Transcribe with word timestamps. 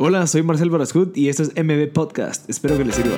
Hola, 0.00 0.28
soy 0.28 0.44
Marcel 0.44 0.70
Barascut 0.70 1.16
y 1.16 1.28
esto 1.28 1.42
es 1.42 1.52
MB 1.56 1.92
Podcast. 1.92 2.48
Espero 2.48 2.78
que 2.78 2.84
les 2.84 2.94
sirva. 2.94 3.16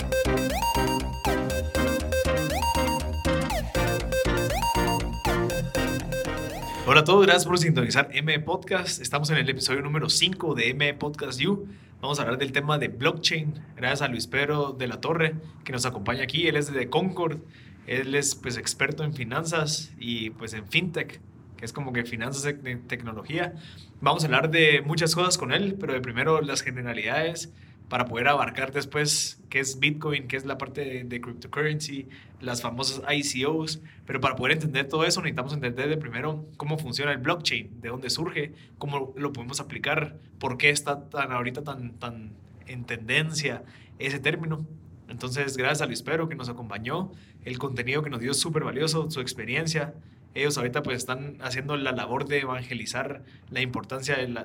Hola 6.87 7.01
a 7.01 7.05
todos, 7.05 7.27
gracias 7.27 7.45
por 7.45 7.59
sintonizar 7.59 8.09
MB 8.15 8.45
Podcast. 8.47 9.03
Estamos 9.03 9.29
en 9.29 9.37
el 9.37 9.51
episodio 9.51 9.83
número 9.83 10.09
5 10.09 10.55
de 10.55 10.73
MB 10.73 10.99
Podcast 10.99 11.39
You. 11.39 11.69
Vamos 12.01 12.19
a 12.19 12.23
hablar 12.23 12.39
del 12.39 12.53
tema 12.53 12.79
de 12.79 12.89
blockchain. 12.89 13.53
Gracias 13.77 14.01
a 14.01 14.09
Luis 14.09 14.27
Pedro 14.27 14.73
de 14.73 14.89
la 14.89 15.03
Torre 15.03 15.35
que 15.65 15.73
nos 15.73 15.85
acompaña 15.85 16.23
aquí. 16.23 16.47
Él 16.47 16.57
es 16.57 16.73
de 16.73 16.89
Concord. 16.89 17.41
Él 17.87 18.15
es 18.15 18.35
pues 18.35 18.57
experto 18.57 19.05
en 19.05 19.13
finanzas 19.13 19.93
y 19.99 20.31
pues 20.31 20.55
en 20.55 20.67
fintech 20.67 21.21
es 21.63 21.73
como 21.73 21.93
que 21.93 22.05
finanzas 22.05 22.43
de 22.43 22.77
tecnología. 22.77 23.55
Vamos 24.01 24.25
a 24.25 24.27
hablar 24.27 24.51
de 24.51 24.83
muchas 24.83 25.15
cosas 25.15 25.39
con 25.39 25.53
él, 25.53 25.77
pero 25.79 25.93
de 25.93 26.01
primero 26.01 26.41
las 26.41 26.63
generalidades 26.63 27.53
para 27.91 28.07
poder 28.07 28.29
abarcar 28.29 28.71
después 28.71 29.41
qué 29.51 29.59
es 29.59 29.81
Bitcoin, 29.81 30.29
qué 30.29 30.37
es 30.37 30.47
la 30.47 30.57
parte 30.59 31.05
de, 31.05 31.21
cryptocurrency, 31.21 32.09
las 32.41 32.63
famosas 32.63 33.03
ICOs, 33.13 33.81
pero 34.07 34.21
para 34.21 34.37
poder 34.37 34.53
entender 34.53 34.89
todo 34.89 35.05
eso 35.05 35.21
necesitamos 35.21 35.53
entender 35.53 35.89
de 35.89 35.97
primero 35.97 36.47
cómo 36.57 36.79
funciona 36.79 37.11
el 37.11 37.19
blockchain, 37.19 37.81
de 37.81 37.89
dónde 37.89 38.09
surge, 38.09 38.55
cómo 38.79 39.13
lo 39.17 39.33
podemos 39.33 39.59
aplicar, 39.59 40.17
por 40.39 40.57
qué 40.57 40.71
está 40.71 41.09
tan 41.09 41.33
ahorita 41.33 41.65
tan, 41.65 41.95
tan 41.95 42.31
en 42.69 42.85
tendencia 42.85 43.65
ese 43.99 44.21
término. 44.21 44.65
Entonces, 45.09 45.57
gracias 45.57 45.83
a 45.83 45.87
Luis 45.87 46.03
Pedro 46.03 46.29
que 46.29 46.37
nos 46.37 46.49
acompañó, 46.49 47.11
el 47.45 47.59
contenido 47.59 48.05
que 48.05 48.11
nos 48.11 48.21
dio 48.21 48.35
súper 48.35 48.63
valioso, 48.63 49.11
su 49.11 49.21
experiencia, 49.21 49.95
ellos 50.35 50.57
ahorita 50.59 50.83
pues 50.83 50.99
están 50.99 51.37
haciendo 51.41 51.77
la 51.77 51.93
labor 51.93 52.27
de 52.27 52.41
evangelizar 52.41 53.23
la 53.51 53.61
importancia 53.61 54.17
del, 54.17 54.39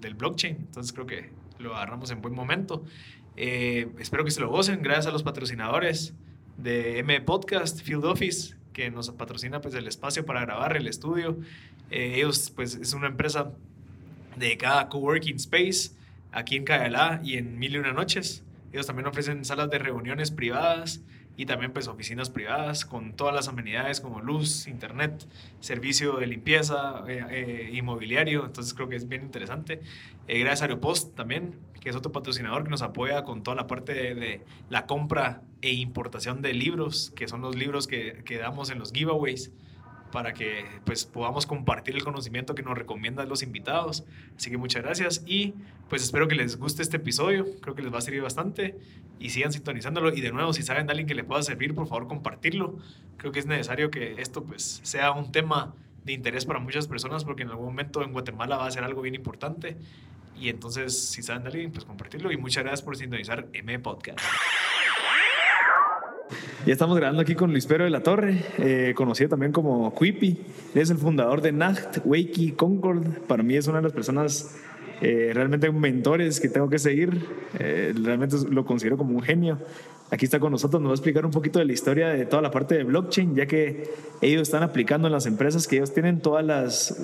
del, 0.00 0.14
blockchain. 0.14 0.56
Entonces 0.56 0.92
creo 0.92 1.06
que 1.06 1.30
lo 1.58 1.74
agarramos 1.74 2.10
en 2.10 2.22
buen 2.22 2.34
momento. 2.34 2.84
Eh, 3.36 3.88
espero 3.98 4.24
que 4.24 4.30
se 4.30 4.40
lo 4.40 4.48
gocen. 4.48 4.82
Gracias 4.82 5.06
a 5.06 5.10
los 5.10 5.22
patrocinadores 5.22 6.14
de 6.56 7.00
M 7.00 7.20
Podcast, 7.22 7.82
Field 7.82 8.04
Office, 8.04 8.54
que 8.72 8.90
nos 8.90 9.10
patrocina 9.10 9.60
pues 9.60 9.74
el 9.74 9.88
espacio 9.88 10.24
para 10.24 10.40
grabar 10.42 10.76
el 10.76 10.86
estudio. 10.86 11.38
Eh, 11.90 12.14
ellos 12.16 12.52
pues 12.54 12.76
es 12.76 12.94
una 12.94 13.08
empresa 13.08 13.52
dedicada 14.36 14.82
a 14.82 14.88
coworking 14.88 15.36
space 15.36 15.92
aquí 16.30 16.56
en 16.56 16.64
Cayalá 16.64 17.20
y 17.24 17.38
en 17.38 17.58
Mil 17.58 17.74
y 17.74 17.78
Una 17.78 17.92
Noches. 17.92 18.44
Ellos 18.72 18.86
también 18.86 19.06
ofrecen 19.06 19.44
salas 19.44 19.68
de 19.70 19.78
reuniones 19.78 20.30
privadas 20.30 21.00
y 21.36 21.46
también 21.46 21.72
pues 21.72 21.88
oficinas 21.88 22.30
privadas 22.30 22.84
con 22.84 23.14
todas 23.14 23.34
las 23.34 23.48
amenidades 23.48 24.00
como 24.00 24.20
luz, 24.20 24.66
internet, 24.68 25.26
servicio 25.60 26.14
de 26.14 26.26
limpieza, 26.26 27.04
eh, 27.08 27.24
eh, 27.30 27.70
inmobiliario, 27.72 28.44
entonces 28.46 28.74
creo 28.74 28.88
que 28.88 28.96
es 28.96 29.08
bien 29.08 29.22
interesante. 29.22 29.80
Eh, 30.28 30.38
gracias 30.40 30.62
a 30.62 30.64
Aeropost 30.66 31.14
también, 31.14 31.54
que 31.80 31.90
es 31.90 31.96
otro 31.96 32.12
patrocinador 32.12 32.64
que 32.64 32.70
nos 32.70 32.82
apoya 32.82 33.24
con 33.24 33.42
toda 33.42 33.56
la 33.56 33.66
parte 33.66 33.92
de, 34.14 34.40
la 34.70 34.86
compra 34.86 35.42
e 35.60 35.72
importación 35.72 36.40
de 36.40 36.54
libros, 36.54 37.12
que 37.16 37.28
son 37.28 37.40
los 37.40 37.56
libros 37.56 37.86
que, 37.86 38.22
que 38.24 38.38
damos 38.38 38.70
en 38.70 38.78
los 38.78 38.92
giveaways 38.92 39.50
para 40.14 40.32
que 40.32 40.64
pues 40.84 41.04
podamos 41.06 41.44
compartir 41.44 41.96
el 41.96 42.04
conocimiento 42.04 42.54
que 42.54 42.62
nos 42.62 42.78
recomiendan 42.78 43.28
los 43.28 43.42
invitados. 43.42 44.04
Así 44.36 44.48
que 44.48 44.56
muchas 44.56 44.84
gracias 44.84 45.24
y 45.26 45.54
pues 45.88 46.04
espero 46.04 46.28
que 46.28 46.36
les 46.36 46.56
guste 46.56 46.82
este 46.82 46.98
episodio, 46.98 47.44
creo 47.60 47.74
que 47.74 47.82
les 47.82 47.92
va 47.92 47.98
a 47.98 48.00
servir 48.00 48.22
bastante 48.22 48.78
y 49.18 49.30
sigan 49.30 49.52
sintonizándolo 49.52 50.14
y 50.14 50.20
de 50.20 50.30
nuevo 50.30 50.52
si 50.52 50.62
saben 50.62 50.86
de 50.86 50.92
alguien 50.92 51.08
que 51.08 51.16
le 51.16 51.24
pueda 51.24 51.42
servir, 51.42 51.74
por 51.74 51.88
favor 51.88 52.06
compartirlo. 52.06 52.78
Creo 53.16 53.32
que 53.32 53.40
es 53.40 53.46
necesario 53.46 53.90
que 53.90 54.14
esto 54.18 54.44
pues 54.44 54.78
sea 54.84 55.10
un 55.10 55.32
tema 55.32 55.74
de 56.04 56.12
interés 56.12 56.46
para 56.46 56.60
muchas 56.60 56.86
personas 56.86 57.24
porque 57.24 57.42
en 57.42 57.50
algún 57.50 57.66
momento 57.66 58.04
en 58.04 58.12
Guatemala 58.12 58.56
va 58.56 58.66
a 58.68 58.70
ser 58.70 58.84
algo 58.84 59.02
bien 59.02 59.16
importante 59.16 59.76
y 60.38 60.48
entonces 60.48 60.96
si 60.96 61.24
saben 61.24 61.42
de 61.42 61.48
alguien 61.48 61.72
pues 61.72 61.84
compartirlo 61.84 62.30
y 62.30 62.36
muchas 62.36 62.62
gracias 62.62 62.82
por 62.82 62.96
sintonizar 62.96 63.48
M 63.52 63.80
Podcast. 63.80 64.20
Ya 66.66 66.72
estamos 66.72 66.96
grabando 66.96 67.20
aquí 67.20 67.34
con 67.34 67.50
Luis 67.50 67.66
Pedro 67.66 67.84
de 67.84 67.90
la 67.90 68.02
Torre, 68.02 68.42
eh, 68.56 68.94
conocido 68.96 69.28
también 69.28 69.52
como 69.52 69.94
Quippy. 69.94 70.38
es 70.74 70.88
el 70.88 70.96
fundador 70.96 71.42
de 71.42 71.52
Nacht, 71.52 71.98
Wakey, 72.06 72.52
Concord. 72.52 73.06
Para 73.26 73.42
mí 73.42 73.54
es 73.54 73.66
una 73.66 73.78
de 73.78 73.82
las 73.82 73.92
personas 73.92 74.56
eh, 75.02 75.32
realmente 75.34 75.70
mentores 75.70 76.40
que 76.40 76.48
tengo 76.48 76.70
que 76.70 76.78
seguir. 76.78 77.20
Eh, 77.58 77.92
realmente 78.02 78.36
lo 78.48 78.64
considero 78.64 78.96
como 78.96 79.14
un 79.14 79.20
genio. 79.20 79.58
Aquí 80.10 80.24
está 80.24 80.40
con 80.40 80.52
nosotros, 80.52 80.80
nos 80.80 80.88
va 80.88 80.94
a 80.94 80.96
explicar 80.96 81.26
un 81.26 81.32
poquito 81.32 81.58
de 81.58 81.66
la 81.66 81.74
historia 81.74 82.08
de 82.08 82.24
toda 82.24 82.40
la 82.40 82.50
parte 82.50 82.76
de 82.76 82.84
blockchain, 82.84 83.34
ya 83.34 83.44
que 83.44 83.90
ellos 84.22 84.42
están 84.42 84.62
aplicando 84.62 85.06
en 85.08 85.12
las 85.12 85.26
empresas 85.26 85.68
que 85.68 85.76
ellos 85.76 85.92
tienen 85.92 86.20
todas 86.20 86.46
las 86.46 86.98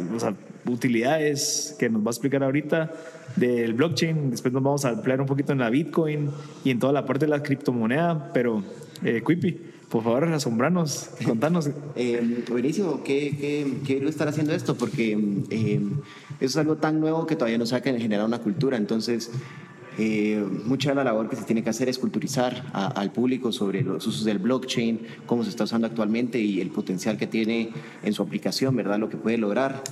utilidades 0.65 1.77
que 1.79 1.91
nos 1.91 2.01
va 2.01 2.07
a 2.07 2.13
explicar 2.13 2.43
ahorita 2.45 2.93
del 3.37 3.75
blockchain. 3.75 4.31
Después 4.31 4.55
nos 4.55 4.63
vamos 4.63 4.87
a 4.87 4.91
ampliar 4.91 5.21
un 5.21 5.27
poquito 5.27 5.53
en 5.53 5.59
la 5.59 5.69
Bitcoin 5.69 6.31
y 6.65 6.71
en 6.71 6.79
toda 6.79 6.95
la 6.95 7.05
parte 7.05 7.27
de 7.27 7.31
la 7.31 7.43
criptomoneda, 7.43 8.31
pero 8.33 8.63
eh, 9.03 9.23
Quippy, 9.27 9.59
por 9.91 10.05
favor, 10.05 10.25
asombranos, 10.25 11.11
contanos. 11.27 11.69
Eh, 11.97 12.45
buenísimo, 12.49 13.03
¿Qué, 13.03 13.75
qué, 13.85 14.01
lo 14.01 14.09
estar 14.09 14.29
haciendo 14.29 14.55
esto? 14.55 14.77
Porque 14.77 15.19
eh, 15.51 15.81
eso 16.39 16.47
es 16.47 16.57
algo 16.57 16.77
tan 16.77 17.01
nuevo 17.01 17.27
que 17.27 17.35
todavía 17.35 17.59
no 17.59 17.67
se 17.67 17.75
ha 17.75 17.81
generado 17.81 18.27
una 18.27 18.39
cultura. 18.39 18.77
Entonces, 18.77 19.33
eh, 19.99 20.47
mucha 20.65 20.91
de 20.91 20.95
la 20.95 21.03
labor 21.03 21.29
que 21.29 21.35
se 21.35 21.43
tiene 21.43 21.65
que 21.65 21.71
hacer 21.71 21.89
es 21.89 21.99
culturizar 21.99 22.71
al 22.73 23.11
público 23.11 23.51
sobre 23.51 23.83
los 23.83 24.07
usos 24.07 24.25
del 24.25 24.39
blockchain, 24.39 25.01
cómo 25.27 25.43
se 25.43 25.51
está 25.51 25.65
usando 25.65 25.89
actualmente 25.89 26.39
y 26.39 26.61
el 26.61 26.71
potencial 26.71 27.19
que 27.19 27.27
tiene 27.27 27.71
en 28.05 28.13
su 28.13 28.23
aplicación, 28.23 28.77
¿verdad? 28.77 29.01
Lo 29.01 29.09
que 29.09 29.17
puede 29.17 29.39
lograr. 29.39 29.83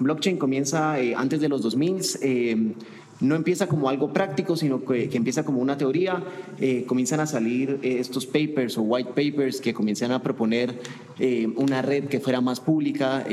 blockchain 0.00 0.38
comienza 0.38 0.96
antes 1.16 1.40
de 1.40 1.48
los 1.48 1.62
2000 1.62 2.74
no 3.20 3.34
empieza 3.36 3.66
como 3.66 3.88
algo 3.88 4.12
práctico, 4.12 4.56
sino 4.56 4.84
que, 4.84 5.10
empieza 5.12 5.44
como 5.44 5.60
una 5.60 5.76
teoría. 5.76 6.22
Eh, 6.58 6.84
comienzan 6.86 7.20
a 7.20 7.26
salir 7.26 7.78
eh, 7.82 7.98
estos 8.00 8.26
papers 8.26 8.78
o 8.78 8.82
white 8.82 9.10
papers 9.10 9.60
que 9.60 9.74
comienzan 9.74 10.12
a 10.12 10.22
proponer 10.22 10.80
eh, 11.18 11.52
una 11.56 11.82
red 11.82 12.04
que 12.04 12.20
fuera 12.20 12.40
más 12.40 12.60
pública 12.60 13.24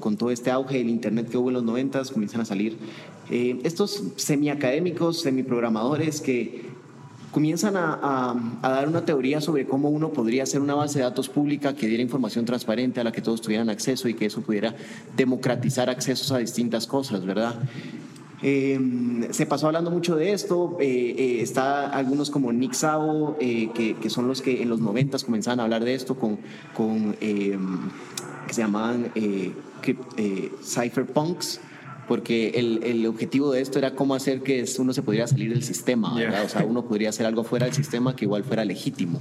con, 0.00 0.16
todo 0.16 0.30
este 0.30 0.50
auge 0.50 0.78
del 0.78 0.88
Internet 0.88 1.28
que 1.28 1.38
hubo 1.38 1.48
en 1.48 1.54
los 1.54 1.64
90, 1.64 2.02
comienzan 2.12 2.40
a 2.40 2.44
salir 2.44 2.76
estos 3.30 4.02
semiacadémicos, 4.16 5.20
semiprogramadores 5.20 6.20
que 6.20 6.62
comienzan 7.30 7.76
a, 7.76 8.34
a, 8.60 8.68
dar 8.68 8.88
una 8.88 9.04
teoría 9.04 9.40
sobre 9.40 9.66
cómo 9.66 9.88
uno 9.88 10.12
podría 10.12 10.42
hacer 10.42 10.60
una 10.60 10.74
base 10.74 10.98
de 10.98 11.04
datos 11.04 11.28
pública 11.28 11.76
que 11.76 11.86
diera 11.86 12.02
información 12.02 12.44
transparente 12.44 13.00
a 13.00 13.04
la 13.04 13.12
que 13.12 13.22
todos 13.22 13.40
tuvieran 13.40 13.70
acceso 13.70 14.08
y 14.08 14.14
que 14.14 14.26
eso 14.26 14.40
pudiera 14.40 14.74
democratizar 15.16 15.88
accesos 15.88 16.32
a 16.32 16.38
distintas 16.38 16.88
cosas, 16.88 17.24
¿verdad? 17.24 17.54
Em, 18.42 19.30
se 19.32 19.44
pasó 19.44 19.66
hablando 19.66 19.90
mucho 19.90 20.16
de 20.16 20.32
esto, 20.32 20.78
eh, 20.80 21.14
eh, 21.18 21.42
está 21.42 21.90
algunos 21.90 22.30
como 22.30 22.52
Nick 22.52 22.74
eh, 23.38 23.70
que, 23.74 23.96
que, 23.96 24.10
son 24.10 24.28
los 24.28 24.40
que 24.40 24.62
en 24.62 24.70
los 24.70 24.80
90 24.80 25.18
comenzaban 25.18 25.60
a 25.60 25.64
hablar 25.64 25.84
de 25.84 25.94
esto 25.94 26.14
con, 26.16 26.38
con 26.74 27.12
que 27.14 27.58
se 28.50 28.62
llamaban 28.62 29.12
cypherpunks, 30.62 31.60
porque 32.08 32.52
el, 32.56 32.82
el, 32.82 33.06
objetivo 33.06 33.52
de 33.52 33.60
esto 33.60 33.78
era 33.78 33.94
cómo 33.94 34.14
hacer 34.14 34.42
que 34.42 34.64
uno 34.78 34.94
se 34.94 35.02
pudiera 35.02 35.26
salir 35.26 35.50
del 35.50 35.62
sistema, 35.62 36.14
o 36.14 36.48
sea, 36.48 36.64
uno 36.64 36.86
podría 36.86 37.10
hacer 37.10 37.26
algo 37.26 37.44
fuera 37.44 37.66
del 37.66 37.74
sistema 37.74 38.16
que 38.16 38.24
igual 38.24 38.44
fuera 38.44 38.64
legítimo. 38.64 39.20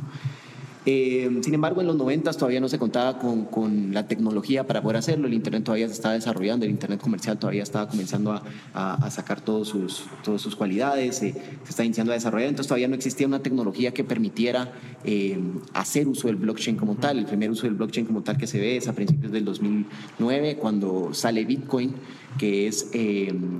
Eh, 0.91 1.29
sin 1.43 1.53
embargo, 1.53 1.81
en 1.81 1.87
los 1.87 1.95
90 1.97 2.33
todavía 2.33 2.59
no 2.59 2.67
se 2.67 2.79
contaba 2.79 3.19
con, 3.19 3.45
con, 3.45 3.93
la 3.93 4.07
tecnología 4.07 4.65
para 4.65 4.81
poder 4.81 4.97
hacerlo, 4.97 5.27
el 5.27 5.35
Internet 5.35 5.63
todavía 5.63 5.85
se 5.85 5.93
estaba 5.93 6.15
desarrollando, 6.15 6.65
el 6.65 6.71
Internet 6.71 6.99
comercial 6.99 7.37
todavía 7.37 7.61
estaba 7.61 7.87
comenzando 7.87 8.31
a, 8.31 8.41
a, 8.73 9.11
sacar 9.11 9.39
todos 9.39 9.67
sus, 9.67 10.05
todas 10.23 10.41
sus 10.41 10.55
cualidades, 10.55 11.21
eh, 11.21 11.35
se 11.63 11.69
está 11.69 11.85
iniciando 11.85 12.11
a 12.11 12.15
desarrollar, 12.15 12.49
entonces 12.49 12.69
todavía 12.69 12.87
no 12.87 12.95
existía 12.95 13.27
una 13.27 13.43
tecnología 13.43 13.93
que 13.93 14.03
permitiera 14.03 14.73
eh, 15.03 15.37
hacer 15.75 16.07
uso 16.07 16.25
del 16.27 16.37
blockchain 16.37 16.75
como 16.75 16.95
tal. 16.95 17.19
El 17.19 17.25
primer 17.25 17.51
uso 17.51 17.67
del 17.67 17.75
blockchain 17.75 18.07
como 18.07 18.23
tal 18.23 18.37
que 18.37 18.47
se 18.47 18.59
ve 18.59 18.77
es 18.77 18.87
a 18.87 18.93
principios 18.93 19.31
del 19.31 19.45
2009, 19.45 20.55
cuando 20.55 21.13
sale 21.13 21.45
Bitcoin 21.45 21.93
que 22.37 22.67
es 22.67 22.91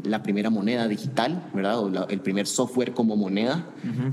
la 0.04 0.22
primera 0.22 0.50
moneda 0.50 0.88
digital, 0.88 1.50
¿verdad? 1.54 1.80
O 1.80 2.08
el 2.08 2.22
primer 2.22 2.46
software 2.46 2.94
como 2.94 3.16
moneda. 3.16 3.68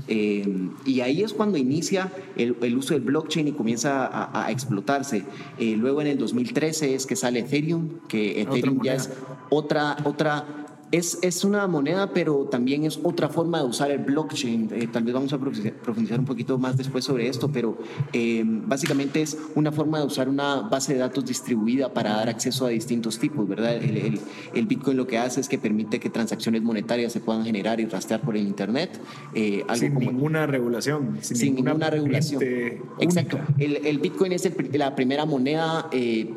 Y 0.07 0.99
ahí 1.01 1.21
es 1.21 1.33
cuando 1.33 1.57
inicia 1.57 2.11
el, 2.35 2.75
uso 2.75 2.93
del 2.93 3.03
blockchain 3.07 3.47
y 3.47 3.51
comienza 3.53 4.09
a, 4.33 4.51
explotarse. 4.51 5.23
Eh, 5.57 5.75
luego 5.75 6.01
en 6.01 6.07
el 6.07 6.17
2013 6.17 6.93
es 6.93 7.05
que 7.05 7.15
sale 7.15 7.39
Ethereum, 7.39 8.01
que 8.07 8.41
Ethereum 8.41 8.83
ya 8.83 8.93
es 8.93 9.09
otra, 9.49 9.97
otra 10.03 10.66
es, 10.91 11.19
es, 11.21 11.43
una 11.43 11.67
moneda, 11.67 12.13
pero 12.13 12.45
también 12.45 12.85
es 12.85 12.99
otra 13.03 13.27
forma 13.27 13.59
de 13.59 13.65
usar 13.65 13.91
el 13.91 13.99
blockchain. 13.99 14.69
Eh, 14.73 14.87
tal 14.87 15.03
vez 15.03 15.13
vamos 15.13 15.33
a 15.33 15.37
profundizar 15.37 16.19
un 16.19 16.25
poquito 16.25 16.57
más 16.57 16.77
después 16.77 17.03
sobre 17.03 17.27
esto, 17.27 17.51
pero 17.51 17.77
eh, 18.13 18.43
básicamente 18.45 19.21
es 19.21 19.37
una 19.55 19.71
forma 19.71 19.99
de 19.99 20.05
usar 20.05 20.29
una 20.29 20.61
base 20.61 20.93
de 20.93 20.99
datos 20.99 21.25
distribuida 21.25 21.93
para 21.93 22.11
dar 22.11 22.29
acceso 22.29 22.65
a 22.65 22.69
distintos 22.69 23.19
tipos, 23.19 23.47
¿verdad? 23.47 23.75
El, 23.75 24.19
el, 24.53 24.65
Bitcoin 24.65 24.97
lo 24.97 25.07
que 25.07 25.17
hace 25.17 25.41
es 25.41 25.49
que 25.49 25.57
permite 25.57 25.99
que 25.99 26.09
transacciones 26.09 26.61
monetarias 26.61 27.11
se 27.11 27.19
puedan 27.19 27.43
generar 27.43 27.79
y 27.79 27.85
rastrear 27.85 28.21
por 28.21 28.37
el 28.37 28.47
Internet. 28.47 28.99
Eh, 29.33 29.63
sin 29.75 29.95
ninguna 29.95 30.45
regulación. 30.45 31.17
Sin, 31.21 31.55
ninguna, 31.55 31.89
regulación. 31.89 32.41
Exacto. 32.99 33.39
El, 33.57 33.99
Bitcoin 33.99 34.31
es 34.31 34.49
la 34.73 34.95
primera 34.95 35.25
moneda, 35.25 35.89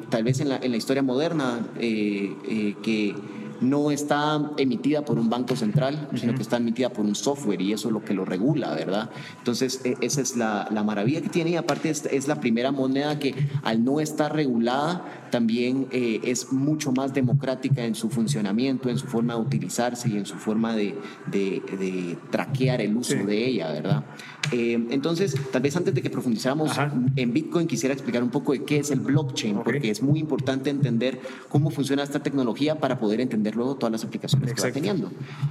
tal 0.08 0.24
vez 0.24 0.40
en 0.40 0.48
la, 0.48 0.56
en 0.56 0.70
la 0.70 0.76
historia 0.76 1.02
moderna, 1.02 1.68
que 1.78 3.14
no 3.60 3.90
está 3.90 4.52
emitida 4.56 5.04
por 5.04 5.18
un 5.18 5.28
banco 5.28 5.56
central, 5.56 6.08
sino 6.14 6.34
que 6.34 6.42
está 6.42 6.56
emitida 6.56 6.90
por 6.90 7.04
un 7.04 7.14
software 7.14 7.60
y 7.60 7.72
eso 7.72 7.88
es 7.88 7.94
lo 7.94 8.04
que 8.04 8.14
lo 8.14 8.24
regula, 8.24 8.74
¿verdad? 8.74 9.10
Entonces, 9.38 9.80
e, 9.84 9.96
esa 10.00 10.20
es 10.20 10.36
la, 10.36 10.68
la 10.70 10.82
maravilla 10.82 11.20
que 11.20 11.28
tiene 11.28 11.50
y 11.50 11.56
aparte 11.56 11.90
es, 11.90 12.06
es, 12.06 12.28
la 12.28 12.40
primera 12.40 12.72
moneda 12.72 13.18
que 13.18 13.34
al 13.62 13.84
no 13.84 14.00
estar 14.00 14.34
regulada 14.34 15.04
también 15.30 15.88
eh, 15.90 16.20
es 16.24 16.52
mucho 16.52 16.92
más 16.92 17.14
democrática 17.14 17.84
en 17.84 17.94
su 17.94 18.08
funcionamiento, 18.08 18.88
en 18.88 18.98
su 18.98 19.06
forma 19.06 19.34
de 19.34 19.40
utilizarse 19.40 20.08
y 20.08 20.16
en 20.16 20.26
su 20.26 20.36
forma 20.36 20.74
de, 20.74 20.98
de, 21.26 21.62
de 21.78 22.18
traquear 22.30 22.80
el 22.80 22.96
uso 22.96 23.14
de 23.14 23.46
ella, 23.46 23.70
¿verdad? 23.72 24.04
Eh, 24.52 24.86
entonces, 24.90 25.36
tal 25.52 25.62
vez 25.62 25.76
antes 25.76 25.94
de 25.94 26.02
que 26.02 26.10
profundizáramos 26.10 26.72
en 27.16 27.32
Bitcoin, 27.32 27.66
quisiera 27.66 27.92
explicar 27.92 28.22
un 28.22 28.30
poco 28.30 28.52
de 28.52 28.64
qué 28.64 28.78
es 28.78 28.90
el 28.90 29.00
blockchain, 29.00 29.62
porque 29.62 29.90
es 29.90 30.02
muy 30.02 30.18
importante 30.18 30.70
entender 30.70 31.20
cómo 31.48 31.70
funciona 31.70 32.02
esta 32.02 32.22
tecnología 32.22 32.78
para 32.78 32.98
poder 32.98 33.20
entender 33.20 33.54
luego 33.54 33.76
todas 33.76 33.92
las 33.92 34.04
aplicaciones 34.04 34.54
que 34.54 34.62
va 34.62 34.72
teniendo. 34.72 35.10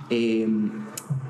Eh, 0.10 0.48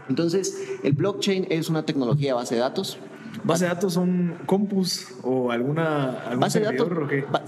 entonces, 0.08 0.58
el 0.84 0.94
blockchain 0.94 1.48
es 1.50 1.70
una 1.70 1.84
tecnología 1.86 2.30
de 2.30 2.34
base 2.34 2.56
de 2.56 2.62
datos 2.62 2.98
¿Base 3.44 3.66
de 3.66 3.70
datos 3.70 3.94
son 3.94 4.36
compus 4.46 5.08
o 5.24 5.52
alguna 5.52 6.20
algún 6.22 6.40
base 6.40 6.60
de 6.60 6.66
datos, 6.66 6.90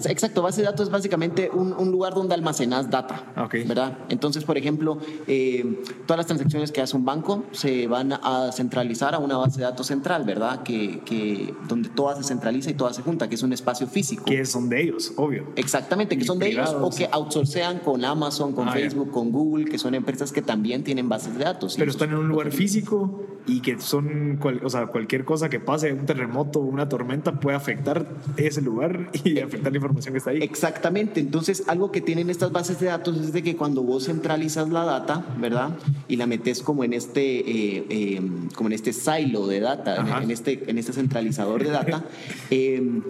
exacto, 0.05 0.41
base 0.41 0.61
de 0.61 0.67
datos 0.67 0.87
es 0.87 0.91
básicamente 0.91 1.49
un, 1.53 1.73
un 1.73 1.91
lugar 1.91 2.13
donde 2.13 2.33
almacenas 2.33 2.89
data, 2.89 3.33
okay. 3.37 3.63
¿verdad? 3.65 3.97
Entonces, 4.09 4.43
por 4.43 4.57
ejemplo, 4.57 4.99
eh, 5.27 5.83
todas 6.05 6.17
las 6.17 6.27
transacciones 6.27 6.71
que 6.71 6.81
hace 6.81 6.95
un 6.95 7.05
banco 7.05 7.45
se 7.51 7.87
van 7.87 8.13
a 8.13 8.51
centralizar 8.53 9.15
a 9.15 9.19
una 9.19 9.37
base 9.37 9.59
de 9.59 9.65
datos 9.65 9.87
central, 9.87 10.23
¿verdad? 10.23 10.63
Que, 10.63 11.01
que 11.01 11.53
donde 11.67 11.89
toda 11.89 12.15
se 12.15 12.23
centraliza 12.23 12.69
y 12.69 12.73
toda 12.73 12.93
se 12.93 13.01
junta, 13.01 13.27
que 13.29 13.35
es 13.35 13.43
un 13.43 13.53
espacio 13.53 13.87
físico. 13.87 14.25
Que 14.25 14.45
son 14.45 14.69
de 14.69 14.81
ellos, 14.81 15.13
obvio. 15.17 15.47
Exactamente, 15.55 16.17
que 16.17 16.25
son 16.25 16.39
de 16.39 16.49
ellos 16.49 16.75
o 16.79 16.89
que 16.89 17.07
outsourcean 17.11 17.79
con 17.79 18.03
Amazon, 18.03 18.53
con 18.53 18.69
ah, 18.69 18.71
Facebook, 18.71 19.11
con 19.11 19.31
Google, 19.31 19.65
que 19.65 19.77
son 19.77 19.95
empresas 19.95 20.31
que 20.31 20.41
también 20.41 20.83
tienen 20.83 21.09
bases 21.09 21.37
de 21.37 21.43
datos. 21.43 21.75
Pero 21.77 21.91
están 21.91 22.09
en 22.09 22.17
un 22.17 22.27
lugar 22.27 22.51
físico 22.51 23.25
y 23.47 23.61
que 23.61 23.79
son, 23.79 24.39
o 24.63 24.69
sea, 24.69 24.87
cualquier 24.87 25.25
cosa 25.25 25.49
que 25.49 25.59
pase 25.59 25.80
un 25.83 26.05
terremoto 26.05 26.59
o 26.59 26.63
una 26.63 26.87
tormenta 26.87 27.39
puede 27.39 27.57
afectar 27.57 28.05
ese 28.37 28.61
lugar 28.61 29.09
y 29.23 29.39
afectar 29.39 29.71
la 29.71 29.77
información 29.77 30.13
que 30.13 30.17
está 30.19 30.31
ahí. 30.31 30.39
Exactamente. 30.41 31.19
Entonces, 31.19 31.63
algo 31.67 31.91
que 31.91 32.01
tienen 32.01 32.29
estas 32.29 32.51
bases 32.51 32.79
de 32.79 32.87
datos 32.87 33.17
es 33.17 33.33
de 33.33 33.43
que 33.43 33.55
cuando 33.55 33.83
vos 33.83 34.05
centralizas 34.05 34.69
la 34.69 34.83
data, 34.83 35.25
¿verdad? 35.39 35.71
Y 36.07 36.17
la 36.17 36.27
metes 36.27 36.61
como 36.61 36.83
en 36.83 36.93
este, 36.93 37.39
eh, 37.39 37.85
eh, 37.89 38.21
como 38.55 38.69
en 38.69 38.73
este 38.73 38.93
silo 38.93 39.47
de 39.47 39.59
data, 39.59 40.21
en, 40.21 40.31
este, 40.31 40.69
en 40.69 40.77
este 40.77 40.93
centralizador 40.93 41.63
de 41.63 41.69
data, 41.69 42.03
eh, 42.51 43.01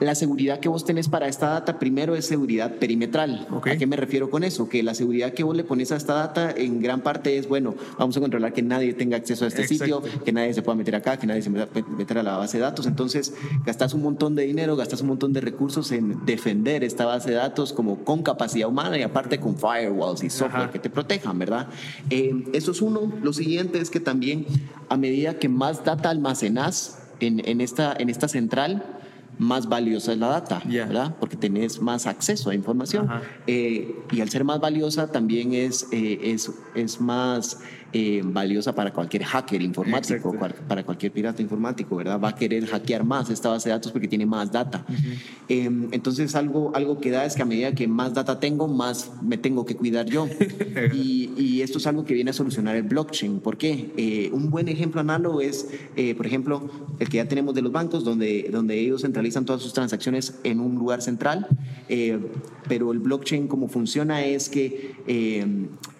la 0.00 0.14
seguridad 0.14 0.60
que 0.60 0.68
vos 0.68 0.84
tenés 0.84 1.08
para 1.08 1.28
esta 1.28 1.50
data 1.50 1.78
primero 1.78 2.14
es 2.16 2.26
seguridad 2.26 2.76
perimetral. 2.76 3.46
¿A 3.62 3.76
qué 3.76 3.86
me 3.86 3.96
refiero 3.96 4.30
con 4.30 4.44
eso? 4.44 4.68
Que 4.68 4.82
la 4.82 4.94
seguridad 4.94 5.34
que 5.34 5.44
vos 5.44 5.54
le 5.54 5.62
pones 5.62 5.92
a 5.92 5.96
esta 5.96 6.14
data 6.14 6.50
en 6.50 6.80
gran 6.80 7.02
parte 7.02 7.36
es, 7.36 7.48
bueno, 7.48 7.74
vamos 7.98 8.16
a 8.16 8.20
controlar 8.20 8.54
que 8.54 8.62
nadie 8.62 8.94
tenga 8.94 9.18
acceso 9.18 9.44
a 9.44 9.48
este 9.48 9.66
sitio, 9.68 10.02
que 10.24 10.32
nadie 10.32 10.54
se 10.54 10.62
pueda 10.62 10.76
meter 10.76 10.96
acá, 10.96 11.18
que 11.18 11.26
nadie 11.26 11.42
se 11.42 11.50
pueda 11.50 11.68
meter 11.96 12.18
a 12.18 12.22
la 12.22 12.38
base 12.38 12.56
de 12.56 12.62
datos. 12.62 12.86
Entonces, 12.86 13.34
gastas 13.64 13.92
un 13.92 14.02
montón 14.02 14.34
de 14.34 14.44
dinero, 14.44 14.74
gastas 14.74 15.02
un 15.02 15.08
montón 15.08 15.34
de 15.34 15.42
recursos 15.42 15.92
en 15.92 16.24
defender 16.24 16.82
esta 16.82 17.04
base 17.04 17.30
de 17.30 17.36
datos 17.36 17.74
como 17.74 18.02
con 18.02 18.22
capacidad 18.22 18.68
humana 18.68 18.98
y 18.98 19.02
aparte 19.02 19.38
con 19.38 19.56
firewalls 19.56 20.24
y 20.24 20.30
software 20.30 20.70
que 20.70 20.78
te 20.78 20.88
protejan, 20.88 21.38
¿verdad? 21.38 21.68
Eh, 22.08 22.44
eso 22.54 22.70
es 22.70 22.80
uno. 22.80 23.12
Lo 23.22 23.34
siguiente 23.34 23.78
es 23.80 23.90
que 23.90 24.00
también 24.00 24.46
a 24.88 24.96
medida 24.96 25.38
que 25.38 25.50
más 25.50 25.84
data 25.84 26.08
almacenas 26.08 26.98
en, 27.20 27.46
en, 27.46 27.60
esta, 27.60 27.94
en 27.98 28.08
esta 28.08 28.28
central, 28.28 28.99
más 29.40 29.70
valiosa 29.70 30.12
es 30.12 30.18
la 30.18 30.28
data, 30.28 30.62
¿verdad? 30.66 31.16
Porque 31.18 31.34
tenés 31.34 31.80
más 31.80 32.06
acceso 32.06 32.50
a 32.50 32.54
información. 32.54 33.08
Eh, 33.46 33.96
y 34.12 34.20
al 34.20 34.28
ser 34.28 34.44
más 34.44 34.60
valiosa 34.60 35.10
también 35.10 35.54
es, 35.54 35.88
eh, 35.92 36.20
es, 36.22 36.52
es 36.74 37.00
más 37.00 37.58
eh, 37.92 38.22
valiosa 38.24 38.72
para 38.72 38.92
cualquier 38.92 39.24
hacker 39.24 39.60
informático, 39.62 40.32
para 40.68 40.84
cualquier 40.84 41.10
pirata 41.10 41.42
informático, 41.42 41.96
¿verdad? 41.96 42.20
Va 42.22 42.28
a 42.28 42.34
querer 42.36 42.64
hackear 42.66 43.02
más 43.02 43.30
esta 43.30 43.48
base 43.48 43.68
de 43.68 43.74
datos 43.74 43.90
porque 43.90 44.06
tiene 44.06 44.26
más 44.26 44.52
data. 44.52 44.86
Em, 45.48 45.88
entonces, 45.90 46.36
algo, 46.36 46.70
algo 46.76 47.00
que 47.00 47.10
da 47.10 47.24
es 47.24 47.34
que 47.34 47.42
a 47.42 47.44
medida 47.44 47.74
que 47.74 47.88
más 47.88 48.14
data 48.14 48.38
tengo, 48.38 48.68
más 48.68 49.10
me 49.22 49.38
tengo 49.38 49.64
que 49.64 49.74
cuidar 49.74 50.06
yo. 50.06 50.28
y, 50.92 51.32
y, 51.36 51.62
esto 51.62 51.78
es 51.78 51.86
algo 51.88 52.04
que 52.04 52.14
viene 52.14 52.30
a 52.30 52.32
solucionar 52.32 52.76
el 52.76 52.84
blockchain. 52.84 53.40
¿Por 53.40 53.56
qué? 53.56 53.92
Eh, 53.96 54.30
un 54.32 54.50
buen 54.50 54.68
ejemplo 54.68 55.00
análogo 55.00 55.40
es, 55.40 55.68
eh, 55.96 56.14
por 56.14 56.26
ejemplo, 56.26 56.70
el 57.00 57.08
que 57.08 57.16
ya 57.16 57.26
tenemos 57.26 57.56
de 57.56 57.62
los 57.62 57.72
bancos, 57.72 58.04
donde, 58.04 58.50
donde 58.52 58.78
ellos 58.78 59.02
centralizan 59.02 59.44
todas 59.44 59.62
sus 59.62 59.72
transacciones 59.72 60.38
en 60.44 60.60
un 60.60 60.76
lugar 60.76 61.02
central, 61.02 61.48
pero 62.68 62.92
el 62.92 63.00
blockchain 63.00 63.48
como 63.48 63.66
funciona 63.66 64.24
es 64.24 64.48
que, 64.48 64.94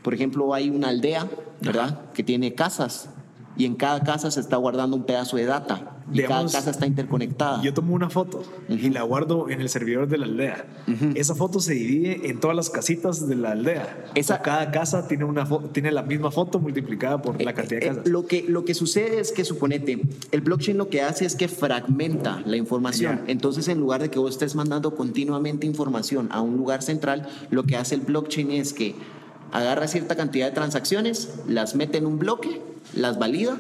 por 0.03 0.15
ejemplo, 0.15 0.55
hay 0.55 0.71
una 0.71 0.89
aldea, 0.89 1.29
¿verdad? 1.61 2.13
Que 2.13 2.23
tiene 2.23 2.55
casas 2.55 3.11
y 3.57 3.65
en 3.65 3.75
cada 3.75 4.03
casa 4.03 4.31
se 4.31 4.41
está 4.41 4.57
guardando 4.57 4.97
un 4.97 5.05
pedazo 5.05 5.37
de 5.37 5.45
data 5.45 5.97
y 6.13 6.23
cada 6.23 6.43
casa 6.49 6.71
está 6.71 6.87
interconectada. 6.87 7.63
Yo 7.63 7.75
tomo 7.75 7.95
una 7.95 8.11
foto 8.11 8.43
y 8.69 8.91
la 8.91 9.03
guardo 9.03 9.49
en 9.49 9.61
el 9.61 9.69
servidor 9.69 10.09
de 10.09 10.19
la 10.19 10.27
aldea. 10.27 10.65
Esa 11.15 11.35
foto 11.35 11.61
se 11.61 11.75
divide 11.75 12.31
en 12.31 12.41
todas 12.41 12.57
las 12.57 12.71
casitas 12.71 13.29
de 13.29 13.37
la 13.37 13.53
aldea. 13.53 14.07
Esa, 14.15 14.41
cada 14.43 14.71
casa 14.71 15.07
tiene, 15.07 15.25
una 15.25 15.47
tiene 15.73 15.93
la 15.93 16.03
misma 16.03 16.31
foto 16.31 16.59
multiplicada 16.59 17.21
por 17.23 17.41
la 17.41 17.51
eh, 17.51 17.55
cantidad 17.55 17.81
de 17.81 17.87
eh, 17.87 17.89
casas. 17.91 18.09
lo, 18.09 18.27
que, 18.27 18.45
lo 18.49 18.65
que 18.65 18.75
sucede 18.75 19.21
es 19.21 19.33
que, 19.33 19.45
suponete, 19.45 20.01
el 20.33 20.41
blockchain 20.41 20.79
lo 20.79 20.89
que 20.89 21.03
hace 21.03 21.25
es 21.27 21.37
que 21.37 21.49
fragmenta 21.49 22.43
la 22.47 22.57
información. 22.57 23.23
Entonces, 23.27 23.69
en 23.69 23.79
lugar 23.79 24.01
de 24.01 24.11
que 24.11 24.19
vos 24.19 24.33
estés 24.33 24.55
mandando 24.55 24.95
continuamente 24.95 25.67
información 25.67 26.29
a 26.33 26.41
un 26.41 26.57
lugar 26.57 26.83
central, 26.83 27.29
lo 27.51 27.65
que 27.65 27.77
hace 27.77 27.95
el 27.95 28.01
blockchain 28.01 28.51
es 28.53 28.73
que 28.73 28.95
agarra 29.53 29.89
cierta 29.89 30.17
cantidad 30.17 30.47
de 30.47 30.53
transacciones, 30.53 31.31
las 31.47 31.75
mete 31.75 31.99
en 31.99 32.07
un 32.07 32.19
bloque, 32.19 32.61
las 32.95 33.19
valida 33.19 33.57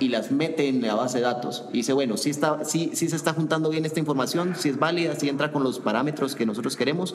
y 0.00 0.08
las 0.08 0.30
mete 0.30 0.68
en 0.68 0.82
la 0.82 0.94
base 0.94 1.18
de 1.18 1.24
datos. 1.24 1.64
Y 1.72 1.78
dice, 1.78 1.92
bueno, 1.92 2.16
si, 2.16 2.30
está, 2.30 2.64
si, 2.64 2.94
si 2.94 3.08
se 3.08 3.16
está 3.16 3.32
juntando 3.32 3.70
bien 3.70 3.84
esta 3.84 3.98
información, 3.98 4.54
si 4.56 4.68
es 4.68 4.78
válida, 4.78 5.14
si 5.16 5.28
entra 5.28 5.52
con 5.52 5.64
los 5.64 5.80
parámetros 5.80 6.34
que 6.34 6.46
nosotros 6.46 6.76
queremos, 6.76 7.14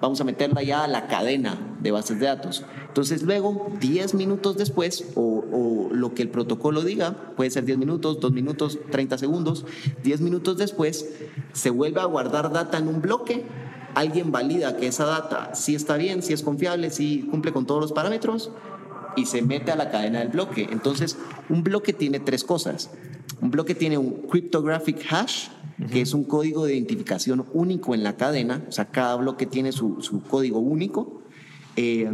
vamos 0.00 0.20
a 0.20 0.24
meterla 0.24 0.62
ya 0.62 0.84
a 0.84 0.88
la 0.88 1.06
cadena 1.06 1.58
de 1.80 1.90
bases 1.90 2.18
de 2.18 2.26
datos. 2.26 2.64
Entonces 2.88 3.22
luego, 3.22 3.70
10 3.80 4.14
minutos 4.14 4.56
después, 4.56 5.04
o, 5.14 5.44
o 5.52 5.94
lo 5.94 6.14
que 6.14 6.22
el 6.22 6.28
protocolo 6.28 6.82
diga, 6.82 7.14
puede 7.36 7.50
ser 7.50 7.64
10 7.64 7.78
minutos, 7.78 8.20
2 8.20 8.32
minutos, 8.32 8.78
30 8.90 9.18
segundos, 9.18 9.64
10 10.02 10.20
minutos 10.20 10.56
después, 10.56 11.08
se 11.52 11.70
vuelve 11.70 12.00
a 12.00 12.04
guardar 12.04 12.52
data 12.52 12.78
en 12.78 12.88
un 12.88 13.00
bloque 13.00 13.44
alguien 13.94 14.32
valida 14.32 14.76
que 14.76 14.86
esa 14.86 15.04
data 15.04 15.54
sí 15.54 15.74
está 15.74 15.96
bien, 15.96 16.22
sí 16.22 16.32
es 16.32 16.42
confiable, 16.42 16.90
sí 16.90 17.26
cumple 17.30 17.52
con 17.52 17.66
todos 17.66 17.80
los 17.80 17.92
parámetros 17.92 18.50
y 19.16 19.26
se 19.26 19.42
mete 19.42 19.70
a 19.70 19.76
la 19.76 19.90
cadena 19.90 20.20
del 20.20 20.28
bloque. 20.28 20.68
Entonces, 20.70 21.16
un 21.48 21.62
bloque 21.62 21.92
tiene 21.92 22.20
tres 22.20 22.44
cosas. 22.44 22.90
Un 23.40 23.50
bloque 23.50 23.74
tiene 23.74 23.98
un 23.98 24.26
cryptographic 24.28 25.04
hash, 25.10 25.48
que 25.90 26.00
es 26.00 26.14
un 26.14 26.24
código 26.24 26.64
de 26.66 26.74
identificación 26.74 27.44
único 27.52 27.94
en 27.94 28.04
la 28.04 28.16
cadena, 28.16 28.64
o 28.68 28.72
sea, 28.72 28.86
cada 28.86 29.16
bloque 29.16 29.46
tiene 29.46 29.72
su, 29.72 30.00
su 30.02 30.22
código 30.22 30.58
único. 30.58 31.22
Eh, 31.76 32.08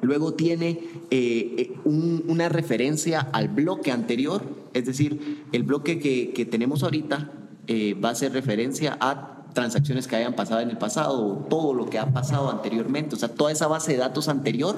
luego 0.00 0.34
tiene 0.34 0.80
eh, 1.10 1.74
una 1.84 2.48
referencia 2.48 3.20
al 3.20 3.48
bloque 3.48 3.90
anterior, 3.90 4.42
es 4.72 4.86
decir, 4.86 5.44
el 5.52 5.62
bloque 5.62 5.98
que, 5.98 6.32
que 6.32 6.44
tenemos 6.44 6.82
ahorita 6.82 7.30
eh, 7.68 7.94
va 7.94 8.08
a 8.08 8.12
hacer 8.12 8.32
referencia 8.32 8.96
a 9.00 9.31
transacciones 9.52 10.06
que 10.06 10.16
hayan 10.16 10.34
pasado 10.34 10.60
en 10.60 10.70
el 10.70 10.78
pasado, 10.78 11.46
todo 11.48 11.74
lo 11.74 11.88
que 11.88 11.98
ha 11.98 12.06
pasado 12.06 12.50
anteriormente, 12.50 13.14
o 13.14 13.18
sea, 13.18 13.28
toda 13.28 13.52
esa 13.52 13.66
base 13.66 13.92
de 13.92 13.98
datos 13.98 14.28
anterior 14.28 14.76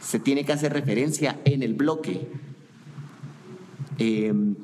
se 0.00 0.18
tiene 0.18 0.44
que 0.44 0.52
hacer 0.52 0.72
referencia 0.72 1.38
en 1.44 1.62
el 1.62 1.74
bloque. 1.74 2.28
Em, 3.98 4.56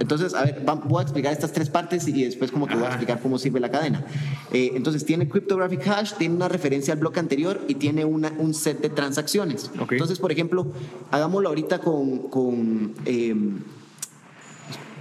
entonces, 0.00 0.34
a 0.34 0.44
ver, 0.44 0.64
voy 0.84 1.00
a 1.00 1.02
explicar 1.02 1.32
estas 1.32 1.52
tres 1.52 1.70
partes 1.70 2.08
y 2.08 2.24
después 2.24 2.50
como 2.50 2.66
que 2.66 2.74
voy 2.74 2.84
a 2.84 2.88
explicar 2.88 3.20
cómo 3.20 3.38
sirve 3.38 3.60
la 3.60 3.70
cadena. 3.70 4.04
Eh, 4.52 4.72
entonces, 4.74 5.04
tiene 5.04 5.28
cryptographic 5.28 5.86
hash, 5.86 6.14
tiene 6.14 6.34
una 6.34 6.48
referencia 6.48 6.92
al 6.92 6.98
bloque 6.98 7.20
anterior 7.20 7.60
y 7.68 7.76
tiene 7.76 8.04
una, 8.04 8.32
un 8.38 8.52
set 8.52 8.80
de 8.80 8.90
transacciones. 8.90 9.70
Entonces, 9.90 10.18
por 10.18 10.32
ejemplo, 10.32 10.66
hagámoslo 11.10 11.48
ahorita 11.48 11.78
con... 11.78 12.28
con 12.28 12.94
em, 13.04 13.60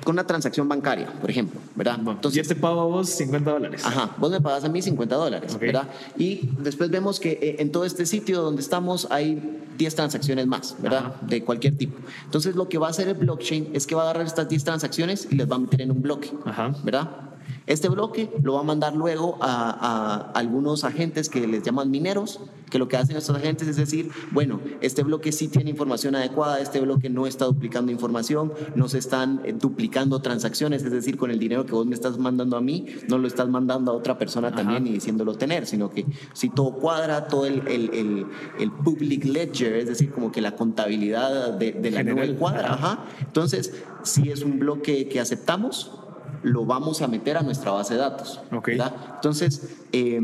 con 0.03 0.15
una 0.15 0.25
transacción 0.25 0.67
bancaria, 0.67 1.11
por 1.19 1.29
ejemplo, 1.29 1.59
¿verdad? 1.75 1.99
Entonces, 1.99 2.43
yo 2.43 2.47
te 2.47 2.59
pago 2.59 2.81
a 2.81 2.85
vos 2.85 3.09
50 3.09 3.51
dólares. 3.51 3.85
Ajá, 3.85 4.15
vos 4.17 4.31
me 4.31 4.41
pagas 4.41 4.63
a 4.63 4.69
mí 4.69 4.81
50 4.81 5.15
dólares, 5.15 5.57
¿verdad? 5.59 5.87
Y 6.17 6.49
después 6.59 6.89
vemos 6.89 7.19
que 7.19 7.31
eh, 7.41 7.55
en 7.59 7.71
todo 7.71 7.85
este 7.85 8.05
sitio 8.05 8.41
donde 8.41 8.61
estamos 8.61 9.07
hay 9.11 9.59
10 9.77 9.95
transacciones 9.95 10.47
más, 10.47 10.75
¿verdad? 10.79 11.15
De 11.21 11.43
cualquier 11.43 11.77
tipo. 11.77 11.97
Entonces, 12.25 12.55
lo 12.55 12.69
que 12.69 12.77
va 12.77 12.87
a 12.87 12.89
hacer 12.89 13.07
el 13.07 13.15
blockchain 13.15 13.69
es 13.73 13.87
que 13.87 13.95
va 13.95 14.01
a 14.01 14.05
agarrar 14.05 14.25
estas 14.25 14.47
10 14.49 14.63
transacciones 14.63 15.27
y 15.29 15.35
las 15.35 15.49
va 15.49 15.55
a 15.55 15.59
meter 15.59 15.81
en 15.81 15.91
un 15.91 16.01
bloque, 16.01 16.31
Ajá. 16.45 16.73
¿verdad? 16.83 17.30
Este 17.71 17.87
bloque 17.87 18.29
lo 18.43 18.55
va 18.55 18.59
a 18.59 18.63
mandar 18.63 18.93
luego 18.95 19.37
a, 19.39 19.71
a 19.71 20.31
algunos 20.37 20.83
agentes 20.83 21.29
que 21.29 21.47
les 21.47 21.63
llaman 21.63 21.89
mineros, 21.89 22.41
que 22.69 22.77
lo 22.77 22.89
que 22.89 22.97
hacen 22.97 23.15
estos 23.15 23.33
agentes 23.33 23.67
es 23.69 23.77
decir, 23.77 24.11
bueno, 24.31 24.59
este 24.81 25.03
bloque 25.03 25.31
sí 25.31 25.47
tiene 25.47 25.69
información 25.69 26.13
adecuada, 26.15 26.59
este 26.59 26.81
bloque 26.81 27.09
no 27.09 27.27
está 27.27 27.45
duplicando 27.45 27.89
información, 27.89 28.51
no 28.75 28.89
se 28.89 28.97
están 28.97 29.41
eh, 29.45 29.53
duplicando 29.53 30.21
transacciones, 30.21 30.83
es 30.83 30.91
decir, 30.91 31.15
con 31.15 31.31
el 31.31 31.39
dinero 31.39 31.65
que 31.65 31.71
vos 31.71 31.85
me 31.85 31.95
estás 31.95 32.17
mandando 32.17 32.57
a 32.57 32.61
mí, 32.61 32.87
no 33.07 33.17
lo 33.17 33.27
estás 33.27 33.47
mandando 33.47 33.91
a 33.91 33.95
otra 33.95 34.17
persona 34.17 34.51
también 34.53 34.85
y 34.85 34.91
diciéndolo 34.91 35.35
tener, 35.35 35.65
sino 35.65 35.89
que 35.91 36.05
si 36.33 36.49
todo 36.49 36.73
cuadra, 36.73 37.27
todo 37.27 37.45
el, 37.45 37.65
el, 37.69 37.89
el, 37.93 38.25
el 38.59 38.71
public 38.71 39.23
ledger, 39.23 39.75
es 39.75 39.87
decir, 39.87 40.11
como 40.11 40.29
que 40.29 40.41
la 40.41 40.57
contabilidad 40.57 41.53
de, 41.53 41.71
de 41.71 41.91
la 41.91 41.99
General. 41.99 42.27
nube 42.27 42.37
cuadra, 42.37 42.73
ajá. 42.73 43.05
Entonces, 43.21 43.73
si 44.03 44.29
es 44.29 44.43
un 44.43 44.59
bloque 44.59 45.07
que 45.07 45.21
aceptamos, 45.21 45.91
lo 46.43 46.65
vamos 46.65 47.01
a 47.01 47.07
meter 47.07 47.37
a 47.37 47.41
nuestra 47.41 47.71
base 47.71 47.95
de 47.95 47.99
datos. 47.99 48.41
Ok. 48.51 48.67
¿verdad? 48.67 48.95
Entonces, 49.15 49.77
eh, 49.91 50.19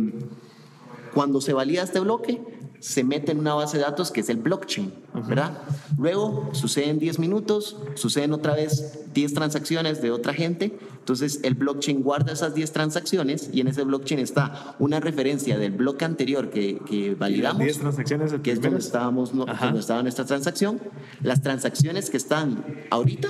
cuando 1.13 1.41
se 1.41 1.53
valida 1.53 1.83
este 1.83 1.99
bloque, 1.99 2.41
se 2.79 3.03
mete 3.03 3.31
en 3.31 3.39
una 3.39 3.53
base 3.55 3.77
de 3.77 3.83
datos 3.83 4.11
que 4.11 4.21
es 4.21 4.29
el 4.29 4.37
blockchain, 4.37 4.93
¿verdad? 5.27 5.57
Luego 5.97 6.49
suceden 6.51 6.99
10 6.99 7.19
minutos, 7.19 7.77
suceden 7.95 8.33
otra 8.33 8.53
vez 8.53 9.05
10 9.13 9.33
transacciones 9.33 10.01
de 10.01 10.11
otra 10.11 10.33
gente, 10.33 10.77
entonces 10.99 11.39
el 11.43 11.55
blockchain 11.55 12.03
guarda 12.03 12.33
esas 12.33 12.53
10 12.53 12.71
transacciones 12.71 13.49
y 13.51 13.61
en 13.61 13.67
ese 13.67 13.83
blockchain 13.83 14.19
está 14.19 14.75
una 14.77 14.99
referencia 14.99 15.57
del 15.57 15.71
bloque 15.71 16.05
anterior 16.05 16.49
que, 16.49 16.79
que 16.87 17.15
validamos, 17.15 17.63
10 17.63 17.79
transacciones 17.79 18.33
que 18.43 18.51
es 18.51 18.61
donde, 18.61 18.79
estábamos, 18.79 19.31
Ajá. 19.47 19.65
donde 19.65 19.79
estaba 19.79 20.03
nuestra 20.03 20.25
transacción, 20.25 20.79
las 21.23 21.41
transacciones 21.41 22.09
que 22.11 22.17
están 22.17 22.63
ahorita 22.91 23.29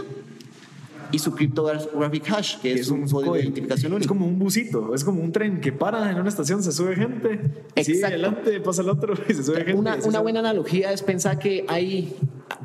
y 1.12 1.20
su 1.20 1.34
cryptographic 1.34 2.32
hash, 2.32 2.58
que 2.58 2.74
es, 2.74 2.90
un 2.90 3.08
código 3.08 3.36
de 3.36 3.42
identificación 3.42 3.92
Es 3.92 3.98
único. 3.98 4.14
como 4.14 4.26
un 4.26 4.40
busito, 4.40 4.94
es 4.94 5.04
como 5.04 5.22
un 5.22 5.32
tren 5.32 5.62
que 5.62 5.72
para 5.72 6.12
en 6.12 6.20
una 6.20 6.30
estación, 6.30 6.64
se 6.64 6.72
sube 6.72 6.96
gente, 6.96 7.40
y 7.76 7.84
sigue 7.84 7.98
Exacto. 7.98 8.16
adelante, 8.16 8.60
pasa 8.62 8.82
el 8.82 8.90
otro 8.90 9.14
y 9.30 9.34
se 9.34 9.44
sube 9.44 9.64
gente. 9.64 9.74
Una, 9.74 10.20
buena 10.20 10.40
analogía 10.40 10.92
es 10.92 11.04
pensar 11.04 11.40
que 11.40 11.66
hay 11.68 12.16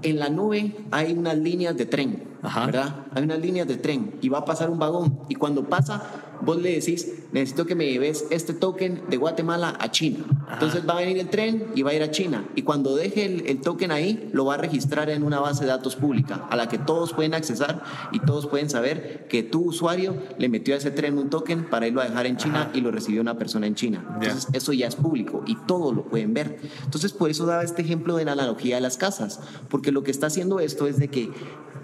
en 0.02 0.18
la 0.18 0.28
nube 0.28 0.74
hay 0.90 1.12
unas 1.12 1.38
líneas 1.38 1.76
de 1.76 1.86
tren, 1.86 2.24
Ajá. 2.42 2.66
¿verdad? 2.66 3.06
Hay 3.14 3.22
unas 3.22 3.38
líneas 3.38 3.68
de 3.68 3.76
tren 3.76 4.14
y 4.20 4.28
va 4.28 4.38
a 4.38 4.44
pasar 4.44 4.70
un 4.70 4.78
vagón 4.78 5.20
y 5.28 5.34
cuando 5.34 5.64
pasa 5.64 6.02
vos 6.44 6.60
le 6.60 6.72
decís, 6.72 7.08
necesito 7.32 7.66
que 7.66 7.74
me 7.74 7.86
lleves 7.86 8.26
este 8.30 8.52
token 8.52 9.02
de 9.08 9.16
Guatemala 9.16 9.76
a 9.78 9.90
China. 9.90 10.24
Entonces 10.52 10.82
va 10.88 10.94
a 10.94 11.00
venir 11.00 11.18
el 11.18 11.28
tren 11.28 11.66
y 11.74 11.82
va 11.82 11.90
a 11.90 11.94
ir 11.94 12.02
a 12.02 12.10
China 12.10 12.44
y 12.54 12.62
cuando 12.62 12.94
deje 12.94 13.24
el, 13.24 13.46
el 13.46 13.60
token 13.60 13.90
ahí 13.90 14.28
lo 14.32 14.44
va 14.44 14.54
a 14.54 14.58
registrar 14.58 15.08
en 15.08 15.22
una 15.22 15.40
base 15.40 15.64
de 15.64 15.70
datos 15.70 15.96
pública 15.96 16.46
a 16.50 16.56
la 16.56 16.68
que 16.68 16.78
todos 16.78 17.12
pueden 17.12 17.34
accesar 17.34 17.82
y 18.12 18.20
todos 18.20 18.46
pueden 18.46 18.68
saber 18.68 19.26
que 19.28 19.42
tu 19.42 19.62
usuario 19.68 20.14
le 20.38 20.48
metió 20.48 20.74
a 20.74 20.78
ese 20.78 20.90
tren 20.90 21.16
un 21.16 21.30
token 21.30 21.64
para 21.70 21.86
irlo 21.86 22.00
a 22.00 22.04
dejar 22.04 22.26
en 22.26 22.36
China 22.36 22.70
y 22.74 22.80
lo 22.80 22.90
recibió 22.90 23.20
una 23.20 23.38
persona 23.38 23.66
en 23.66 23.74
China. 23.74 24.04
Entonces 24.14 24.48
eso 24.52 24.72
ya 24.72 24.86
es 24.86 24.96
público 24.96 25.42
y 25.46 25.56
todos 25.66 25.94
lo 25.94 26.04
pueden 26.04 26.34
ver. 26.34 26.58
Entonces, 26.84 27.12
por 27.12 27.30
eso 27.30 27.46
daba 27.46 27.62
este 27.62 27.82
ejemplo 27.82 28.16
de 28.16 28.24
la 28.24 28.32
analogía 28.32 28.76
de 28.76 28.80
las 28.80 28.96
casas, 28.96 29.40
porque 29.68 29.92
lo 29.92 30.02
que 30.02 30.10
está 30.10 30.26
haciendo 30.26 30.60
esto 30.60 30.86
es 30.86 30.98
de 30.98 31.08
que 31.08 31.30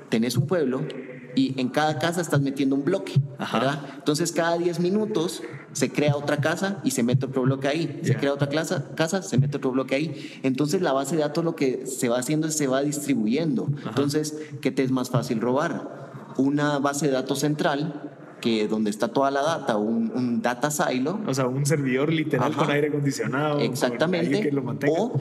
tenés 0.09 0.37
un 0.37 0.47
pueblo 0.47 0.83
y 1.38 1.54
en 1.61 1.68
cada 1.68 1.99
casa 1.99 2.21
estás 2.21 2.40
metiendo 2.40 2.75
un 2.75 2.85
bloque, 2.85 3.12
Ajá. 3.38 3.59
¿verdad? 3.59 3.80
Entonces, 3.97 4.33
cada 4.33 4.59
10 4.59 4.80
minutos 4.80 5.42
se 5.73 5.90
crea 5.92 6.16
otra 6.16 6.38
casa 6.38 6.80
y 6.83 6.90
se 6.90 7.02
mete 7.04 7.26
otro 7.26 7.42
bloque 7.42 7.68
ahí. 7.68 8.00
Se 8.02 8.12
Ya. 8.14 8.18
crea 8.18 8.33
otra 8.33 8.49
casa, 8.49 8.88
casa, 8.97 9.23
se 9.23 9.38
mete 9.38 9.59
otro 9.59 9.71
bloque 9.71 9.95
ahí. 9.95 10.40
Entonces, 10.42 10.83
la 10.83 10.92
base 10.92 11.14
de 11.14 11.23
datos 11.23 11.45
lo 11.45 11.54
que 11.54 11.87
se 11.87 12.09
va 12.09 12.18
haciendo 12.18 12.49
es 12.49 12.57
se 12.57 12.66
va 12.66 12.83
distribuyendo. 12.83 13.68
Entonces, 13.87 14.37
¿qué 14.61 14.71
te 14.73 14.83
es 14.83 14.90
más 14.90 15.11
fácil 15.11 15.40
robar? 15.40 16.33
Una 16.38 16.78
base 16.80 17.07
de 17.07 17.12
datos 17.12 17.38
central 17.38 18.11
que 18.40 18.66
donde 18.68 18.90
está 18.90 19.09
toda 19.09 19.30
la 19.30 19.42
data, 19.42 19.76
un, 19.76 20.11
un 20.14 20.42
data 20.42 20.71
silo, 20.71 21.21
O 21.26 21.35
sea, 21.35 21.47
un 21.47 21.66
servidor 21.66 22.12
literal 22.12 22.52
Ajá. 22.52 22.64
con 22.64 22.71
aire 22.73 22.88
acondicionado. 22.88 23.61
Exactamente. 23.61 24.40
que 24.40 24.50
lo. 24.52 24.62
O 24.62 25.21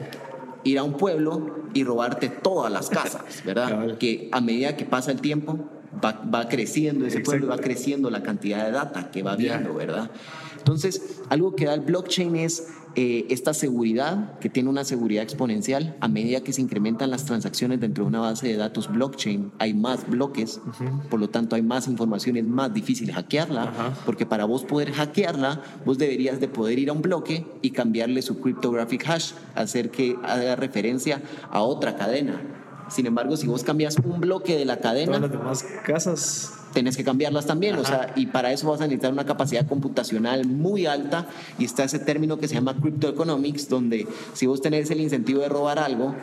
ir 0.64 0.78
a 0.78 0.82
un 0.82 0.94
pueblo 0.94 1.56
y 1.74 1.84
robarte 1.84 2.28
todas 2.28 2.70
las 2.72 2.90
casas, 2.90 3.42
¿verdad? 3.44 3.68
Cabal. 3.70 3.98
Que 3.98 4.28
a 4.32 4.40
medida 4.40 4.76
que 4.76 4.84
pasa 4.84 5.12
el 5.12 5.20
tiempo 5.20 5.58
va, 6.04 6.22
va 6.32 6.48
creciendo 6.48 7.06
ese 7.06 7.20
pueblo, 7.20 7.48
va 7.48 7.58
creciendo 7.58 8.10
la 8.10 8.22
cantidad 8.22 8.64
de 8.64 8.72
data 8.72 9.10
que 9.10 9.22
va 9.22 9.36
viendo, 9.36 9.74
¿verdad? 9.74 10.10
Entonces, 10.56 11.20
algo 11.28 11.56
que 11.56 11.64
da 11.64 11.74
el 11.74 11.80
blockchain 11.80 12.36
es 12.36 12.68
eh, 12.94 13.26
esta 13.30 13.54
seguridad, 13.54 14.38
que 14.40 14.48
tiene 14.48 14.68
una 14.68 14.82
seguridad 14.84 15.22
exponencial. 15.22 15.96
A 16.00 16.08
medida 16.08 16.40
que 16.40 16.52
se 16.52 16.60
incrementan 16.60 17.10
las 17.10 17.24
transacciones 17.24 17.80
dentro 17.80 18.04
de 18.04 18.08
una 18.08 18.20
base 18.20 18.48
de 18.48 18.56
datos 18.56 18.90
blockchain, 18.90 19.52
hay 19.58 19.72
más 19.72 20.08
bloques, 20.08 20.60
por 21.08 21.20
lo 21.20 21.30
tanto 21.30 21.54
hay 21.54 21.62
más 21.62 21.86
información, 21.86 22.36
es 22.36 22.44
más 22.44 22.74
difícil 22.74 23.12
hackearla, 23.12 23.62
Ajá. 23.62 23.94
porque 24.04 24.26
para 24.26 24.46
vos 24.46 24.64
poder 24.64 24.92
hackearla, 24.92 25.62
vos 25.84 25.96
deberías 25.96 26.40
de 26.40 26.48
poder 26.48 26.78
ir 26.78 26.90
a 26.90 26.92
un 26.92 27.02
bloque 27.02 27.46
y 27.62 27.70
cambiarle 27.70 28.20
su 28.20 28.40
cryptographic 28.40 29.08
hash, 29.08 29.32
hacer 29.54 29.90
que 29.90 30.16
haga 30.24 30.56
referencia 30.56 31.22
a 31.50 31.62
otra 31.62 31.94
cadena. 31.96 32.42
Sin 32.88 33.06
embargo, 33.06 33.36
si 33.36 33.46
vos 33.46 33.62
cambias 33.64 33.96
un 34.04 34.20
bloque 34.20 34.56
de 34.56 34.64
la 34.64 34.76
Todas 34.78 34.96
las 34.96 35.06
cadena, 35.08 35.28
demás 35.28 35.64
casas. 35.84 36.52
tenés 36.72 36.96
que 36.96 37.04
cambiarlas 37.04 37.46
también, 37.46 37.76
o 37.76 37.84
sea, 37.84 38.12
y 38.16 38.26
para 38.26 38.52
eso 38.52 38.70
vas 38.70 38.80
a 38.80 38.84
necesitar 38.84 39.12
una 39.12 39.26
capacidad 39.26 39.66
computacional 39.66 40.46
muy 40.46 40.86
alta 40.86 41.26
y 41.58 41.64
está 41.64 41.84
ese 41.84 41.98
término 41.98 42.38
que 42.38 42.48
se 42.48 42.54
llama 42.54 42.76
cryptoeconomics, 42.80 43.68
donde 43.68 44.06
si 44.32 44.46
vos 44.46 44.60
tenés 44.60 44.90
el 44.90 45.00
incentivo 45.00 45.40
de 45.40 45.48
robar 45.48 45.78
algo, 45.78 46.14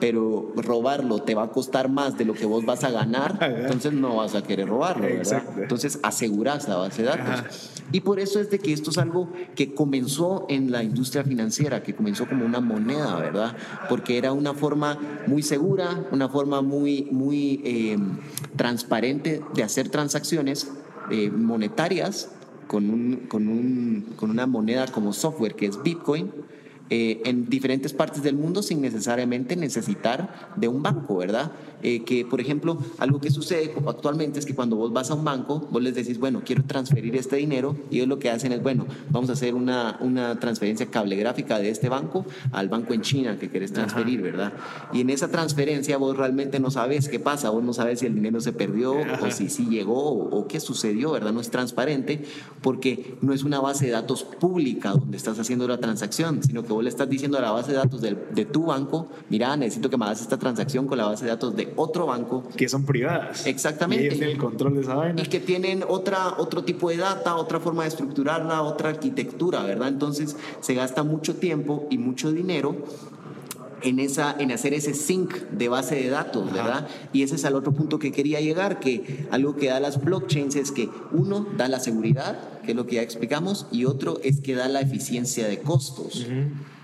pero 0.00 0.52
robarlo 0.56 1.22
te 1.22 1.34
va 1.34 1.44
a 1.44 1.50
costar 1.50 1.88
más 1.88 2.16
de 2.18 2.24
lo 2.24 2.34
que 2.34 2.46
vos 2.46 2.64
vas 2.64 2.84
a 2.84 2.90
ganar, 2.90 3.38
entonces 3.62 3.92
no 3.92 4.16
vas 4.16 4.34
a 4.34 4.42
querer 4.42 4.68
robarlo, 4.68 5.02
¿verdad? 5.02 5.18
Exacto. 5.18 5.62
Entonces 5.62 5.98
asegurás 6.02 6.68
la 6.68 6.76
base 6.76 7.02
de 7.02 7.08
datos. 7.08 7.28
Ajá. 7.28 7.44
Y 7.90 8.00
por 8.00 8.20
eso 8.20 8.38
es 8.38 8.50
de 8.50 8.58
que 8.58 8.72
esto 8.72 8.90
es 8.90 8.98
algo 8.98 9.30
que 9.54 9.74
comenzó 9.74 10.44
en 10.48 10.70
la 10.70 10.82
industria 10.82 11.24
financiera, 11.24 11.82
que 11.82 11.94
comenzó 11.94 12.28
como 12.28 12.44
una 12.44 12.60
moneda, 12.60 13.16
¿verdad? 13.16 13.56
Porque 13.88 14.18
era 14.18 14.32
una 14.32 14.52
forma 14.52 14.98
muy 15.26 15.42
segura, 15.42 16.04
una 16.12 16.28
forma 16.28 16.60
muy, 16.60 17.08
muy 17.10 17.62
eh, 17.64 17.98
transparente 18.56 19.40
de 19.54 19.62
hacer 19.62 19.88
transacciones 19.88 20.70
eh, 21.10 21.30
monetarias 21.30 22.30
con, 22.66 22.90
un, 22.90 23.16
con, 23.28 23.48
un, 23.48 24.12
con 24.16 24.30
una 24.30 24.46
moneda 24.46 24.86
como 24.86 25.14
software 25.14 25.54
que 25.54 25.66
es 25.66 25.82
Bitcoin. 25.82 26.30
Eh, 26.90 27.20
en 27.24 27.48
diferentes 27.48 27.92
partes 27.92 28.22
del 28.22 28.34
mundo 28.34 28.62
sin 28.62 28.80
necesariamente 28.80 29.56
necesitar 29.56 30.52
de 30.56 30.68
un 30.68 30.82
banco, 30.82 31.18
¿verdad? 31.18 31.52
Eh, 31.82 32.02
que, 32.02 32.24
por 32.24 32.40
ejemplo, 32.40 32.78
algo 32.98 33.20
que 33.20 33.30
sucede 33.30 33.72
actualmente 33.86 34.38
es 34.38 34.46
que 34.46 34.54
cuando 34.54 34.76
vos 34.76 34.92
vas 34.92 35.10
a 35.10 35.14
un 35.14 35.24
banco, 35.24 35.68
vos 35.70 35.82
les 35.82 35.94
decís, 35.94 36.18
bueno, 36.18 36.42
quiero 36.44 36.64
transferir 36.64 37.14
este 37.14 37.36
dinero, 37.36 37.76
y 37.90 37.96
ellos 37.96 38.08
lo 38.08 38.18
que 38.18 38.30
hacen 38.30 38.52
es, 38.52 38.62
bueno, 38.62 38.86
vamos 39.10 39.30
a 39.30 39.34
hacer 39.34 39.54
una, 39.54 39.98
una 40.00 40.40
transferencia 40.40 40.86
cablegráfica 40.86 41.58
de 41.58 41.70
este 41.70 41.88
banco 41.88 42.24
al 42.52 42.68
banco 42.68 42.94
en 42.94 43.02
China 43.02 43.38
que 43.38 43.50
querés 43.50 43.72
transferir, 43.72 44.22
¿verdad? 44.22 44.54
Y 44.92 45.02
en 45.02 45.10
esa 45.10 45.30
transferencia 45.30 45.98
vos 45.98 46.16
realmente 46.16 46.58
no 46.58 46.70
sabes 46.70 47.08
qué 47.08 47.20
pasa, 47.20 47.50
vos 47.50 47.62
no 47.62 47.72
sabes 47.72 48.00
si 48.00 48.06
el 48.06 48.14
dinero 48.14 48.40
se 48.40 48.52
perdió 48.52 48.94
o 48.94 49.30
si 49.30 49.48
sí 49.50 49.66
llegó 49.68 50.08
o, 50.08 50.38
o 50.38 50.48
qué 50.48 50.58
sucedió, 50.58 51.12
¿verdad? 51.12 51.32
No 51.32 51.40
es 51.40 51.50
transparente 51.50 52.24
porque 52.62 53.16
no 53.20 53.32
es 53.32 53.44
una 53.44 53.60
base 53.60 53.86
de 53.86 53.92
datos 53.92 54.24
pública 54.24 54.90
donde 54.90 55.16
estás 55.16 55.38
haciendo 55.38 55.68
la 55.68 55.78
transacción, 55.78 56.42
sino 56.42 56.64
que 56.64 56.72
vos 56.78 56.84
le 56.84 56.90
estás 56.90 57.08
diciendo 57.10 57.38
a 57.38 57.40
la 57.40 57.50
base 57.50 57.72
de 57.72 57.78
datos 57.78 58.00
del- 58.00 58.18
de 58.32 58.44
tu 58.44 58.66
banco, 58.66 59.08
mira, 59.30 59.56
necesito 59.56 59.90
que 59.90 59.96
me 59.96 60.04
hagas 60.04 60.20
esta 60.20 60.38
transacción 60.38 60.86
con 60.86 60.96
la 60.96 61.06
base 61.06 61.24
de 61.24 61.30
datos 61.32 61.56
de 61.56 61.72
otro 61.76 62.06
banco 62.06 62.44
que 62.56 62.68
son 62.68 62.84
privadas. 62.84 63.46
Exactamente. 63.46 64.04
Y 64.04 64.06
ellos 64.06 64.18
tienen 64.18 64.36
el 64.36 64.40
control 64.42 64.74
de 64.74 64.80
esa 64.82 64.94
vaina. 64.94 65.20
y 65.22 65.26
que 65.26 65.40
tienen 65.40 65.84
otra, 65.88 66.34
otro 66.38 66.62
tipo 66.62 66.88
de 66.90 66.98
data, 66.98 67.34
otra 67.36 67.58
forma 67.58 67.82
de 67.82 67.88
estructurarla, 67.88 68.62
otra 68.62 68.90
arquitectura, 68.90 69.62
¿verdad? 69.64 69.88
Entonces 69.88 70.36
se 70.60 70.74
gasta 70.74 71.02
mucho 71.02 71.34
tiempo 71.36 71.86
y 71.90 71.98
mucho 71.98 72.30
dinero 72.32 72.76
en, 73.82 73.98
esa, 73.98 74.34
en 74.38 74.52
hacer 74.52 74.74
ese 74.74 74.94
sync 74.94 75.34
de 75.50 75.68
base 75.68 75.96
de 75.96 76.08
datos, 76.08 76.52
¿verdad? 76.52 76.88
Y 77.12 77.22
ese 77.22 77.36
es 77.36 77.44
al 77.44 77.54
otro 77.54 77.72
punto 77.72 77.98
que 77.98 78.12
quería 78.12 78.40
llegar, 78.40 78.80
que 78.80 79.26
algo 79.30 79.56
que 79.56 79.68
da 79.68 79.80
las 79.80 80.02
blockchains 80.02 80.56
es 80.56 80.72
que 80.72 80.88
uno 81.12 81.46
da 81.56 81.68
la 81.68 81.80
seguridad, 81.80 82.60
que 82.64 82.72
es 82.72 82.76
lo 82.76 82.86
que 82.86 82.96
ya 82.96 83.02
explicamos, 83.02 83.66
y 83.70 83.84
otro 83.84 84.20
es 84.22 84.40
que 84.40 84.54
da 84.54 84.68
la 84.68 84.80
eficiencia 84.80 85.48
de 85.48 85.58
costos. 85.58 86.26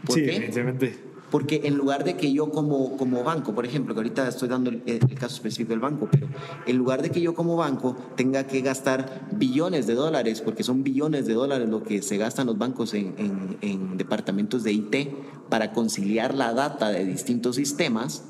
¿Por 0.05 0.17
sí, 0.17 0.25
qué? 0.25 1.14
Porque 1.35 1.63
en 1.65 1.75
lugar 1.77 2.05
de 2.05 2.15
que 2.17 2.33
yo 2.33 2.53
como, 2.53 2.97
como 2.97 3.25
banco, 3.25 3.57
por 3.57 3.67
ejemplo, 3.67 3.93
que 3.93 3.99
ahorita 3.99 4.29
estoy 4.29 4.49
dando 4.49 4.71
el, 4.71 4.85
el 4.87 5.01
caso 5.17 5.35
específico 5.35 5.71
del 5.71 5.81
banco, 5.81 6.07
pero 6.09 6.29
en 6.65 6.77
lugar 6.77 7.03
de 7.03 7.11
que 7.11 7.21
yo 7.21 7.35
como 7.35 7.57
banco 7.57 7.97
tenga 8.15 8.47
que 8.47 8.61
gastar 8.61 9.27
billones 9.33 9.89
de 9.89 9.95
dólares, 9.95 10.41
porque 10.43 10.63
son 10.63 10.85
billones 10.85 11.27
de 11.27 11.35
dólares 11.35 11.69
lo 11.69 11.83
que 11.83 12.03
se 12.03 12.19
gastan 12.19 12.47
los 12.47 12.57
bancos 12.57 12.95
en, 12.95 13.15
en- 13.19 13.57
en 13.63 13.97
departamentos 13.97 14.63
de 14.63 14.75
IT 14.75 14.95
para 15.51 15.73
conciliar 15.73 16.35
la 16.35 16.53
data 16.55 16.91
de 16.91 17.05
distintos 17.05 17.57
sistemas, 17.57 18.23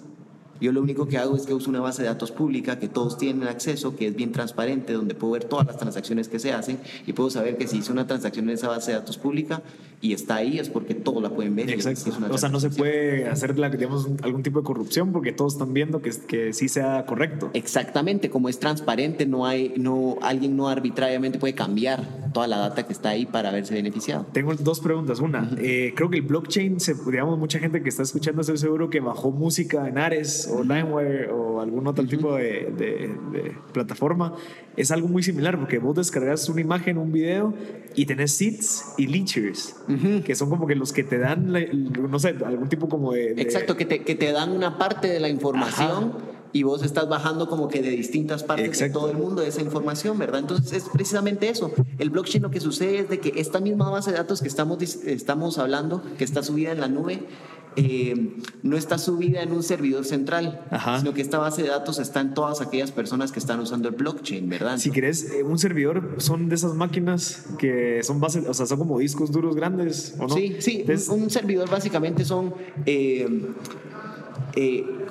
Yo 0.61 0.73
lo 0.73 0.81
único 0.81 1.09
que 1.09 1.19
hago 1.19 1.37
es 1.37 1.47
que 1.47 1.55
uso 1.55 1.71
una 1.71 1.81
base 1.81 2.03
de 2.03 2.09
datos 2.09 2.31
pública 2.31 2.79
que 2.79 2.89
todos 2.89 3.19
tienen 3.19 3.49
acceso, 3.49 3.97
que 3.97 4.07
es 4.07 4.17
bien 4.17 4.33
transparente, 4.33 4.93
donde 4.93 5.15
puedo 5.15 5.33
ver 5.35 5.45
todas 5.45 5.67
las 5.67 5.77
transacciones 5.77 6.29
que 6.29 6.39
se 6.39 6.53
hacen 6.53 6.79
y 7.07 7.13
puedo 7.13 7.31
saber 7.31 7.57
que 7.57 7.67
si 7.67 7.79
hice 7.79 7.93
una 7.93 8.07
transacción 8.07 8.49
en 8.49 8.55
esa 8.55 8.69
base 8.69 8.93
de 8.93 8.99
datos 8.99 9.19
pública 9.19 9.63
y 10.01 10.13
está 10.13 10.37
ahí 10.37 10.59
es 10.59 10.69
porque 10.69 10.95
todos 10.95 11.23
la 11.23 11.31
pueden 11.31 11.57
ver. 11.57 11.71
Exacto. 11.71 12.13
o 12.31 12.39
sea, 12.39 12.51
no 12.51 12.61
se 12.61 12.71
puede 12.71 13.27
hacer 13.29 13.55
digamos, 13.55 14.09
algún 14.23 14.43
tipo 14.43 14.61
de 14.61 14.65
corrupción 14.65 15.13
porque 15.13 15.33
todos 15.33 15.55
están 15.55 15.73
viendo 15.73 16.03
que, 16.03 16.11
que 16.27 16.53
sí 16.53 16.69
sea 16.69 17.07
correcto. 17.07 17.51
Exactamente, 17.55 18.29
como 18.29 18.49
es 18.49 18.59
transparente, 18.59 19.27
no 19.27 19.47
hay, 19.47 19.73
no, 19.77 20.19
alguien 20.21 20.57
no 20.57 20.69
arbitrariamente 20.69 21.39
puede 21.39 21.55
cambiar 21.55 22.25
toda 22.35 22.47
la 22.49 22.59
data 22.59 22.87
que 22.87 22.93
está 22.93 23.11
ahí 23.11 23.25
para 23.25 23.51
verse 23.51 23.73
beneficiado. 23.73 24.27
Tengo 24.33 24.55
dos 24.55 24.81
preguntas. 24.81 25.21
Una, 25.21 25.51
eh, 25.59 25.95
creo 25.97 26.11
que 26.11 26.19
el 26.19 26.25
blockchain, 26.25 26.81
se, 26.81 26.95
digamos, 26.95 27.39
mucha 27.39 27.59
gente 27.59 27.83
que 27.83 27.89
está 27.89 28.03
escuchando, 28.03 28.43
estoy 28.43 28.59
seguro 28.59 28.91
que 28.91 29.01
bajó 29.01 29.31
música 29.31 29.89
en 29.89 29.97
Ares 29.97 30.44
o 30.49 30.63
LimeWire 30.63 31.31
o 31.31 31.61
algún 31.61 31.87
otro 31.87 32.07
tipo 32.07 32.35
de, 32.37 32.73
de, 32.77 33.57
plataforma. 33.73 34.35
Es 34.77 34.91
algo 34.91 35.09
muy 35.09 35.23
similar 35.23 35.59
porque 35.59 35.79
vos 35.79 35.97
descargas 35.97 36.49
una 36.49 36.61
imagen, 36.61 36.99
un 36.99 37.13
video 37.13 37.55
y 37.95 38.07
tenés 38.07 38.33
seeds 38.33 38.95
y 38.99 39.07
leechers, 39.07 39.77
que 40.25 40.35
son 40.35 40.51
como 40.51 40.67
que 40.67 40.75
los 40.75 40.93
que 40.93 41.05
te 41.05 41.19
dan, 41.19 41.53
no 41.53 42.19
sé, 42.19 42.37
algún 42.45 42.69
tipo 42.69 42.89
como 42.89 43.13
de... 43.13 43.33
Exacto, 43.33 43.77
que 43.77 43.85
te, 43.85 44.03
que 44.03 44.15
te 44.15 44.33
dan 44.33 44.53
una 44.53 44.79
parte 44.79 45.09
de 45.09 45.21
la 45.21 45.29
información 45.29 46.13
y 46.55 46.63
vos 46.63 46.85
estás 46.85 47.09
bajando 47.09 47.49
como 47.49 47.67
que 47.67 47.83
de 47.83 47.91
distintas 47.91 48.45
partes 48.45 48.79
de 48.79 48.89
todo 48.89 49.11
el 49.11 49.17
mundo 49.17 49.43
esa 49.43 49.61
información, 49.61 50.17
¿verdad? 50.19 50.39
Entonces 50.39 50.73
es 50.73 50.89
precisamente 50.89 51.49
eso. 51.49 51.73
El 51.99 52.11
blockchain 52.11 52.45
lo 52.45 52.51
que 52.51 52.61
sucede 52.61 53.01
es 53.01 53.09
de 53.09 53.19
que 53.19 53.41
esta 53.41 53.59
misma 53.59 53.91
base 53.91 54.13
de 54.13 54.19
datos 54.19 54.41
que 54.41 54.47
estamos, 54.47 54.81
estamos 55.05 55.59
hablando, 55.59 56.01
que 56.17 56.23
está 56.23 56.45
subida 56.45 56.71
en 56.71 56.81
la 56.81 56.87
nube, 56.87 57.27
eh, 57.77 58.37
no 58.63 58.77
está 58.77 58.99
subida 58.99 59.43
en 59.43 59.53
un 59.53 59.63
servidor 59.63 60.05
central, 60.05 60.65
sino 60.99 61.15
que 61.15 61.23
esta 61.23 61.39
base 61.39 61.63
de 61.63 61.69
datos 61.69 61.99
está 61.99 62.21
en 62.21 62.35
todas 62.35 62.61
aquellas 62.61 62.93
personas 62.93 63.33
que 63.33 63.39
están 63.39 63.61
usando 63.61 63.89
el 63.89 63.95
blockchain, 63.95 64.49
¿verdad? 64.49 64.79
Si 64.79 64.91
querés, 64.91 65.31
eh, 65.31 65.43
un 65.43 65.59
servidor 65.59 66.17
son 66.19 66.49
de 66.49 66.55
esas 66.55 66.75
máquinas 66.75 67.47
que 67.59 68.03
son 68.03 68.21
bases, 68.21 68.47
o 68.47 68.55
sea, 68.55 68.67
son 68.67 68.79
como 68.79 68.99
discos 68.99 69.33
duros 69.33 69.57
grandes, 69.57 70.15
¿o 70.19 70.27
no? 70.27 70.35
Sí, 70.35 70.57
sí, 70.61 70.85
un, 71.11 71.31
servidor 71.31 71.69
básicamente 71.71 72.25
son... 72.25 72.55
Eh, 72.87 73.27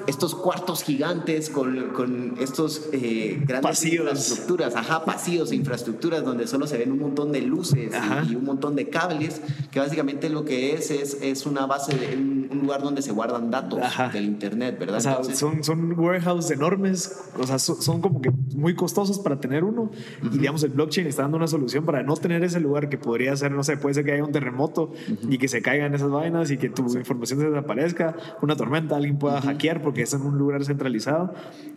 estos 0.07 0.36
cuartos 0.36 0.83
gigantes 0.83 1.50
con, 1.50 1.89
con 1.89 2.36
estos 2.39 2.89
eh, 2.91 3.41
grandes 3.45 3.83
infraestructuras, 3.86 4.75
ajá, 4.75 5.05
pasillos 5.05 5.51
e 5.51 5.55
infraestructuras 5.55 6.24
donde 6.24 6.48
solo 6.48 6.67
se 6.67 6.77
ven 6.77 6.91
un 6.91 7.00
montón 7.00 7.31
de 7.31 7.41
luces 7.41 7.91
y, 8.29 8.36
un 8.36 8.45
montón 8.45 8.75
de 8.75 8.89
cables, 8.89 9.41
que 9.72 9.79
básicamente 9.79 10.29
lo 10.29 10.45
que 10.45 10.74
es 10.74 10.91
es, 10.91 11.17
es 11.22 11.45
una 11.45 11.65
base, 11.65 11.95
de, 11.95 12.17
un, 12.17 12.43
lugar 12.63 12.81
donde 12.81 13.01
se 13.01 13.12
guardan 13.12 13.51
datos 13.51 13.79
del 14.13 14.25
Internet, 14.25 14.77
¿verdad? 14.79 14.98
O 14.98 15.01
sea, 15.01 15.24
son, 15.36 15.63
son 15.63 16.00
warehouses 16.00 16.51
enormes, 16.51 17.19
o 17.38 17.45
sea, 17.45 17.60
son, 17.60 18.01
como 18.01 18.22
que 18.22 18.31
muy 18.55 18.75
costosos 18.75 19.19
para 19.19 19.39
tener 19.39 19.63
uno. 19.63 19.91
Y 20.22 20.38
digamos 20.38 20.63
el 20.63 20.69
blockchain 20.69 21.07
está 21.07 21.24
dando 21.24 21.38
una 21.38 21.48
solución 21.48 21.86
para 21.86 22.03
no 22.03 22.15
tener 22.15 22.43
ese 22.43 22.60
lugar 22.60 22.89
que 22.89 22.98
podría 22.98 23.36
ser, 23.36 23.51
no 23.51 23.63
sé, 23.63 23.77
puede 23.77 23.95
ser 23.95 24.05
que 24.05 24.13
haya 24.13 24.24
un 24.24 24.31
terremoto 24.31 24.93
y 25.29 25.38
que 25.38 25.48
se 25.48 25.62
caigan 25.62 25.93
esas 25.93 26.10
vainas 26.10 26.51
y 26.51 26.57
que 26.57 26.69
tu 26.69 26.83
información 26.98 27.39
se 27.39 27.50
desaparezca, 27.50 28.15
una 28.41 28.55
tormenta, 28.55 28.95
alguien 28.95 29.17
pueda 29.17 29.41
hackear 29.41 29.81
porque 29.81 29.92
es 30.01 30.13
en 30.13 30.21
un 30.23 30.38
lugar 30.38 30.65
centralizado, 30.65 31.33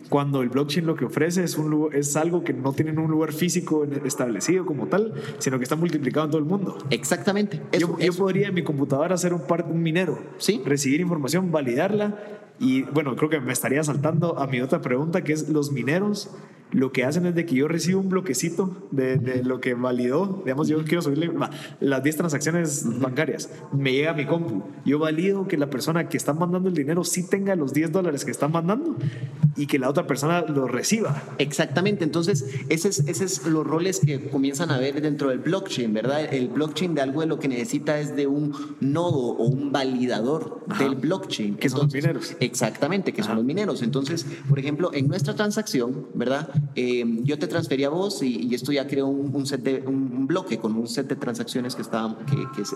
cuando 0.09 0.41
el 0.41 0.49
blockchain 0.49 0.85
lo 0.85 0.95
que 0.95 1.05
ofrece 1.05 1.43
es, 1.43 1.57
un, 1.57 1.89
es 1.93 2.15
algo 2.17 2.43
que 2.43 2.53
no 2.53 2.73
tiene 2.73 2.91
un 2.99 3.11
lugar 3.11 3.33
físico 3.33 3.85
establecido 4.05 4.65
como 4.65 4.87
tal, 4.87 5.13
sino 5.37 5.57
que 5.57 5.63
está 5.63 5.75
multiplicado 5.75 6.25
en 6.25 6.31
todo 6.31 6.39
el 6.39 6.47
mundo. 6.47 6.77
Exactamente. 6.89 7.61
yo, 7.77 7.97
yo, 7.99 8.13
podría 8.13 8.47
en 8.47 8.53
mi 8.53 8.63
computadora 8.63 9.15
hacer 9.15 9.33
un, 9.33 9.41
par, 9.41 9.65
un 9.69 9.81
minero, 9.81 10.19
¿Sí? 10.37 10.61
recibir 10.65 11.01
información, 11.01 11.51
validarla 11.51 12.17
y 12.59 12.83
bueno, 12.83 13.15
creo 13.15 13.29
que 13.29 13.39
me 13.39 13.53
estaría 13.53 13.83
saltando 13.83 14.39
a 14.39 14.47
mi 14.47 14.61
otra 14.61 14.81
pregunta, 14.81 15.23
que 15.23 15.33
es 15.33 15.49
los 15.49 15.71
mineros 15.71 16.31
lo 16.71 16.91
que 16.91 17.03
hacen 17.03 17.25
es 17.25 17.35
de 17.35 17.45
que 17.45 17.55
yo 17.55 17.67
recibo 17.67 17.99
un 17.99 18.09
bloquecito 18.09 18.87
de, 18.91 19.17
de 19.17 19.43
lo 19.43 19.61
que 19.61 19.73
validó, 19.73 20.41
digamos, 20.43 20.67
yo 20.67 20.83
quiero 20.83 21.01
subirle 21.01 21.31
las 21.79 22.03
10 22.03 22.17
transacciones 22.17 22.85
bancarias, 22.99 23.49
me 23.71 23.93
llega 23.93 24.11
a 24.11 24.13
mi 24.13 24.25
compu, 24.25 24.63
yo 24.85 24.99
valido 24.99 25.47
que 25.47 25.57
la 25.57 25.69
persona 25.69 26.09
que 26.09 26.17
está 26.17 26.33
mandando 26.33 26.69
el 26.69 26.75
dinero 26.75 27.03
sí 27.03 27.27
tenga 27.27 27.55
los 27.55 27.73
10 27.73 27.91
dólares 27.91 28.25
que 28.25 28.31
están 28.31 28.51
mandando 28.51 28.95
y 29.55 29.67
que 29.67 29.79
la 29.79 29.89
otra 29.89 30.07
persona 30.07 30.41
lo 30.41 30.67
reciba. 30.67 31.23
Exactamente, 31.37 32.03
entonces 32.03 32.45
esos 32.69 32.99
es, 32.99 33.07
ese 33.07 33.25
es 33.25 33.45
los 33.45 33.65
roles 33.65 33.99
que 33.99 34.29
comienzan 34.29 34.71
a 34.71 34.77
ver 34.77 35.01
dentro 35.01 35.29
del 35.29 35.39
blockchain, 35.39 35.93
¿verdad? 35.93 36.33
El 36.33 36.49
blockchain 36.49 36.95
de 36.95 37.01
algo 37.01 37.21
de 37.21 37.27
lo 37.27 37.39
que 37.39 37.47
necesita 37.47 37.99
es 37.99 38.15
de 38.15 38.27
un 38.27 38.53
nodo 38.79 39.35
o 39.35 39.47
un 39.47 39.71
validador 39.71 40.61
del 40.79 40.95
blockchain. 40.95 41.55
Que 41.55 41.69
son 41.69 41.83
los 41.83 41.93
mineros. 41.93 42.35
Exactamente, 42.39 43.13
que 43.13 43.23
son 43.23 43.35
los 43.35 43.45
mineros. 43.45 43.81
Entonces, 43.81 44.25
por 44.47 44.59
ejemplo, 44.59 44.91
en 44.93 45.07
nuestra 45.07 45.35
transacción, 45.35 46.07
¿verdad? 46.13 46.49
Eh, 46.75 47.03
yo 47.23 47.39
te 47.39 47.47
transferí 47.47 47.83
a 47.83 47.89
vos 47.89 48.21
y, 48.21 48.53
esto 48.53 48.71
ya 48.71 48.87
creó 48.87 49.07
un, 49.07 49.45
set 49.45 49.61
de, 49.61 49.83
un, 49.87 50.27
bloque 50.27 50.57
con 50.57 50.75
un 50.75 50.87
set 50.87 51.07
de 51.07 51.15
transacciones 51.15 51.75
que, 51.75 51.81
estaban, 51.81 52.17
que, 52.25 52.35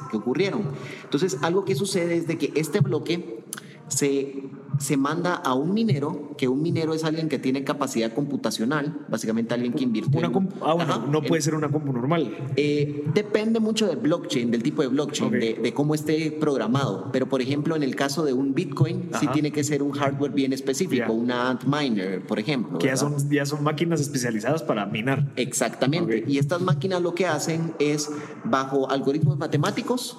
que 0.10 0.18
ocurrieron. 0.18 0.64
Entonces, 1.04 1.38
algo 1.42 1.66
que 1.66 1.76
sucede 1.76 2.18
es 2.18 2.28
de 2.28 2.38
que 2.38 2.52
este 2.56 2.80
bloque 2.80 3.44
se, 3.92 4.44
se 4.80 4.98
manda 4.98 5.36
a 5.36 5.54
un 5.54 5.74
minero, 5.74 6.34
que 6.38 6.48
un 6.48 6.62
minero 6.62 6.94
es 6.94 7.04
alguien 7.04 7.28
que 7.28 7.40
tiene 7.40 7.64
capacidad 7.64 8.14
computacional, 8.14 9.06
básicamente 9.10 9.54
alguien 9.54 9.74
que 9.74 9.84
invirtió. 9.84 10.20
Una 10.20 10.32
ah, 10.62 11.06
no 11.10 11.22
puede 11.22 11.42
ser 11.42 11.56
una 11.56 11.70
compu 11.70 11.92
normal. 11.92 12.36
Eh, 12.56 13.04
depende 13.14 13.60
mucho 13.60 13.88
del 13.88 13.98
blockchain, 13.98 14.50
del 14.50 14.64
tipo 14.64 14.82
de 14.82 14.88
blockchain, 14.88 15.32
de, 15.32 15.74
cómo 15.74 15.94
esté 15.94 16.32
programado. 16.32 17.10
Pero, 17.12 17.28
por 17.28 17.42
ejemplo, 17.42 17.76
en 17.76 17.84
el 17.84 17.96
caso 17.96 18.24
de 18.24 18.34
un 18.34 18.54
Bitcoin, 18.54 19.10
sí 19.20 19.28
tiene 19.28 19.52
que 19.52 19.64
ser 19.64 19.84
un 19.84 19.92
hardware 19.92 20.32
bien 20.32 20.54
específico, 20.54 21.12
una 21.12 21.50
Antminer, 21.50 22.26
por 22.26 22.40
ejemplo. 22.40 22.80
Que 22.80 22.88
ya 22.88 22.98
son, 22.98 23.30
ya 23.30 23.46
son 23.46 23.64
máquinas 23.64 24.00
especializadas 24.00 24.64
para 24.64 24.86
minar. 24.86 25.32
Exactamente. 25.36 26.24
Y 26.28 26.38
estas 26.38 26.62
máquinas 26.62 27.02
lo 27.02 27.14
que 27.14 27.28
hacen 27.28 27.74
es, 27.80 28.10
bajo 28.46 28.90
algoritmos 28.90 29.38
matemáticos, 29.38 30.18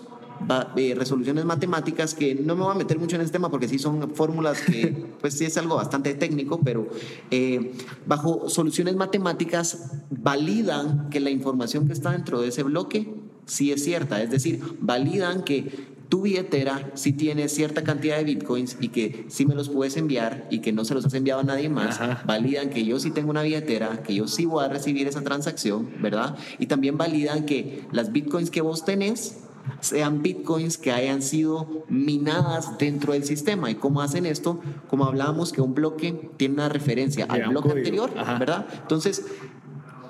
eh, 0.76 0.94
resoluciones 0.96 1.44
matemáticas 1.44 2.14
que 2.14 2.34
no 2.34 2.56
me 2.56 2.62
voy 2.62 2.72
a 2.72 2.78
meter 2.78 2.98
mucho 2.98 3.16
en 3.16 3.22
este 3.22 3.32
tema 3.32 3.50
porque 3.50 3.68
sí 3.68 3.78
son 3.78 4.14
fórmulas 4.14 4.60
que 4.60 5.06
pues 5.20 5.34
sí 5.34 5.44
es 5.44 5.56
algo 5.56 5.76
bastante 5.76 6.14
técnico, 6.14 6.60
pero 6.62 6.88
eh, 7.30 7.72
bajo 8.06 8.48
soluciones 8.48 8.96
matemáticas 8.96 9.92
validan 10.10 11.10
que 11.10 11.20
la 11.20 11.30
información 11.30 11.86
que 11.86 11.92
está 11.92 12.12
dentro 12.12 12.40
de 12.40 12.48
ese 12.48 12.62
bloque 12.62 13.14
sí 13.46 13.72
es 13.72 13.84
cierta, 13.84 14.22
es 14.22 14.30
decir, 14.30 14.60
validan 14.80 15.42
que 15.42 15.92
tu 16.12 16.20
billetera 16.20 16.90
sí 16.92 17.14
tiene 17.14 17.48
cierta 17.48 17.82
cantidad 17.84 18.18
de 18.18 18.24
bitcoins 18.24 18.76
y 18.82 18.88
que 18.88 19.24
sí 19.28 19.46
me 19.46 19.54
los 19.54 19.70
puedes 19.70 19.96
enviar 19.96 20.46
y 20.50 20.58
que 20.58 20.70
no 20.70 20.84
se 20.84 20.92
los 20.92 21.06
has 21.06 21.14
enviado 21.14 21.40
a 21.40 21.44
nadie 21.44 21.70
más, 21.70 21.98
validan 22.26 22.68
que 22.68 22.84
yo 22.84 23.00
sí 23.00 23.10
tengo 23.12 23.30
una 23.30 23.40
billetera, 23.40 24.02
que 24.02 24.14
yo 24.14 24.28
sí 24.28 24.44
voy 24.44 24.62
a 24.62 24.68
recibir 24.68 25.08
esa 25.08 25.22
transacción, 25.22 25.88
¿verdad? 26.02 26.36
Y 26.58 26.66
también 26.66 26.98
validan 26.98 27.46
que 27.46 27.86
las 27.92 28.12
bitcoins 28.12 28.50
que 28.50 28.60
vos 28.60 28.84
tenés 28.84 29.38
sean 29.80 30.22
bitcoins 30.22 30.78
que 30.78 30.92
hayan 30.92 31.22
sido 31.22 31.84
minadas 31.88 32.78
dentro 32.78 33.12
del 33.12 33.24
sistema. 33.24 33.70
¿Y 33.70 33.74
cómo 33.74 34.00
hacen 34.00 34.26
esto? 34.26 34.60
Como 34.88 35.04
hablábamos 35.04 35.52
que 35.52 35.60
un 35.60 35.74
bloque 35.74 36.30
tiene 36.36 36.54
una 36.54 36.68
referencia 36.68 37.26
al 37.28 37.48
bloque 37.48 37.70
anterior, 37.70 38.10
¿verdad? 38.14 38.66
Entonces, 38.80 39.24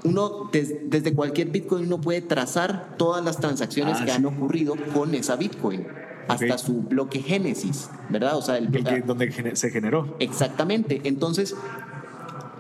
uno 0.05 0.51
desde 0.53 1.15
cualquier 1.15 1.49
bitcoin 1.49 1.87
uno 1.87 2.01
puede 2.01 2.23
trazar 2.23 2.97
todas 2.97 3.25
las 3.25 3.39
transacciones 3.39 3.99
ah, 4.01 4.05
que 4.05 4.13
han 4.13 4.27
ocurrido 4.27 4.75
con 4.95 5.15
esa 5.15 5.37
bitcoin 5.37 5.87
hasta 6.29 6.59
su 6.59 6.83
bloque 6.83 7.21
génesis, 7.21 7.89
¿verdad? 8.09 8.37
O 8.37 8.43
sea, 8.43 8.59
el, 8.59 8.71
donde 9.05 9.57
se 9.57 9.71
generó. 9.71 10.17
Exactamente. 10.19 11.01
Entonces, 11.05 11.55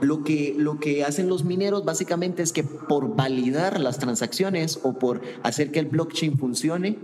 lo 0.02 0.24
que, 0.24 0.54
lo 0.58 0.78
que 0.80 1.04
hacen 1.04 1.28
los 1.28 1.44
mineros 1.44 1.84
básicamente 1.84 2.42
es 2.42 2.52
que 2.52 2.64
por 2.64 3.14
validar 3.14 3.80
las 3.80 3.98
transacciones 3.98 4.80
o 4.82 4.98
por 4.98 5.22
hacer 5.44 5.70
que 5.70 5.78
el 5.78 5.86
blockchain 5.86 6.36
funcione, 6.36 6.98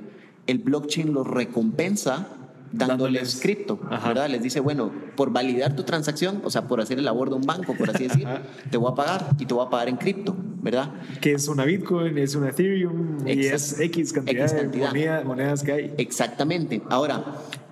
el 0.46 0.58
blockchain 0.58 1.12
los 1.12 1.26
recompensa 1.26 2.28
dándoles, 2.72 3.40
cripto, 3.40 3.78
¿verdad? 3.78 4.28
Les 4.28 4.42
dice, 4.42 4.61
bueno, 4.61 4.90
por 5.16 5.32
validar 5.32 5.74
tu 5.74 5.84
transacción, 5.84 6.42
o 6.44 6.50
sea, 6.50 6.66
por 6.66 6.80
hacer 6.80 6.98
el 6.98 7.04
labor 7.04 7.30
de 7.30 7.37
un 7.37 7.42
banco, 7.42 7.74
por 7.74 7.88
así 7.88 8.08
decir, 8.08 8.26
te 8.70 8.76
voy 8.76 8.92
a 8.92 8.94
pagar 8.94 9.30
y 9.38 9.46
te 9.46 9.54
voy 9.54 9.64
a 9.66 9.70
pagar 9.70 9.88
en 9.88 9.96
cripto, 9.96 10.37
¿verdad? 10.61 10.92
Que 11.20 11.32
es 11.32 11.48
una 11.48 11.64
Bitcoin, 11.64 12.18
es 12.18 12.34
una 12.34 12.50
Ethereum 12.50 13.26
y 13.26 13.46
es 13.46 13.78
X 13.78 14.12
cantidad, 14.12 14.92
de 14.92 15.24
monedas 15.24 15.62
que 15.62 15.72
hay. 15.72 15.94
Exactamente. 15.98 16.82
Ahora, 16.90 17.24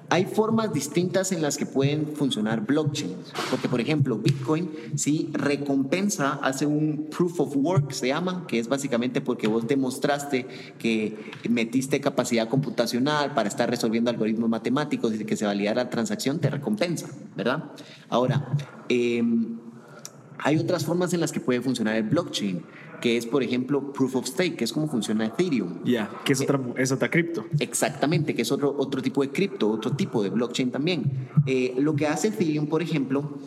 hay 0.08 0.24
formas 0.24 0.72
distintas 0.72 1.32
en 1.32 1.42
las 1.42 1.56
que 1.56 1.66
pueden 1.66 2.06
funcionar 2.14 2.60
blockchains, 2.60 3.32
porque 3.50 3.68
por 3.68 3.80
ejemplo 3.80 4.18
Bitcoin 4.18 4.70
sí 4.94 5.30
recompensa, 5.32 6.38
hace 6.42 6.64
un 6.64 7.08
proof 7.10 7.40
of 7.40 7.56
work, 7.56 7.90
se 7.92 8.08
llama, 8.08 8.46
que 8.46 8.58
es 8.58 8.68
básicamente 8.68 9.20
porque 9.20 9.48
vos 9.48 9.66
demostraste 9.66 10.46
que 10.78 11.32
metiste 11.48 12.00
capacidad 12.00 12.48
computacional 12.48 13.34
para 13.34 13.48
estar 13.48 13.68
resolviendo 13.68 14.10
algoritmos 14.10 14.48
matemáticos 14.48 15.12
y 15.14 15.24
que 15.24 15.36
se 15.36 15.44
validara 15.44 15.84
la 15.84 15.90
transacción, 15.90 16.38
te 16.38 16.50
recompensa, 16.50 17.08
¿verdad? 17.36 17.64
Ahora, 18.08 18.48
eh, 18.88 19.22
Hay 20.38 20.58
otras 20.58 20.84
formas 20.84 21.12
en 21.14 21.20
las 21.20 21.32
que 21.32 21.40
puede 21.40 21.60
funcionar 21.60 21.96
el 21.96 22.04
blockchain, 22.04 22.62
que 23.00 23.16
es, 23.16 23.26
por 23.26 23.42
ejemplo, 23.42 23.92
proof 23.92 24.16
of 24.16 24.26
stake, 24.26 24.56
que 24.56 24.64
es 24.64 24.72
como 24.72 24.88
funciona 24.88 25.26
Ethereum. 25.26 25.84
Ya, 25.84 26.10
que 26.24 26.32
es 26.32 26.40
otra, 26.40 26.60
es 26.76 26.92
otra 26.92 27.10
cripto. 27.10 27.46
Exactamente, 27.58 28.34
que 28.34 28.42
es 28.42 28.52
otro, 28.52 28.74
otro 28.78 29.02
tipo 29.02 29.22
de 29.22 29.30
cripto, 29.30 29.70
otro 29.70 29.92
tipo 29.92 30.22
de 30.22 30.30
blockchain 30.30 30.70
también. 30.70 31.28
Eh, 31.46 31.74
lo 31.78 31.94
que 31.96 32.06
hace 32.06 32.28
Ethereum, 32.28 32.66
por 32.66 32.82
ejemplo, 32.82 33.38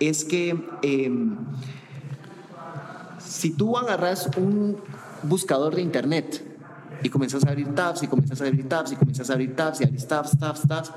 es 0.00 0.24
que 0.24 0.56
em, 0.82 1.36
si 3.18 3.50
tú 3.50 3.76
agarras 3.76 4.30
un 4.36 4.76
buscador 5.22 5.74
de 5.74 5.82
internet 5.82 6.44
y 7.02 7.08
comienzas 7.08 7.44
a 7.44 7.50
abrir 7.50 7.74
tabs 7.74 8.02
y 8.02 8.06
comienzas 8.06 8.40
a 8.40 8.46
abrir 8.46 8.68
tabs 8.68 8.92
y 8.92 8.96
comienzas 8.96 9.30
a 9.30 9.32
abrir 9.34 9.54
tabs 9.54 9.80
y 9.80 9.84
abrir 9.84 10.02
tabs, 10.04 10.38
tabs, 10.38 10.62
tabs, 10.66 10.92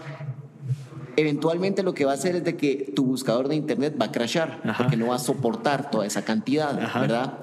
eventualmente 1.16 1.84
lo 1.84 1.94
que 1.94 2.06
va 2.06 2.12
a 2.12 2.16
hacer 2.16 2.36
es 2.38 2.44
de 2.44 2.58
que 2.58 2.92
tu 2.96 3.06
buscador 3.06 3.48
de 3.48 3.56
internet 3.56 3.96
va 4.00 4.06
a 4.06 4.12
crashar 4.12 4.62
Ajá. 4.64 4.84
porque 4.84 4.98
no 4.98 5.08
va 5.08 5.16
a 5.16 5.20
soportar 5.20 5.92
toda 5.92 6.06
esa 6.06 6.24
cantidad, 6.24 6.80
Ajá. 6.80 7.02
¿verdad? 7.02 7.34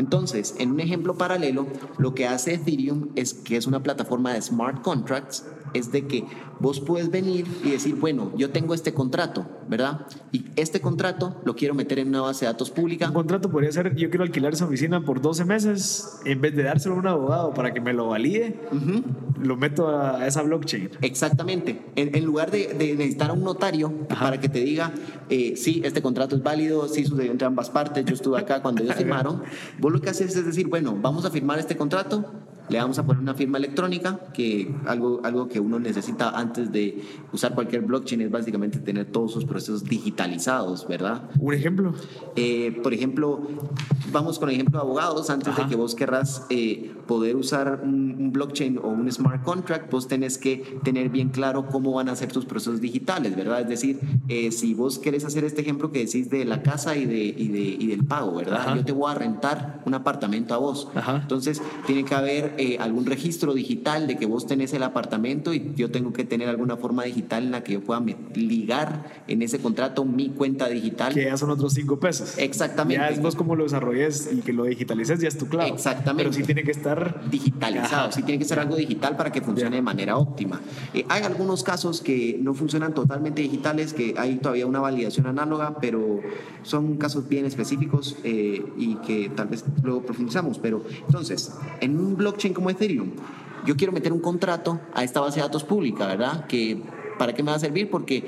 Entonces, 0.00 0.54
en 0.58 0.70
un 0.72 0.80
ejemplo 0.80 1.18
paralelo, 1.18 1.66
lo 1.98 2.14
que 2.14 2.26
hace 2.26 2.54
Ethereum 2.54 3.10
es 3.16 3.34
que 3.34 3.58
es 3.58 3.66
una 3.66 3.82
plataforma 3.82 4.32
de 4.32 4.40
smart 4.40 4.80
contracts, 4.80 5.44
es 5.74 5.92
de 5.92 6.06
que 6.06 6.24
vos 6.58 6.80
puedes 6.80 7.10
venir 7.10 7.46
y 7.64 7.70
decir, 7.70 7.94
bueno, 7.96 8.32
yo 8.36 8.50
tengo 8.50 8.72
este 8.72 8.94
contrato, 8.94 9.46
¿verdad? 9.68 10.06
Y 10.32 10.46
este 10.56 10.80
contrato 10.80 11.36
lo 11.44 11.54
quiero 11.54 11.74
meter 11.74 11.98
en 11.98 12.08
una 12.08 12.22
base 12.22 12.46
de 12.46 12.52
datos 12.52 12.70
pública. 12.70 13.08
Un 13.08 13.14
contrato 13.14 13.50
podría 13.50 13.70
ser, 13.72 13.94
yo 13.94 14.08
quiero 14.08 14.24
alquilar 14.24 14.54
esa 14.54 14.64
oficina 14.64 15.02
por 15.04 15.20
12 15.20 15.44
meses, 15.44 16.20
en 16.24 16.40
vez 16.40 16.56
de 16.56 16.62
dárselo 16.62 16.94
a 16.94 16.98
un 16.98 17.06
abogado 17.06 17.54
para 17.54 17.72
que 17.72 17.80
me 17.80 17.92
lo 17.92 18.08
valide, 18.08 18.58
lo 19.38 19.56
meto 19.56 19.88
a 19.88 20.26
esa 20.26 20.42
blockchain. 20.42 20.90
Exactamente. 21.02 21.82
En, 21.94 22.14
en 22.16 22.24
lugar 22.24 22.50
de, 22.50 22.74
de 22.74 22.94
necesitar 22.94 23.30
a 23.30 23.32
un 23.34 23.44
notario 23.44 23.92
Ajá. 24.08 24.24
para 24.24 24.40
que 24.40 24.48
te 24.48 24.60
diga, 24.60 24.92
eh, 25.28 25.54
sí, 25.56 25.82
este 25.84 26.02
contrato 26.02 26.36
es 26.36 26.42
válido, 26.42 26.88
sí 26.88 27.04
sucedió 27.04 27.30
entre 27.30 27.46
ambas 27.46 27.70
partes, 27.70 28.04
yo 28.04 28.14
estuve 28.14 28.38
acá 28.38 28.62
cuando 28.62 28.82
ellos 28.82 28.94
firmaron, 29.00 29.42
vos 29.78 29.89
lo 29.90 30.00
que 30.00 30.10
haces 30.10 30.36
es 30.36 30.46
decir, 30.46 30.68
bueno, 30.68 30.96
vamos 31.00 31.24
a 31.24 31.30
firmar 31.30 31.58
este 31.58 31.76
contrato, 31.76 32.24
le 32.70 32.78
vamos 32.78 32.98
a 33.00 33.04
poner 33.04 33.20
una 33.20 33.34
firma 33.34 33.58
electrónica, 33.58 34.20
que 34.32 34.72
algo, 34.86 35.20
algo 35.24 35.48
que 35.48 35.58
uno 35.58 35.80
necesita 35.80 36.30
antes 36.30 36.70
de 36.70 37.02
usar 37.32 37.54
cualquier 37.54 37.82
blockchain 37.82 38.20
es 38.20 38.30
básicamente 38.30 38.78
tener 38.78 39.06
todos 39.06 39.32
sus 39.32 39.44
procesos 39.44 39.82
digitalizados, 39.82 40.86
¿verdad? 40.86 41.28
Un 41.40 41.52
ejemplo. 41.52 41.94
Eh, 42.36 42.78
por 42.80 42.94
ejemplo, 42.94 43.40
vamos 44.12 44.38
con 44.38 44.48
el 44.50 44.54
ejemplo 44.54 44.78
de 44.78 44.84
abogados. 44.84 45.30
Antes 45.30 45.48
Ajá. 45.48 45.64
de 45.64 45.68
que 45.68 45.74
vos 45.74 45.96
querrás 45.96 46.46
eh, 46.48 46.94
poder 47.10 47.34
usar 47.34 47.80
un, 47.82 48.14
un 48.20 48.30
blockchain 48.30 48.78
o 48.78 48.86
un 48.86 49.10
smart 49.10 49.42
contract, 49.42 49.90
vos 49.90 50.06
tenés 50.06 50.38
que 50.38 50.78
tener 50.84 51.08
bien 51.08 51.30
claro 51.30 51.66
cómo 51.66 51.92
van 51.92 52.08
a 52.08 52.14
ser 52.14 52.30
tus 52.30 52.44
procesos 52.44 52.80
digitales, 52.80 53.34
¿verdad? 53.34 53.62
Es 53.62 53.68
decir, 53.68 53.98
eh, 54.28 54.52
si 54.52 54.74
vos 54.74 55.00
querés 55.00 55.24
hacer 55.24 55.42
este 55.42 55.60
ejemplo 55.60 55.90
que 55.90 56.04
decís 56.04 56.30
de 56.30 56.44
la 56.44 56.62
casa 56.62 56.96
y, 56.96 57.06
de, 57.06 57.18
y, 57.18 57.48
de, 57.48 57.58
y 57.58 57.88
del 57.88 58.04
pago, 58.04 58.36
¿verdad? 58.36 58.60
Ajá. 58.60 58.76
Yo 58.76 58.84
te 58.84 58.92
voy 58.92 59.10
a 59.10 59.16
rentar 59.16 59.82
un 59.86 59.94
apartamento 59.94 60.54
a 60.54 60.58
vos. 60.58 60.86
Ajá. 60.94 61.16
Entonces, 61.22 61.60
tiene 61.84 62.04
que 62.04 62.14
haber 62.14 62.54
eh, 62.58 62.76
algún 62.78 63.06
registro 63.06 63.54
digital 63.54 64.06
de 64.06 64.16
que 64.16 64.26
vos 64.26 64.46
tenés 64.46 64.72
el 64.72 64.84
apartamento 64.84 65.52
y 65.52 65.72
yo 65.74 65.90
tengo 65.90 66.12
que 66.12 66.22
tener 66.22 66.48
alguna 66.48 66.76
forma 66.76 67.02
digital 67.02 67.42
en 67.42 67.50
la 67.50 67.64
que 67.64 67.72
yo 67.72 67.80
pueda 67.80 68.04
ligar 68.34 69.24
en 69.26 69.42
ese 69.42 69.58
contrato 69.58 70.04
mi 70.04 70.28
cuenta 70.28 70.68
digital. 70.68 71.12
Que 71.12 71.24
ya 71.24 71.36
son 71.36 71.50
otros 71.50 71.74
5 71.74 71.98
pesos. 71.98 72.38
Exactamente. 72.38 73.02
Ya 73.04 73.08
es 73.08 73.20
vos 73.20 73.34
cómo 73.34 73.56
lo 73.56 73.64
desarrolles 73.64 74.30
y 74.32 74.42
que 74.42 74.52
lo 74.52 74.62
digitalices, 74.62 75.18
ya 75.18 75.26
es 75.26 75.36
tu 75.36 75.48
clave. 75.48 75.70
Exactamente. 75.70 76.22
Pero 76.22 76.32
sí 76.32 76.44
tiene 76.44 76.62
que 76.62 76.70
estar 76.70 76.99
digitalizado, 77.30 78.04
Ajá. 78.04 78.12
sí 78.12 78.22
tiene 78.22 78.38
que 78.38 78.44
ser 78.44 78.58
algo 78.58 78.76
digital 78.76 79.16
para 79.16 79.32
que 79.32 79.40
funcione 79.40 79.76
de 79.76 79.82
manera 79.82 80.16
óptima. 80.16 80.60
Eh, 80.94 81.04
hay 81.08 81.22
algunos 81.22 81.62
casos 81.62 82.00
que 82.00 82.38
no 82.40 82.54
funcionan 82.54 82.94
totalmente 82.94 83.42
digitales, 83.42 83.92
que 83.92 84.14
hay 84.16 84.36
todavía 84.36 84.66
una 84.66 84.80
validación 84.80 85.26
análoga, 85.26 85.78
pero 85.80 86.20
son 86.62 86.96
casos 86.96 87.28
bien 87.28 87.46
específicos 87.46 88.16
eh, 88.24 88.64
y 88.76 88.96
que 88.96 89.30
tal 89.30 89.48
vez 89.48 89.64
luego 89.82 90.02
profundizamos. 90.02 90.58
Pero 90.58 90.84
entonces, 91.06 91.52
en 91.80 91.98
un 91.98 92.16
blockchain 92.16 92.54
como 92.54 92.70
Ethereum, 92.70 93.10
yo 93.66 93.76
quiero 93.76 93.92
meter 93.92 94.12
un 94.12 94.20
contrato 94.20 94.80
a 94.94 95.04
esta 95.04 95.20
base 95.20 95.36
de 95.36 95.42
datos 95.42 95.64
pública, 95.64 96.06
¿verdad? 96.06 96.46
Que 96.46 96.82
¿Para 97.20 97.34
qué 97.34 97.42
me 97.42 97.50
va 97.50 97.58
a 97.58 97.60
servir? 97.60 97.90
Porque 97.90 98.24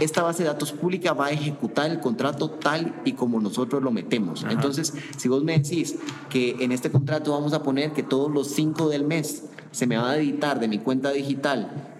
esta 0.00 0.22
base 0.22 0.42
de 0.42 0.48
datos 0.48 0.72
pública 0.72 1.12
va 1.12 1.26
a 1.26 1.30
ejecutar 1.30 1.90
el 1.90 2.00
contrato 2.00 2.50
tal 2.50 3.00
y 3.04 3.12
como 3.12 3.40
nosotros 3.40 3.82
lo 3.82 3.90
metemos. 3.90 4.44
Ajá. 4.44 4.52
Entonces, 4.52 4.94
si 5.16 5.28
vos 5.28 5.44
me 5.44 5.58
decís 5.58 5.96
que 6.30 6.56
en 6.60 6.72
este 6.72 6.90
contrato 6.90 7.32
vamos 7.32 7.52
a 7.52 7.62
poner 7.62 7.92
que 7.92 8.02
todos 8.02 8.30
los 8.30 8.48
5 8.48 8.88
del 8.88 9.04
mes 9.04 9.44
se 9.70 9.86
me 9.86 9.96
va 9.96 10.10
a 10.10 10.16
editar 10.16 10.60
de 10.60 10.68
mi 10.68 10.78
cuenta 10.78 11.10
digital 11.10 11.90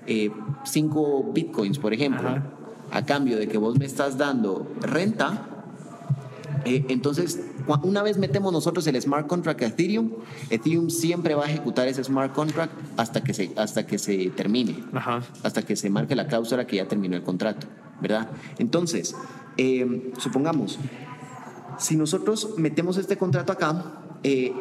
5 0.65 1.31
bitcoins, 1.33 1.79
por 1.79 1.93
ejemplo, 1.93 2.29
Ajá. 2.29 2.51
a 2.91 3.05
cambio 3.05 3.39
de 3.39 3.49
que 3.49 3.59
vos 3.59 3.79
me 3.79 3.87
estás 3.87 4.19
dando 4.19 4.67
renta, 4.81 5.54
eh, 6.65 6.85
entonces, 6.89 7.41
una 7.83 8.03
vez 8.03 8.19
metemos 8.19 8.53
nosotros 8.53 8.87
el 8.87 9.01
smart 9.01 9.27
contract 9.27 9.63
a 9.63 9.67
Ethereum, 9.67 10.11
Ethereum 10.51 10.91
siempre 10.91 11.35
va 11.35 11.45
a 11.45 11.49
ejecutar 11.49 11.89
ese 11.89 12.05
smart 12.05 12.33
contract 12.33 12.73
hasta 12.97 13.23
que 13.23 13.35
se, 13.35 13.53
hasta 13.57 13.87
que 13.87 13.99
se 13.99 14.31
termine 14.31 14.85
Ajá. 14.93 15.23
hasta 15.43 15.63
que 15.63 15.77
se 15.77 15.91
marque 15.91 16.15
la 16.15 16.27
cláusula 16.27 16.67
que 16.67 16.77
ya 16.77 16.89
terminó 16.89 17.17
el 17.17 17.23
contrato, 17.23 17.67
¿verdad? 18.01 18.29
Entonces, 18.59 19.15
eh, 19.57 20.13
supongamos, 20.19 20.79
si 21.79 21.97
nosotros 21.97 22.55
metemos 22.57 22.97
este 22.97 23.17
contrato 23.17 23.53
acá, 23.53 24.01
eh, 24.23 24.53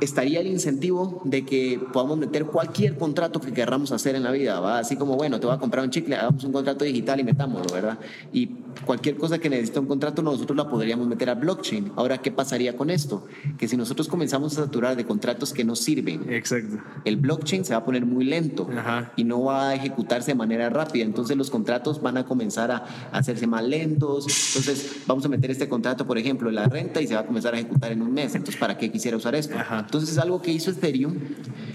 estaría 0.00 0.40
el 0.40 0.46
incentivo 0.46 1.20
de 1.24 1.44
que 1.44 1.80
podamos 1.92 2.18
meter 2.18 2.46
cualquier 2.46 2.96
contrato 2.96 3.40
que 3.40 3.52
querramos 3.52 3.92
hacer 3.92 4.14
en 4.14 4.22
la 4.22 4.30
vida, 4.30 4.60
¿va? 4.60 4.78
Así 4.78 4.96
como, 4.96 5.16
bueno, 5.16 5.38
te 5.40 5.46
voy 5.46 5.54
a 5.54 5.58
comprar 5.58 5.84
un 5.84 5.90
chicle, 5.90 6.16
hagamos 6.16 6.44
un 6.44 6.52
contrato 6.52 6.84
digital 6.84 7.20
y 7.20 7.24
metámoslo, 7.24 7.72
¿verdad? 7.72 7.98
Y 8.32 8.48
cualquier 8.86 9.16
cosa 9.16 9.38
que 9.38 9.48
necesite 9.48 9.78
un 9.78 9.86
contrato, 9.86 10.22
nosotros 10.22 10.56
la 10.56 10.68
podríamos 10.68 11.06
meter 11.06 11.30
a 11.30 11.34
blockchain. 11.34 11.92
Ahora, 11.96 12.18
¿qué 12.18 12.30
pasaría 12.30 12.76
con 12.76 12.90
esto? 12.90 13.26
Que 13.58 13.68
si 13.68 13.76
nosotros 13.76 14.08
comenzamos 14.08 14.58
a 14.58 14.64
saturar 14.64 14.96
de 14.96 15.04
contratos 15.04 15.52
que 15.52 15.64
no 15.64 15.76
sirven, 15.76 16.32
Exacto. 16.32 16.78
el 17.04 17.16
blockchain 17.16 17.64
se 17.64 17.72
va 17.72 17.80
a 17.80 17.84
poner 17.84 18.06
muy 18.06 18.24
lento 18.24 18.68
Ajá. 18.76 19.12
y 19.16 19.24
no 19.24 19.44
va 19.44 19.70
a 19.70 19.74
ejecutarse 19.74 20.32
de 20.32 20.34
manera 20.34 20.68
rápida. 20.70 21.04
Entonces 21.04 21.36
los 21.36 21.50
contratos 21.50 22.00
van 22.02 22.16
a 22.16 22.24
comenzar 22.24 22.70
a 22.70 22.84
hacerse 23.12 23.46
más 23.46 23.64
lentos. 23.64 24.26
Entonces 24.48 25.02
vamos 25.06 25.24
a 25.24 25.28
meter 25.28 25.50
este 25.50 25.68
contrato, 25.68 26.06
por 26.06 26.18
ejemplo, 26.18 26.48
en 26.48 26.56
la 26.56 26.66
renta 26.66 27.00
y 27.00 27.06
se 27.06 27.14
va 27.14 27.20
a 27.20 27.26
comenzar 27.26 27.54
a 27.54 27.58
ejecutar 27.58 27.92
en 27.92 28.02
un 28.02 28.12
mes. 28.12 28.34
Entonces, 28.34 28.56
¿para 28.58 28.76
qué 28.76 28.90
quisiera 28.90 29.16
usar 29.16 29.34
esto? 29.34 29.56
Ajá. 29.58 29.86
Entonces 29.92 30.16
algo 30.16 30.40
que 30.40 30.50
hizo 30.50 30.70
Ethereum 30.70 31.18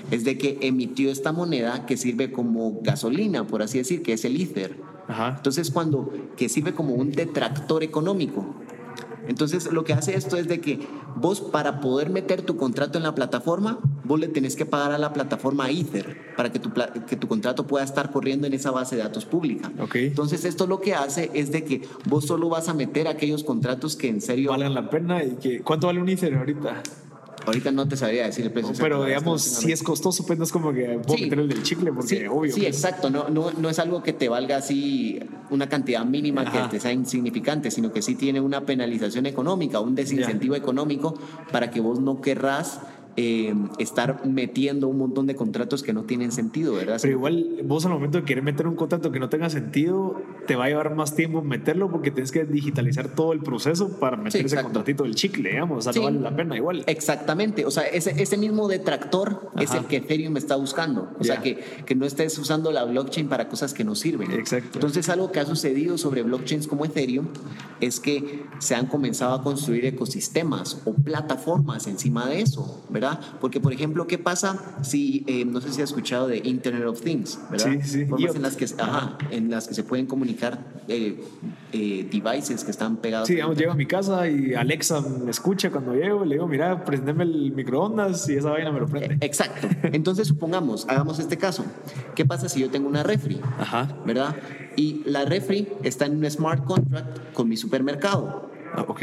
es 0.10 0.24
de 0.24 0.40
que 0.40 0.58
emitió 0.62 1.12
esta 1.12 1.32
moneda 1.32 1.86
que 1.86 1.98
sirve 1.98 2.32
como 2.32 2.80
gasolina, 2.82 3.46
por 3.46 3.62
así 3.62 3.78
decir, 3.78 4.02
que 4.02 4.14
es 4.14 4.26
el 4.26 4.42
Ether. 4.42 4.76
Ajá. 5.08 5.36
Entonces, 5.38 5.70
cuando 5.70 6.12
que 6.36 6.50
sirve 6.50 6.74
como 6.74 6.96
un 6.96 7.12
detractor 7.12 7.84
económico. 7.84 8.56
Entonces, 9.28 9.72
lo 9.72 9.84
que 9.84 9.94
hace 9.94 10.16
esto 10.16 10.36
es 10.36 10.48
de 10.48 10.60
que 10.62 10.80
vos 11.16 11.42
para 11.42 11.80
poder 11.80 12.10
meter 12.10 12.42
tu 12.42 12.58
contrato 12.58 12.98
en 12.98 13.04
la 13.04 13.14
plataforma, 13.14 13.78
vos 14.04 14.20
le 14.20 14.30
tenés 14.30 14.56
que 14.56 14.66
pagar 14.66 14.94
a 14.94 14.98
la 14.98 15.14
plataforma 15.14 15.70
Ether 15.70 16.18
para 16.36 16.52
que 16.52 16.58
tu, 16.58 16.72
que 17.08 17.18
tu 17.18 17.28
contrato 17.28 17.68
pueda 17.68 17.86
estar 17.86 18.12
corriendo 18.12 18.48
en 18.48 18.54
esa 18.54 18.72
base 18.72 18.96
de 18.96 19.04
datos 19.04 19.26
pública. 19.26 19.72
Ok. 19.80 19.96
Entonces, 19.98 20.44
esto 20.44 20.66
lo 20.66 20.82
que 20.82 20.96
hace 20.96 21.30
es 21.36 21.52
de 21.52 21.64
que 21.64 21.82
vos 22.10 22.26
solo 22.26 22.50
vas 22.50 22.68
a 22.68 22.74
meter 22.74 23.08
aquellos 23.08 23.44
contratos 23.44 23.96
que 23.96 24.08
en 24.10 24.22
serio 24.22 24.50
Valen 24.50 24.74
la 24.74 24.90
pena 24.90 25.24
y 25.24 25.36
que 25.36 25.62
¿cuánto 25.62 25.86
vale 25.86 26.02
un 26.02 26.10
Ether 26.10 26.34
ahorita? 26.34 26.82
Ahorita 27.48 27.72
no 27.72 27.88
te 27.88 27.98
sabría 27.98 28.26
decir 28.26 28.46
el 28.46 28.52
precio. 28.52 28.70
exacto, 28.72 28.84
Pero 28.84 29.06
digamos, 29.06 29.42
si 29.42 29.72
es 29.72 29.82
costoso, 29.82 30.26
pues 30.26 30.38
no 30.38 30.44
es 30.46 30.52
como 30.52 30.74
que 30.74 31.00
puedo 31.04 31.18
Sí. 31.18 31.24
meter 31.24 31.40
el 31.40 31.48
del 31.50 31.64
chicle, 31.64 31.92
porque 31.92 32.08
sí, 32.20 32.26
obvio. 32.30 32.54
Sí, 32.54 32.62
pues. 32.62 32.76
exacto. 32.76 33.10
No, 33.10 33.30
no, 33.30 33.52
no 33.52 33.70
es 33.70 33.80
algo 33.80 34.04
que 34.04 34.14
te 34.14 34.30
valga 34.30 34.58
así 34.58 35.20
una 35.50 35.68
cantidad 35.70 36.06
mínima 36.06 36.42
Ajá. 36.42 36.64
que 36.64 36.70
te 36.78 36.80
sea 36.82 36.92
insignificante, 36.92 37.72
sino 37.72 37.92
que 37.92 38.02
sí 38.02 38.16
tiene 38.16 38.42
una 38.42 38.66
penalización 38.66 39.26
económica, 39.26 39.80
un 39.80 39.96
desincentivo 39.96 40.56
económico 40.56 41.16
para 41.52 41.72
que 41.72 41.80
vos 41.80 42.00
no 42.00 42.22
querrás 42.22 42.82
eh, 43.20 43.56
estar 43.80 44.28
metiendo 44.28 44.88
un 44.88 45.00
montón 45.00 45.26
de 45.26 45.36
contratos 45.36 45.82
que 45.82 45.92
no 45.92 46.04
tienen 46.04 46.32
sentido, 46.32 46.76
¿verdad? 46.76 47.00
Pero 47.02 47.14
igual, 47.14 47.62
vos 47.64 47.84
al 47.86 47.92
momento 47.94 48.20
de 48.20 48.26
querer 48.26 48.44
meter 48.44 48.68
un 48.68 48.76
contrato 48.76 49.12
que 49.12 49.20
no 49.20 49.28
tenga 49.28 49.50
sentido, 49.50 50.22
te 50.48 50.56
va 50.56 50.66
a 50.66 50.68
llevar 50.70 50.96
más 50.96 51.16
tiempo 51.16 51.42
meterlo 51.44 51.92
porque 51.92 52.10
tienes 52.12 52.32
que 52.32 52.46
digitalizar 52.46 53.10
todo 53.10 53.34
el 53.34 53.40
proceso 53.42 54.00
para 54.00 54.18
meter 54.18 54.30
ese 54.46 54.56
exacto. 54.56 54.64
contratito 54.74 55.04
del 55.04 55.16
chicle, 55.16 55.50
digamos. 55.50 55.80
O 55.80 55.82
sea, 55.82 55.94
Sí. 55.94 56.00
no 56.00 56.06
vale 56.06 56.20
la 56.22 56.36
pena 56.36 56.56
igual. 56.56 56.84
Exactamente, 56.88 57.66
o 57.66 57.72
sea, 57.72 57.84
ese, 57.84 58.22
ese 58.22 58.38
mismo 58.38 58.68
detractor 58.68 59.52
es 59.60 59.72
Ajá. 59.72 59.80
el 59.80 59.86
que 59.86 59.98
Ethereum 59.98 60.38
está 60.38 60.56
buscando, 60.56 61.10
o 61.20 61.24
Ya. 61.24 61.34
sea, 61.34 61.42
que, 61.44 61.60
que 61.86 61.96
no 61.96 62.06
estés 62.06 62.38
usando 62.38 62.72
la 62.72 62.86
blockchain 62.86 63.28
para 63.28 63.48
cosas 63.50 63.74
que 63.74 63.84
no 63.84 63.94
sirven. 63.96 64.32
Exacto. 64.32 64.72
Entonces, 64.76 65.10
algo 65.10 65.32
que 65.32 65.40
ha 65.40 65.46
sucedido 65.46 65.98
sobre 65.98 66.24
blockchains 66.24 66.68
como 66.68 66.86
Ethereum 66.86 67.28
es 67.82 68.00
que 68.00 68.46
se 68.60 68.74
han 68.76 68.88
comenzado 68.88 69.34
a 69.36 69.44
construir 69.44 69.86
ecosistemas 69.86 70.82
o 70.86 70.94
plataformas 70.94 71.88
encima 71.88 72.28
de 72.28 72.42
eso, 72.42 72.84
¿verdad? 72.90 73.20
Porque, 73.42 73.60
por 73.60 73.74
ejemplo, 73.74 74.08
¿qué 74.08 74.18
pasa 74.18 74.78
si, 74.82 75.24
eh, 75.28 75.44
no 75.46 75.60
sé 75.62 75.74
si 75.74 75.82
has 75.82 75.90
escuchado 75.90 76.28
de 76.28 76.38
Internet 76.38 76.86
of 76.88 77.02
Things, 77.02 77.38
¿verdad? 77.52 77.72
Sí, 77.84 77.90
sí. 77.90 78.06
Formas 78.06 78.36
en 78.36 78.42
las, 78.42 78.56
que, 78.56 78.66
ajá, 78.80 79.18
en 79.32 79.50
las 79.50 79.68
que 79.68 79.74
se 79.74 79.84
pueden 79.84 80.06
comunicar 80.06 80.37
eh, 80.88 81.22
eh, 81.74 82.10
devices 82.10 82.64
que 82.64 82.72
están 82.72 82.98
pegados. 82.98 83.28
Sí, 83.28 83.36
digamos, 83.36 83.58
llego 83.58 83.72
a 83.72 83.76
mi 83.76 83.86
casa 83.86 84.28
y 84.30 84.54
Alexa 84.54 85.02
me 85.02 85.32
escucha 85.32 85.70
cuando 85.70 85.94
llego, 85.94 86.24
le 86.24 86.36
digo, 86.36 86.48
mira, 86.48 86.86
prendeme 86.86 87.24
el 87.24 87.52
microondas 87.52 88.30
y 88.30 88.36
esa 88.36 88.52
vaina 88.52 88.72
me 88.72 88.80
lo 88.80 88.88
prende. 88.88 89.16
Eh, 89.16 89.18
Exacto. 89.22 89.68
Entonces, 89.84 90.28
supongamos, 90.28 90.88
hagamos 90.88 91.20
este 91.20 91.38
caso. 91.38 91.66
¿Qué 92.16 92.26
pasa 92.26 92.48
si 92.50 92.62
yo 92.62 92.70
tengo 92.70 92.88
una 92.88 93.04
refri? 93.04 93.42
Ajá. 93.60 93.98
¿Verdad? 94.06 94.36
Y 94.76 95.02
la 95.06 95.26
refri 95.26 95.68
está 95.84 96.06
en 96.06 96.18
un 96.18 96.30
smart 96.30 96.64
contract 96.64 97.34
con 97.34 97.50
mi 97.50 97.58
supermercado. 97.58 98.48
Ah, 98.74 98.86
ok. 98.88 99.02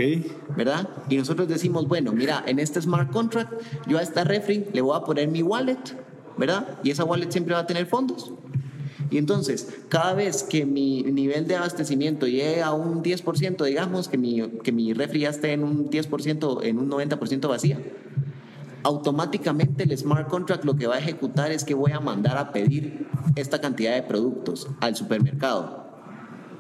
¿verdad? 0.57 0.89
Y 1.09 1.17
nosotros 1.17 1.49
decimos, 1.49 1.89
bueno, 1.89 2.13
mira, 2.13 2.43
en 2.47 2.59
este 2.59 2.81
smart 2.81 3.11
contract, 3.11 3.53
yo 3.87 3.99
a 3.99 4.03
esta 4.03 4.25
refri 4.25 4.67
le 4.73 4.81
voy 4.81 4.97
a 4.97 5.01
poner 5.01 5.29
mi 5.29 5.43
wallet, 5.43 5.79
¿verdad? 6.39 6.79
Y 6.83 6.91
esa 6.91 7.05
wallet 7.05 7.31
siempre 7.31 7.55
va 7.55 7.61
a 7.61 7.67
tener 7.67 7.87
fondos. 7.87 8.33
Y 9.15 9.19
entonces, 9.19 9.73
cada 9.91 10.13
vez 10.13 10.43
que 10.43 10.67
mi 10.67 11.05
nivel 11.05 11.47
de 11.47 11.55
abastecimiento 11.55 12.27
llegue 12.27 12.63
a 12.63 12.73
un 12.73 13.05
10%, 13.05 13.65
digamos 13.65 14.09
que 14.09 14.19
mi, 14.19 14.43
que 14.65 14.73
mi 14.73 14.93
refri 14.93 15.21
ya 15.21 15.29
esté 15.29 15.53
en 15.53 15.63
un 15.63 15.89
10%, 15.89 16.65
en 16.65 16.79
un 16.79 16.91
90% 16.91 17.49
vacía, 17.49 17.79
automáticamente 18.83 19.85
el 19.85 19.97
smart 19.97 20.29
contract 20.29 20.65
lo 20.65 20.75
que 20.75 20.89
va 20.89 20.97
a 20.97 20.99
ejecutar 20.99 21.53
es 21.53 21.63
que 21.63 21.75
voy 21.75 21.93
a 21.93 22.01
mandar 22.01 22.37
a 22.39 22.51
pedir 22.51 23.07
esta 23.37 23.61
cantidad 23.61 23.95
de 23.95 24.03
productos 24.03 24.67
al 24.81 24.97
supermercado. 24.97 25.87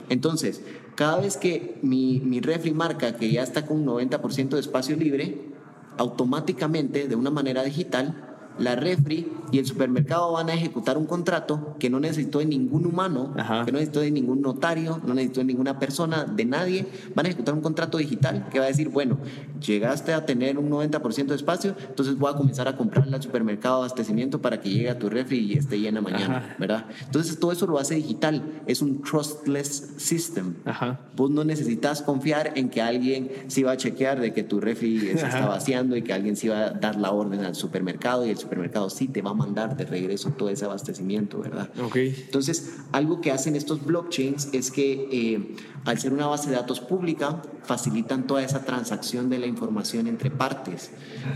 Entonces, 0.09 0.63
cada 0.95 1.19
vez 1.19 1.37
que 1.37 1.81
mi, 1.83 2.21
mi 2.21 2.39
refri 2.39 2.71
marca 2.71 3.17
que 3.17 3.33
ya 3.33 3.43
está 3.43 3.67
con 3.67 3.79
un 3.79 3.87
90% 3.87 4.51
de 4.51 4.61
espacio 4.61 4.95
libre, 4.95 5.51
automáticamente, 5.99 7.09
de 7.09 7.17
una 7.17 7.31
manera 7.31 7.65
digital, 7.65 8.34
la 8.59 8.77
refri 8.77 9.27
y 9.51 9.59
el 9.59 9.67
supermercado 9.67 10.33
van 10.33 10.51
a 10.51 10.55
ejecutar 10.55 10.99
un 10.99 11.07
contrato 11.07 11.77
que 11.79 11.91
no 11.91 12.01
necesitó 12.01 12.39
de 12.41 12.47
ningún 12.47 12.87
humano, 12.87 13.33
Ajá. 13.37 13.65
que 13.65 13.73
no 13.73 13.79
necesitó 13.79 14.01
de 14.01 14.11
ningún 14.11 14.43
notario, 14.43 15.01
no 15.07 15.15
necesitó 15.15 15.41
de 15.41 15.47
ninguna 15.47 15.79
persona, 15.79 16.25
de 16.25 16.45
nadie. 16.45 16.87
Van 17.15 17.27
a 17.27 17.29
ejecutar 17.29 17.55
un 17.55 17.61
contrato 17.61 17.99
digital 17.99 18.49
que 18.51 18.59
va 18.59 18.65
a 18.65 18.69
decir, 18.69 18.89
bueno, 18.89 19.19
llegaste 19.65 20.13
a 20.13 20.27
tener 20.27 20.59
un 20.59 20.71
90% 20.71 21.27
de 21.27 21.35
espacio, 21.37 21.75
entonces 21.89 22.19
voy 22.19 22.33
a 22.33 22.37
comenzar 22.37 22.69
a 22.69 22.77
comprarle 22.77 23.15
al 23.17 23.23
supermercado 23.23 23.77
abastecimiento 23.77 24.41
para 24.41 24.61
que 24.61 24.71
llegue 24.71 24.91
a 24.91 24.99
tu 24.99 25.09
refri 25.09 25.39
y 25.39 25.53
esté 25.55 25.79
llena 25.79 26.01
mañana, 26.01 26.39
Ajá. 26.39 26.57
¿verdad? 26.59 26.87
Entonces 27.05 27.39
todo 27.39 27.53
eso 27.53 27.67
lo 27.67 27.79
hace 27.79 27.95
digital, 27.95 28.43
es 28.67 28.83
un 28.83 29.03
trustless 29.03 29.95
system. 29.97 30.55
Ajá. 30.65 31.01
Vos 31.17 31.31
no 31.31 31.45
necesitas 31.45 32.03
confiar 32.03 32.53
en 32.57 32.69
que 32.69 32.83
alguien 32.83 33.31
se 33.49 33.61
iba 33.61 33.73
a 33.73 33.77
chequear 33.77 34.21
de 34.21 34.33
que 34.33 34.43
tu 34.43 34.61
refri 34.61 35.01
se 35.01 35.13
está 35.13 35.47
vaciando 35.47 35.97
y 35.97 36.03
que 36.03 36.13
alguien 36.13 36.37
se 36.37 36.47
iba 36.47 36.67
a 36.67 36.71
dar 36.71 36.97
la 36.97 37.13
orden 37.13 37.45
al 37.45 37.55
supermercado 37.55 38.27
y 38.27 38.31
el 38.31 38.37
supermercado 38.45 38.89
sí 38.91 39.09
te 39.09 39.21
va 39.23 39.31
a 39.31 39.35
mandar 39.35 39.77
de 39.77 39.85
regreso 39.85 40.31
todo 40.31 40.49
ese 40.49 40.65
abastecimiento, 40.65 41.39
¿verdad? 41.41 41.69
Ok. 41.83 41.97
Entonces, 41.97 42.77
algo 42.93 43.21
que 43.21 43.33
hacen 43.33 43.57
estos 43.57 43.85
blockchains 43.85 44.51
es 44.53 44.71
que 44.71 45.09
eh, 45.11 45.57
al 45.85 45.99
ser 45.99 46.13
una 46.13 46.27
base 46.27 46.49
de 46.51 46.57
datos 46.57 46.81
pública, 46.81 47.43
facilitan 47.65 48.27
toda 48.27 48.43
esa 48.43 48.65
transacción 48.65 49.29
de 49.29 49.39
la 49.39 49.47
información 49.47 50.07
entre 50.07 50.31
partes. 50.31 50.91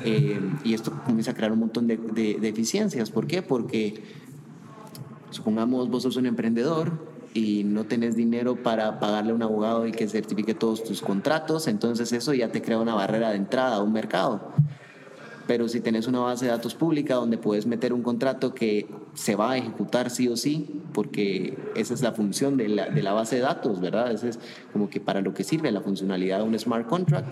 Eh, 0.05 0.41
y 0.65 0.75
esto 0.75 0.93
comienza 1.05 1.33
a 1.33 1.35
crear 1.35 1.53
un 1.53 1.59
montón 1.59 1.87
de, 1.87 1.97
de- 1.97 2.39
de 2.41 2.49
eficiencias. 2.49 3.11
¿Por 3.11 3.27
qué? 3.27 3.43
Porque 3.43 4.03
supongamos 5.31 5.91
vos 5.91 6.03
sos 6.03 6.17
un 6.17 6.27
emprendedor 6.27 6.93
y 7.35 7.63
no 7.65 7.85
tenés 7.85 8.17
dinero 8.17 8.57
para 8.63 8.99
pagarle 9.01 9.33
a 9.33 9.35
un 9.35 9.43
abogado 9.43 9.87
y 9.87 9.93
que 9.93 10.09
certifique 10.09 10.55
todos 10.55 10.83
tus 10.85 11.03
contratos, 11.03 11.67
entonces 11.69 12.13
eso 12.13 12.33
ya 12.33 12.49
te 12.51 12.63
crea 12.63 12.79
una 12.79 12.95
barrera 12.95 13.31
de 13.31 13.37
entrada 13.37 13.77
a 13.77 13.83
un 13.83 13.93
mercado. 13.93 14.53
Pero 15.49 15.67
si 15.67 15.81
tenés 15.81 16.07
una 16.07 16.21
base 16.21 16.45
de 16.45 16.51
datos 16.51 16.75
pública 16.75 17.15
donde 17.15 17.39
puedes 17.39 17.65
meter 17.67 17.95
un 17.95 18.03
contrato 18.03 18.55
que 18.55 18.87
se 19.15 19.35
va 19.35 19.53
a 19.53 19.57
ejecutar 19.57 20.11
sí 20.11 20.29
o 20.29 20.37
sí, 20.37 20.83
porque 20.93 21.57
esa 21.75 21.95
es 21.95 22.03
la 22.03 22.13
función 22.13 22.59
de 22.59 22.69
la, 22.69 22.91
de 22.91 23.03
la 23.03 23.15
base 23.15 23.37
de 23.37 23.43
datos, 23.43 23.81
¿verdad? 23.81 24.13
Ese 24.13 24.29
es 24.29 24.39
como 24.75 24.91
que 24.91 25.01
para 25.01 25.23
lo 25.23 25.33
que 25.33 25.45
sirve 25.45 25.73
la 25.73 25.81
funcionalidad 25.81 26.39
de 26.41 26.45
un 26.45 26.59
smart 26.59 26.87
contract. 26.87 27.27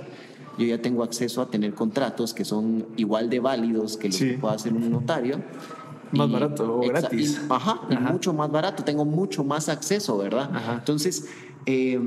Yo 0.58 0.64
ya 0.64 0.80
tengo 0.80 1.02
acceso 1.04 1.42
a 1.42 1.50
tener 1.50 1.74
contratos 1.74 2.32
que 2.32 2.46
son 2.46 2.86
igual 2.96 3.28
de 3.28 3.38
válidos 3.40 3.98
que 3.98 4.08
los 4.08 4.16
Sí. 4.16 4.30
que 4.30 4.38
pueda 4.38 4.54
hacer 4.54 4.72
un 4.72 4.90
notario. 4.90 5.38
Más 6.12 6.28
Y- 6.28 6.32
barato 6.32 6.76
o 6.78 6.80
gratis. 6.88 7.38
y- 7.42 7.52
ajá, 7.52 7.80
y 7.90 7.94
Ajá. 7.96 8.12
mucho 8.12 8.32
más 8.32 8.50
barato, 8.50 8.82
tengo 8.82 9.04
mucho 9.04 9.44
más 9.44 9.68
acceso, 9.68 10.16
¿verdad? 10.16 10.48
Ajá. 10.54 10.74
Entonces, 10.78 11.28
eh, 11.66 12.00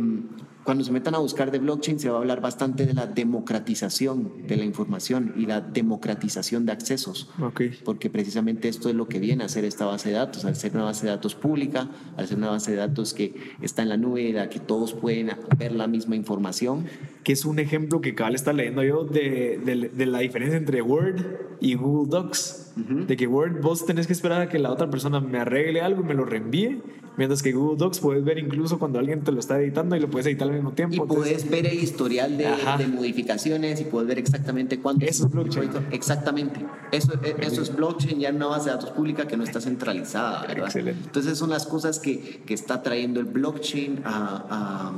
cuando 0.69 0.84
se 0.84 0.91
metan 0.91 1.15
a 1.15 1.17
buscar 1.17 1.49
de 1.49 1.58
blockchain, 1.58 1.99
se 1.99 2.10
va 2.10 2.17
a 2.17 2.19
hablar 2.19 2.41
bastante 2.41 2.86
de 2.86 2.93
la 2.93 3.08
democratización 3.08 4.45
de 4.47 4.55
la 4.55 4.65
información 4.65 5.34
y 5.36 5.45
la 5.47 5.62
democratización 5.62 6.65
de 6.65 6.71
accesos. 6.71 7.29
Ok. 7.41 7.62
Porque 7.84 8.10
precisamente 8.10 8.67
esto 8.69 8.88
es 8.89 8.95
lo 8.95 9.08
que 9.08 9.19
viene 9.19 9.43
a 9.43 9.47
hacer 9.47 9.65
esta 9.65 9.86
base 9.86 10.10
de 10.10 10.15
datos, 10.15 10.45
al 10.45 10.55
ser 10.55 10.73
una 10.75 10.84
base 10.84 11.05
de 11.05 11.12
datos 11.12 11.34
pública, 11.36 11.89
al 12.17 12.27
ser 12.27 12.38
una 12.38 12.49
base 12.49 12.71
de 12.71 12.77
datos 12.77 13.13
que 13.13 13.34
está 13.62 13.82
en 13.82 13.89
la 13.89 13.97
nube, 13.97 14.32
la 14.32 14.49
que 14.49 14.60
todos 14.60 14.93
pueden 14.93 15.32
ver 15.58 15.71
la 15.73 15.88
misma 15.88 16.15
información. 16.15 16.86
Que 17.23 17.34
es 17.34 17.45
un 17.45 17.60
ejemplo 17.60 17.99
que 18.01 18.13
cabal 18.15 18.36
está 18.36 18.53
leyendo 18.53 18.84
yo 18.84 19.03
de, 19.05 19.60
de- 19.65 19.89
de 19.89 20.05
la 20.05 20.19
diferencia 20.19 20.58
entre 20.58 20.82
Word 20.84 21.25
y 21.60 21.73
Google 21.75 22.10
Docs. 22.10 22.73
De 23.08 23.17
que 23.17 23.27
Word 23.27 23.60
vos 23.62 23.86
tenés 23.86 24.08
que 24.08 24.13
esperar 24.13 24.41
a 24.41 24.47
que 24.47 24.58
la 24.58 24.71
otra 24.71 24.89
persona 24.89 25.19
me 25.19 25.39
arregle 25.39 25.82
algo 25.82 26.01
y 26.01 26.05
me 26.05 26.13
lo 26.13 26.23
reenvíe. 26.23 26.82
Mientras 27.17 27.41
que 27.43 27.51
Google 27.51 27.77
Docs 27.77 27.99
puedes 27.99 28.23
ver 28.23 28.37
incluso 28.39 28.79
cuando 28.79 28.97
alguien 28.99 29.21
te 29.23 29.31
lo 29.33 29.39
está 29.39 29.59
editando 29.61 29.95
y 29.95 29.99
lo 29.99 30.09
puedes 30.09 30.25
editar 30.27 30.47
al 30.47 30.53
mismo 30.55 30.71
tiempo. 30.71 30.95
Y 30.95 30.99
Entonces, 30.99 31.43
puedes 31.43 31.49
ver 31.49 31.65
el 31.67 31.83
historial 31.83 32.37
de, 32.37 32.47
modificaciones 32.87 33.81
y 33.81 33.83
puedes 33.85 34.07
ver 34.07 34.19
exactamente 34.19 34.79
cuánto. 34.79 35.05
Eso 35.05 35.25
es 35.25 35.31
blockchain. 35.31 35.69
Exactamente. 35.91 36.65
Eso, 36.91 37.13
e- 37.23 37.35
eso 37.45 37.61
es 37.61 37.75
blockchain 37.75 38.19
ya 38.19 38.29
una 38.29 38.47
base 38.47 38.69
de 38.69 38.75
datos 38.75 38.91
pública 38.91 39.27
que 39.27 39.35
no 39.37 39.43
está 39.43 39.59
centralizada, 39.59 40.41
¿verdad? 40.47 40.65
Excelente. 40.65 41.01
Entonces 41.05 41.37
son 41.37 41.49
las 41.49 41.65
cosas 41.65 41.99
que, 41.99 42.41
que 42.45 42.53
está 42.53 42.81
trayendo 42.83 43.19
el 43.19 43.25
blockchain 43.25 44.01
a, 44.05 44.93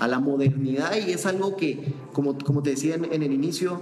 a- 0.00 0.04
a 0.04 0.08
la 0.08 0.20
modernidad 0.20 0.92
y 0.96 1.10
es 1.12 1.24
algo 1.24 1.56
que, 1.56 1.94
como, 2.12 2.36
como 2.38 2.62
te 2.62 2.70
decía 2.70 2.96
en, 2.96 3.06
en 3.10 3.22
el 3.22 3.32
inicio, 3.32 3.80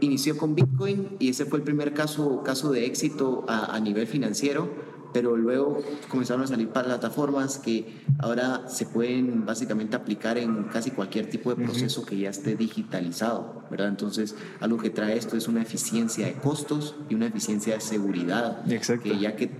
inició 0.00 0.36
con 0.36 0.56
Bitcoin 0.56 1.10
y 1.20 1.28
ese 1.30 1.44
fue 1.46 1.58
el 1.58 1.64
primer 1.64 1.94
caso, 1.94 2.42
caso 2.42 2.72
de 2.72 2.84
éxito 2.86 3.44
a, 3.48 3.76
a 3.76 3.78
nivel 3.78 4.08
financiero 4.08 4.68
pero 5.12 5.36
luego 5.36 5.82
comenzaron 6.08 6.42
a 6.42 6.46
salir 6.46 6.68
plataformas 6.68 7.58
que 7.58 8.02
ahora 8.18 8.68
se 8.68 8.86
pueden 8.86 9.44
básicamente 9.44 9.96
aplicar 9.96 10.38
en 10.38 10.64
casi 10.64 10.90
cualquier 10.90 11.28
tipo 11.28 11.54
de 11.54 11.64
proceso 11.64 12.04
que 12.04 12.18
ya 12.18 12.30
esté 12.30 12.56
digitalizado, 12.56 13.62
¿verdad? 13.70 13.88
Entonces, 13.88 14.34
algo 14.60 14.78
que 14.78 14.90
trae 14.90 15.16
esto 15.16 15.36
es 15.36 15.48
una 15.48 15.62
eficiencia 15.62 16.26
de 16.26 16.34
costos 16.34 16.94
y 17.08 17.14
una 17.14 17.26
eficiencia 17.26 17.74
de 17.74 17.80
seguridad, 17.80 18.70
Exacto. 18.70 19.04
que 19.04 19.18
ya 19.18 19.36
que 19.36 19.50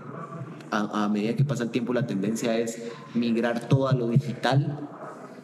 a, 0.71 1.05
a 1.05 1.09
medida 1.09 1.37
que 1.37 1.45
pasa 1.45 1.65
el 1.65 1.71
tiempo 1.71 1.93
la 1.93 2.07
tendencia 2.07 2.57
es 2.57 2.83
migrar 3.15 3.69
todo 3.69 3.89
a 3.89 3.93
lo 3.93 4.09
digital, 4.09 4.89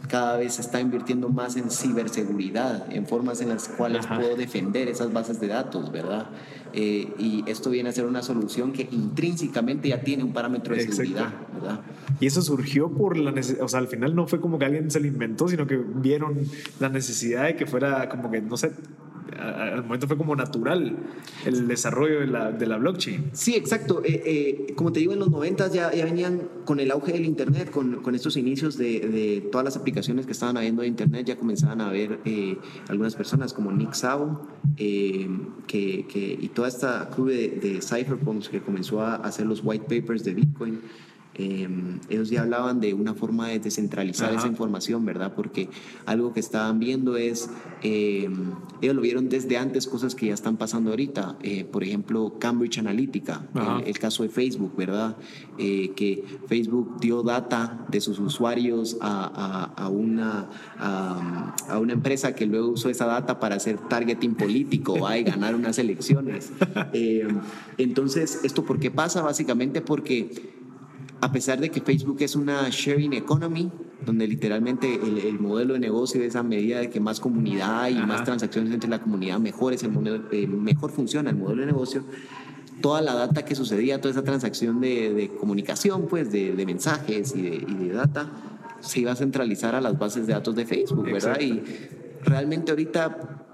cada 0.08 0.36
vez 0.36 0.54
se 0.54 0.62
está 0.62 0.80
invirtiendo 0.80 1.28
más 1.28 1.56
en 1.56 1.70
ciberseguridad, 1.70 2.90
en 2.92 3.06
formas 3.06 3.40
en 3.40 3.50
las 3.50 3.68
cuales 3.68 4.04
Ajá. 4.04 4.18
puedo 4.18 4.36
defender 4.36 4.88
esas 4.88 5.12
bases 5.12 5.40
de 5.40 5.48
datos, 5.48 5.92
¿verdad? 5.92 6.26
Eh, 6.72 7.12
y 7.18 7.44
esto 7.46 7.70
viene 7.70 7.88
a 7.88 7.92
ser 7.92 8.04
una 8.06 8.22
solución 8.22 8.72
que 8.72 8.88
intrínsecamente 8.90 9.88
ya 9.88 10.02
tiene 10.02 10.24
un 10.24 10.32
parámetro 10.32 10.74
de 10.74 10.82
Exacto. 10.82 11.02
seguridad, 11.02 11.32
¿verdad? 11.54 11.80
Y 12.20 12.26
eso 12.26 12.42
surgió 12.42 12.90
por 12.90 13.16
la 13.16 13.30
necesidad, 13.30 13.64
o 13.64 13.68
sea, 13.68 13.80
al 13.80 13.88
final 13.88 14.14
no 14.14 14.26
fue 14.26 14.40
como 14.40 14.58
que 14.58 14.64
alguien 14.64 14.90
se 14.90 15.00
lo 15.00 15.06
inventó, 15.06 15.48
sino 15.48 15.66
que 15.66 15.76
vieron 15.76 16.38
la 16.80 16.88
necesidad 16.88 17.44
de 17.44 17.56
que 17.56 17.66
fuera 17.66 18.08
como 18.08 18.30
que, 18.30 18.40
no 18.40 18.56
sé, 18.56 18.72
al 19.38 19.82
momento 19.84 20.06
fue 20.06 20.16
como 20.16 20.34
natural 20.36 20.96
el 21.44 21.68
desarrollo 21.68 22.20
de 22.20 22.26
la, 22.26 22.52
de 22.52 22.66
la 22.66 22.76
blockchain. 22.76 23.30
Sí, 23.32 23.54
exacto. 23.54 24.02
Eh, 24.04 24.22
eh, 24.26 24.72
como 24.74 24.92
te 24.92 25.00
digo, 25.00 25.12
en 25.12 25.18
los 25.20 25.30
90 25.30 25.68
ya, 25.72 25.92
ya 25.94 26.04
venían 26.04 26.42
con 26.64 26.80
el 26.80 26.90
auge 26.90 27.12
del 27.12 27.24
Internet, 27.24 27.70
con, 27.70 28.02
con 28.02 28.14
estos 28.14 28.36
inicios 28.36 28.76
de, 28.76 29.00
de 29.00 29.40
todas 29.50 29.64
las 29.64 29.76
aplicaciones 29.76 30.26
que 30.26 30.32
estaban 30.32 30.56
habiendo 30.56 30.82
de 30.82 30.88
Internet, 30.88 31.26
ya 31.26 31.36
comenzaban 31.36 31.80
a 31.80 31.90
ver 31.90 32.18
eh, 32.24 32.56
algunas 32.88 33.14
personas 33.14 33.52
como 33.52 33.72
Nick 33.72 33.92
Szabo 33.94 34.46
eh, 34.76 35.28
que, 35.66 36.06
que- 36.08 36.38
y 36.40 36.48
toda 36.48 36.68
esta 36.68 37.08
crew 37.10 37.26
de, 37.26 37.48
de 37.48 37.80
cypherpunks 37.80 38.48
que 38.48 38.60
comenzó 38.60 39.00
a 39.00 39.16
hacer 39.16 39.46
los 39.46 39.60
white 39.64 39.84
papers 40.00 40.24
de 40.24 40.34
Bitcoin. 40.34 40.80
Eh, 41.38 41.68
ellos 42.10 42.30
ya 42.30 42.42
hablaban 42.42 42.80
de 42.80 42.94
una 42.94 43.14
forma 43.14 43.48
de 43.48 43.60
descentralizar 43.60 44.30
Ajá. 44.30 44.38
esa 44.40 44.48
información, 44.48 45.04
¿verdad? 45.04 45.34
Porque 45.34 45.68
algo 46.04 46.32
que 46.32 46.40
estaban 46.40 46.78
viendo 46.80 47.16
es, 47.16 47.48
eh, 47.82 48.28
ellos 48.82 48.94
lo 48.96 49.00
vieron 49.02 49.28
desde 49.28 49.56
antes, 49.56 49.86
cosas 49.86 50.14
que 50.14 50.26
ya 50.26 50.34
están 50.34 50.56
pasando 50.56 50.90
ahorita. 50.90 51.36
Eh, 51.42 51.64
por 51.64 51.84
ejemplo, 51.84 52.34
Cambridge 52.38 52.78
Analytica, 52.78 53.46
el, 53.54 53.86
el 53.88 53.98
caso 53.98 54.22
de 54.24 54.28
Facebook, 54.28 54.74
¿verdad? 54.76 55.16
Eh, 55.58 55.92
que 55.96 56.24
Facebook 56.48 56.98
dio 57.00 57.22
data 57.22 57.86
de 57.88 58.00
sus 58.00 58.18
usuarios 58.18 58.96
a, 59.00 59.24
a- 59.76 59.84
a 59.84 59.88
una, 59.88 60.48
a, 60.78 61.54
a 61.68 61.78
una 61.78 61.92
empresa 61.92 62.34
que 62.34 62.46
luego 62.46 62.68
usó 62.70 62.88
esa 62.90 63.06
data 63.06 63.38
para 63.40 63.56
hacer 63.56 63.78
targeting 63.88 64.34
político 64.34 64.98
¿va? 65.00 65.16
y 65.18 65.22
ganar 65.22 65.54
unas 65.54 65.78
elecciones. 65.78 66.52
Eh, 66.92 67.26
entonces, 67.76 68.40
¿esto 68.44 68.64
por 68.64 68.78
qué 68.80 68.90
pasa? 68.90 69.22
Básicamente 69.22 69.80
porque 69.80 70.30
a 71.20 71.32
pesar 71.32 71.60
de 71.60 71.70
que 71.70 71.80
Facebook 71.80 72.18
es 72.20 72.36
una 72.36 72.68
sharing 72.70 73.12
economy, 73.12 73.70
donde 74.04 74.26
literalmente 74.28 74.94
el, 74.94 75.18
el 75.18 75.38
modelo 75.40 75.74
de 75.74 75.80
negocio 75.80 76.22
es 76.22 76.36
a 76.36 76.42
medida 76.42 76.78
de 76.78 76.90
que 76.90 77.00
más 77.00 77.20
comunidad 77.20 77.88
y 77.88 77.96
Ajá. 77.96 78.06
más 78.06 78.24
transacciones 78.24 78.72
entre 78.72 78.88
la 78.88 79.00
comunidad, 79.02 79.38
mejor, 79.38 79.72
es 79.72 79.82
el 79.82 79.90
modelo- 79.92 80.28
eh, 80.30 80.46
mejor 80.46 80.90
funciona 80.92 81.30
el 81.30 81.36
modelo 81.36 81.62
de 81.62 81.66
negocio. 81.66 82.04
Toda 82.80 83.00
la 83.02 83.14
data 83.14 83.44
que 83.44 83.56
sucedía, 83.56 84.00
toda 84.00 84.12
esa 84.12 84.22
transacción 84.22 84.80
de, 84.80 85.12
de 85.12 85.28
comunicación, 85.34 86.06
pues 86.06 86.30
de, 86.30 86.52
de 86.54 86.66
mensajes 86.66 87.34
y 87.34 87.42
de, 87.42 87.56
y 87.56 87.74
de 87.74 87.92
data, 87.92 88.30
se 88.80 89.00
iba 89.00 89.10
a 89.10 89.16
centralizar 89.16 89.74
a 89.74 89.80
las 89.80 89.98
bases 89.98 90.28
de 90.28 90.32
datos 90.34 90.54
de 90.54 90.64
Facebook, 90.64 91.04
¿verdad? 91.04 91.40
Exacto. 91.40 91.44
Y 91.44 92.24
realmente 92.24 92.70
ahorita 92.70 93.47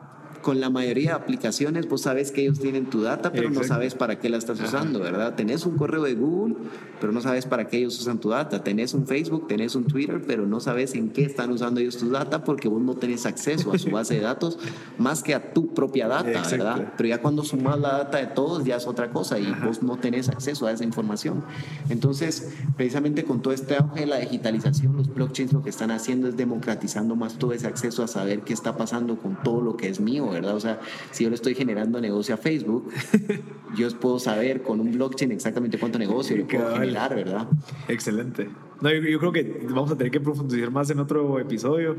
con 0.44 0.61
la 0.61 0.68
mayoría 0.68 1.09
de 1.11 1.14
aplicaciones 1.16 1.88
vos 1.88 2.02
sabes 2.02 2.30
que 2.30 2.42
ellos 2.42 2.61
tienen 2.61 2.87
tu 2.87 3.00
data, 3.00 3.33
pero 3.33 3.50
no 3.50 3.64
sabes 3.64 3.94
para 3.94 4.20
qué 4.20 4.28
la 4.28 4.37
estás 4.37 4.61
usando, 4.61 5.00
¿verdad? 5.00 5.35
Tenés 5.35 5.64
un 5.64 5.76
correo 5.76 6.02
de 6.02 6.14
Google, 6.14 6.54
pero 7.00 7.12
no 7.12 7.22
sabes 7.22 7.46
para 7.46 7.66
qué 7.66 7.78
ellos 7.78 7.98
usan 7.98 8.18
tu 8.20 8.28
data. 8.28 8.62
Tenés 8.62 8.92
un 8.92 9.07
Facebook, 9.07 9.48
tenés 9.48 9.74
un 9.74 9.87
Twitter, 9.87 10.22
pero 10.24 10.46
no 10.46 10.61
sabes 10.61 10.94
en 10.94 11.11
qué 11.11 11.24
están 11.24 11.50
usando 11.50 11.80
ellos 11.80 11.96
tu 11.96 12.11
data 12.11 12.44
porque 12.44 12.68
vos 12.68 12.83
no 12.83 12.94
tenés 12.94 13.24
acceso 13.24 13.72
a 13.72 13.78
su 13.78 13.90
base 13.90 14.14
de 14.14 14.20
datos 14.20 14.59
más 14.98 15.22
que 15.22 15.35
a 15.35 15.54
tu 15.54 15.72
propia 15.72 16.09
data, 16.09 16.42
¿verdad? 16.50 16.92
Pero 16.96 17.09
ya 17.09 17.22
cuando 17.22 17.42
sumas 17.42 17.80
la 17.80 17.98
data 17.98 18.18
de 18.18 18.26
todos 18.26 18.64
ya 18.64 18.76
es 18.76 18.87
otra 18.87 19.11
cosa 19.11 19.38
y 19.38 19.50
vos 19.64 19.83
no 19.83 19.96
tenés 19.96 20.28
acceso 20.28 20.66
a 20.66 20.72
esa 20.72 20.85
información. 20.85 21.42
Entonces, 21.88 22.52
precisamente 22.76 23.24
con 23.24 23.40
todo 23.40 23.54
este 23.54 23.76
auge 23.76 24.00
de 24.00 24.07
la 24.07 24.18
digitalización, 24.18 24.94
los 24.94 25.12
blockchains 25.12 25.54
lo 25.54 25.62
que 25.62 25.70
están 25.70 25.90
haciendo 25.90 26.28
es 26.28 26.37
democratizando 26.37 27.16
más 27.16 27.38
todo 27.38 27.54
ese 27.54 27.66
acceso 27.66 28.02
a 28.02 28.09
saber 28.09 28.42
qué 28.42 28.52
está 28.52 28.76
pasando 28.76 29.16
con 29.16 29.42
todo 29.42 29.62
lo 29.62 29.78
que 29.78 29.88
es 29.88 30.00
mío, 30.00 30.34
¿verdad? 30.35 30.55
O 30.55 30.61
sea, 30.61 30.81
si 31.11 31.25
yo 31.25 31.31
le 31.31 31.37
estoy 31.37 31.55
generando 31.55 32.01
negocio 32.01 32.35
a 32.35 32.38
Facebook, 32.38 32.90
yo 33.77 33.88
puedo 33.99 34.18
saber 34.18 34.62
con 34.62 34.81
un 34.81 34.92
blockchain 34.92 35.33
exactamente 35.33 35.79
cuánto 35.79 35.99
negocio 35.99 36.37
le 36.37 36.44
puedo 36.44 36.75
generar, 36.77 37.14
¿verdad? 37.14 37.49
Excelente. 37.88 38.49
No, 38.81 38.92
yo, 38.92 39.18
creo 39.18 39.33
que 39.33 39.66
vamos 39.70 39.92
a 39.92 39.97
tener 39.97 40.11
que 40.11 40.20
profundizar 40.20 40.70
más 40.70 40.90
en 40.90 40.99
otro 40.99 41.38
episodio. 41.38 41.97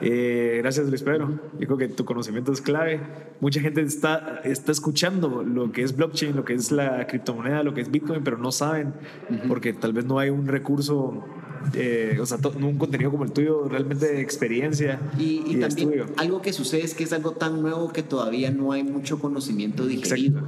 Eh, 0.00 0.60
gracias, 0.62 0.88
Luis 0.88 1.02
Pedro. 1.02 1.40
Yo 1.58 1.66
creo 1.66 1.76
que 1.76 1.88
tu 1.88 2.04
conocimiento 2.04 2.52
es 2.52 2.62
clave. 2.62 3.00
Mucha 3.40 3.60
gente 3.60 3.82
está, 3.82 4.40
está 4.44 4.72
escuchando 4.72 5.42
lo 5.42 5.72
que 5.72 5.82
es 5.82 5.94
blockchain, 5.94 6.34
lo 6.34 6.44
que 6.44 6.54
es 6.54 6.70
la 6.70 7.06
criptomoneda, 7.06 7.62
lo 7.62 7.74
que 7.74 7.80
es 7.80 7.90
Bitcoin, 7.90 8.22
pero 8.22 8.38
no 8.38 8.52
saben 8.52 8.94
porque 9.48 9.72
tal 9.72 9.92
vez 9.92 10.04
no 10.04 10.18
hay 10.18 10.30
un 10.30 10.46
recurso 10.46 11.24
eh, 11.74 12.18
o 12.20 12.26
sea, 12.26 12.38
un 12.60 12.78
contenido 12.78 13.10
como 13.10 13.24
el 13.24 13.32
tuyo, 13.32 13.68
realmente 13.68 14.06
de 14.06 14.20
experiencia. 14.20 15.00
Y, 15.18 15.56
también 15.56 15.92
algo 16.16 16.42
que 16.42 16.52
sucede 16.52 16.82
es 16.82 16.94
que 16.94 17.04
es 17.04 17.12
algo 17.12 17.32
tan 17.32 17.62
nuevo 17.62 17.92
que 17.92 18.02
todavía 18.02 18.50
no 18.50 18.72
hay 18.72 18.82
mucho 18.82 19.18
conocimiento 19.18 19.86
digerido. 19.86 20.42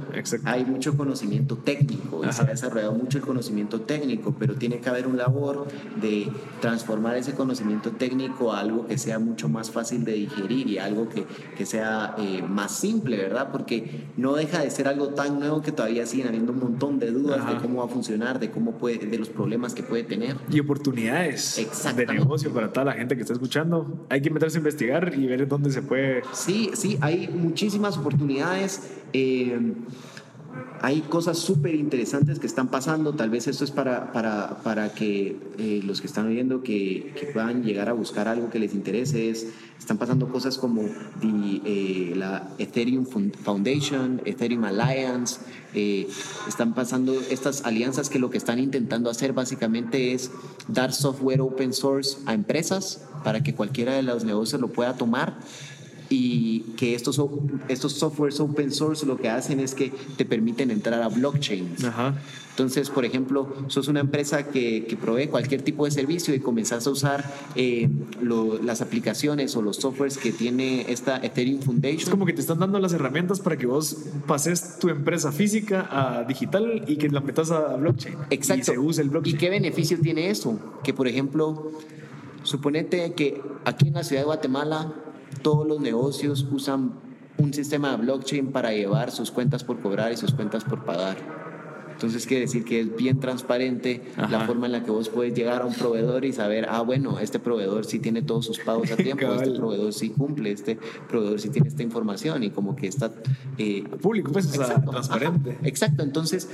Hay 0.45 0.65
mucho 0.65 0.97
conocimiento 0.97 1.57
técnico 1.57 2.21
y 2.27 2.31
se 2.31 2.41
ha 2.41 2.45
desarrollado 2.45 2.93
mucho 2.93 3.17
el 3.17 3.23
conocimiento 3.23 3.81
técnico, 3.81 4.35
pero 4.37 4.55
tiene 4.55 4.79
que 4.79 4.89
haber 4.89 5.07
un 5.07 5.17
labor 5.17 5.67
de 6.01 6.27
transformar 6.61 7.17
ese 7.17 7.33
conocimiento 7.33 7.91
técnico 7.91 8.51
a 8.51 8.59
algo 8.59 8.87
que 8.87 8.97
sea 8.97 9.19
mucho 9.19 9.49
más 9.49 9.71
fácil 9.71 10.03
de 10.03 10.13
digerir 10.13 10.67
y 10.67 10.77
algo 10.77 11.09
que, 11.09 11.25
que 11.57 11.65
sea 11.65 12.15
eh, 12.17 12.43
más 12.47 12.77
simple, 12.77 13.17
¿verdad? 13.17 13.49
Porque 13.51 14.05
no 14.17 14.35
deja 14.35 14.61
de 14.61 14.69
ser 14.69 14.87
algo 14.87 15.09
tan 15.09 15.39
nuevo 15.39 15.61
que 15.61 15.71
todavía 15.71 16.05
siguen 16.05 16.27
habiendo 16.27 16.51
un 16.51 16.59
montón 16.59 16.99
de 16.99 17.11
dudas 17.11 17.47
de 17.47 17.57
cómo 17.61 17.79
va 17.79 17.85
a 17.85 17.87
funcionar, 17.87 18.39
de 18.39 18.51
cómo 18.51 18.73
puede, 18.73 18.97
de 18.97 19.17
los 19.17 19.29
problemas 19.29 19.73
que 19.73 19.83
puede 19.83 20.03
tener. 20.03 20.37
Y 20.51 20.59
oportunidades 20.59 21.04
de 21.11 22.05
negocio 22.05 22.53
para 22.53 22.71
toda 22.71 22.85
la 22.85 22.93
gente 22.93 23.15
que 23.15 23.21
está 23.21 23.33
escuchando. 23.33 24.05
Hay 24.09 24.21
que 24.21 24.29
meterse 24.29 24.57
a 24.57 24.59
investigar 24.59 25.13
y 25.15 25.27
ver 25.27 25.47
dónde 25.47 25.71
se 25.71 25.81
puede. 25.81 26.21
Sí, 26.33 26.71
sí, 26.73 26.97
hay 27.01 27.27
muchísimas 27.27 27.97
oportunidades. 27.97 28.81
Eh, 29.13 29.59
hay 30.81 31.01
cosas 31.01 31.39
súper 31.39 31.75
interesantes 31.75 32.39
que 32.39 32.47
están 32.47 32.67
pasando. 32.67 33.13
Tal 33.13 33.29
vez 33.29 33.47
esto 33.47 33.63
es 33.63 33.71
para, 33.71 34.11
para, 34.11 34.61
para 34.63 34.93
que 34.93 35.37
eh, 35.57 35.81
los 35.83 36.01
que 36.01 36.07
están 36.07 36.27
oyendo 36.27 36.61
que, 36.61 37.13
que, 37.19 37.27
puedan 37.27 37.63
llegar 37.63 37.89
a 37.89 37.93
buscar 37.93 38.27
algo 38.27 38.49
que 38.49 38.59
les 38.59 38.73
interese. 38.73 39.31
están 39.31 39.97
pasando 39.97 40.29
cosas 40.29 40.57
como 40.57 40.83
eh, 40.83 42.13
la 42.15 42.49
Ethereum 42.59 43.05
Foundation, 43.05 44.21
Ethereum 44.25 44.63
Alliance. 44.65 45.39
Eh, 45.73 46.07
están 46.47 46.73
pasando 46.73 47.13
estas 47.29 47.65
alianzas 47.65 48.09
que 48.09 48.19
lo 48.19 48.29
que 48.29 48.37
están 48.37 48.59
intentando 48.59 49.09
hacer 49.09 49.33
básicamente 49.33 50.13
es 50.13 50.31
dar 50.67 50.93
software 50.93 51.41
open 51.41 51.73
source 51.73 52.17
a 52.25 52.33
empresas 52.33 53.03
para 53.23 53.43
que 53.43 53.55
cualquiera 53.55 53.93
de 53.93 54.03
los 54.03 54.23
negocios 54.23 54.61
lo 54.61 54.67
pueda 54.69 54.95
tomar 54.95 55.37
y 56.09 56.61
que 56.77 56.95
estos, 56.95 57.21
estos 57.67 57.93
softwares 57.93 58.39
open 58.39 58.71
source 58.71 59.05
lo 59.05 59.17
que 59.17 59.29
hacen 59.29 59.59
es 59.59 59.73
que 59.73 59.91
te 60.17 60.25
permiten 60.25 60.71
entrar 60.71 61.01
a 61.01 61.09
blockchains. 61.09 61.85
Entonces, 62.55 62.89
por 62.89 63.03
ejemplo, 63.03 63.53
sos 63.67 63.89
una 63.89 63.99
empresa 63.99 64.47
que, 64.47 64.85
que, 64.85 64.95
provee 64.95 65.27
cualquier 65.27 65.61
tipo 65.61 65.83
de 65.83 65.91
servicio 65.91 66.33
y 66.33 66.39
comenzás 66.39 66.87
a 66.87 66.89
usar 66.89 67.25
eh, 67.55 67.89
las 68.63 68.79
aplicaciones 68.79 69.57
o 69.57 69.61
los 69.61 69.75
softwares 69.75 70.17
que 70.17 70.31
tiene 70.31 70.85
esta 70.89 71.17
Ethereum 71.17 71.59
Foundation. 71.59 71.99
Es 71.99 72.09
como 72.09 72.25
que 72.25 72.31
te 72.31 72.39
están 72.39 72.59
dando 72.59 72.79
las 72.79 72.93
herramientas 72.93 73.41
para 73.41 73.57
que 73.57 73.65
vos 73.65 73.97
pases 74.25 74.79
tu 74.79 74.87
empresa 74.87 75.33
física 75.33 75.89
a 75.91 76.23
digital 76.23 76.85
y 76.87 76.95
que 76.95 77.09
la 77.09 77.19
metas 77.19 77.51
a 77.51 77.75
blockchain. 77.75 78.15
Exacto. 78.29 78.61
Y 78.61 78.63
se 78.63 78.79
use 78.79 79.01
el 79.01 79.09
blockchain. 79.09 79.35
¿Y 79.35 79.37
qué 79.37 79.49
beneficio 79.49 79.99
tiene 79.99 80.29
eso? 80.29 80.57
Que, 80.81 80.93
por 80.93 81.09
ejemplo, 81.09 81.73
suponete 82.43 83.13
que 83.15 83.41
aquí 83.65 83.89
en 83.89 83.95
la 83.95 84.05
ciudad 84.05 84.21
de 84.21 84.27
Guatemala 84.27 84.93
todos 85.41 85.67
los 85.67 85.79
negocios 85.79 86.47
usan 86.51 86.93
un 87.37 87.53
sistema 87.53 87.91
de 87.91 87.97
blockchain 87.97 88.51
para 88.51 88.71
llevar 88.71 89.11
sus 89.11 89.31
cuentas 89.31 89.63
por 89.63 89.79
cobrar 89.79 90.11
y 90.11 90.17
sus 90.17 90.33
cuentas 90.33 90.63
por 90.63 90.85
pagar. 90.85 91.44
Entonces 91.95 92.25
quiere 92.25 92.41
decir 92.41 92.65
que 92.65 92.81
es 92.81 92.95
bien 92.95 93.19
transparente 93.21 94.01
la 94.29 94.41
forma 94.41 94.65
en 94.65 94.73
la 94.73 94.83
que 94.83 94.91
vos 94.91 95.07
puedes 95.07 95.33
llegar 95.33 95.61
a 95.61 95.65
un 95.65 95.73
proveedor 95.73 96.25
y 96.25 96.33
saber, 96.33 96.67
ah, 96.69 96.81
bueno, 96.81 97.19
este 97.19 97.39
proveedor 97.39 97.85
sí 97.85 97.99
tiene 97.99 98.21
todos 98.21 98.45
sus 98.45 98.59
pagos 98.59 98.91
a 98.91 98.97
tiempo, 98.97 99.33
este 99.33 99.51
proveedor 99.51 99.93
sí 99.93 100.09
cumple, 100.09 100.51
este 100.51 100.77
proveedor 101.07 101.39
sí 101.39 101.49
tiene 101.49 101.69
esta 101.69 101.83
información 101.83 102.43
y 102.43 102.49
como 102.49 102.75
que 102.75 102.87
está... 102.87 103.11
Eh, 103.57 103.83
Público, 104.01 104.31
pues, 104.31 104.53
exacto, 104.53 104.91
transparente. 104.91 105.57
exacto, 105.63 106.03
entonces 106.03 106.49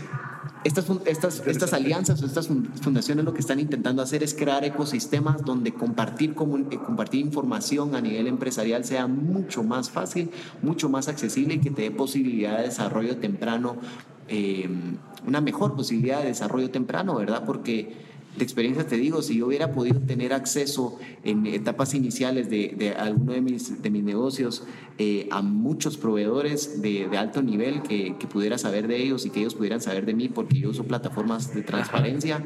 estas, 0.63 0.86
estas, 1.06 1.47
estas 1.47 1.73
alianzas 1.73 2.21
o 2.21 2.25
estas 2.25 2.47
fundaciones 2.82 3.25
lo 3.25 3.34
que 3.34 3.39
están 3.39 3.60
intentando 3.60 4.04
hacer 4.04 4.21
es 4.21 4.36
crear 4.36 4.63
ecosistemas 4.63 5.43
donde 5.43 5.73
compartir, 5.73 6.36
eh, 6.69 6.77
compartir 6.77 7.21
información 7.21 7.95
a 7.95 8.01
nivel 8.01 8.27
empresarial 8.27 8.86
sea 8.86 9.08
mucho 9.08 9.63
más 9.63 9.89
fácil, 9.89 10.30
mucho 10.62 10.88
más 10.88 11.08
accesible 11.08 11.56
y 11.56 11.60
que 11.60 11.71
te 11.71 11.82
dé 11.84 11.91
posibilidad 11.91 12.58
de 12.58 12.65
desarrollo 12.65 13.17
temprano 13.17 13.77
eh, 14.34 14.70
una 15.28 15.41
mejor 15.41 15.76
posibilidad 15.76 16.22
de 16.22 16.28
desarrollo 16.28 16.72
temprano, 16.72 17.15
¿verdad? 17.15 17.44
Porque 17.46 17.94
de 18.38 18.44
experiencia 18.46 18.88
te 18.88 18.96
digo, 18.96 19.22
si 19.22 19.38
yo 19.38 19.48
hubiera 19.48 19.74
podido 19.74 20.00
tener 20.00 20.32
acceso 20.32 20.98
en 21.24 21.46
etapas 21.48 21.94
iniciales 21.94 22.50
de, 22.50 22.74
de 22.78 22.91
alguno 22.91 23.34
de 23.34 23.41
mis, 23.41 23.82
de 23.82 23.89
mis 23.89 24.04
negocios 24.04 24.63
eh, 24.98 25.28
a 25.32 25.41
muchos 25.41 25.98
proveedores 25.98 26.82
de, 26.82 27.10
de 27.10 27.17
alto 27.17 27.41
nivel 27.41 27.82
que, 27.82 28.15
que, 28.17 28.28
pudiera 28.28 28.58
saber 28.58 28.88
de 28.88 29.04
ellos 29.04 29.26
y 29.26 29.32
que 29.32 29.41
ellos 29.41 29.56
pudieran 29.56 29.82
saber 29.82 30.06
de 30.06 30.13
mí 30.13 30.30
porque 30.30 30.60
yo 30.60 30.70
uso 30.70 30.86
plataformas 30.86 31.54
de 31.54 31.62
transparencia, 31.62 32.46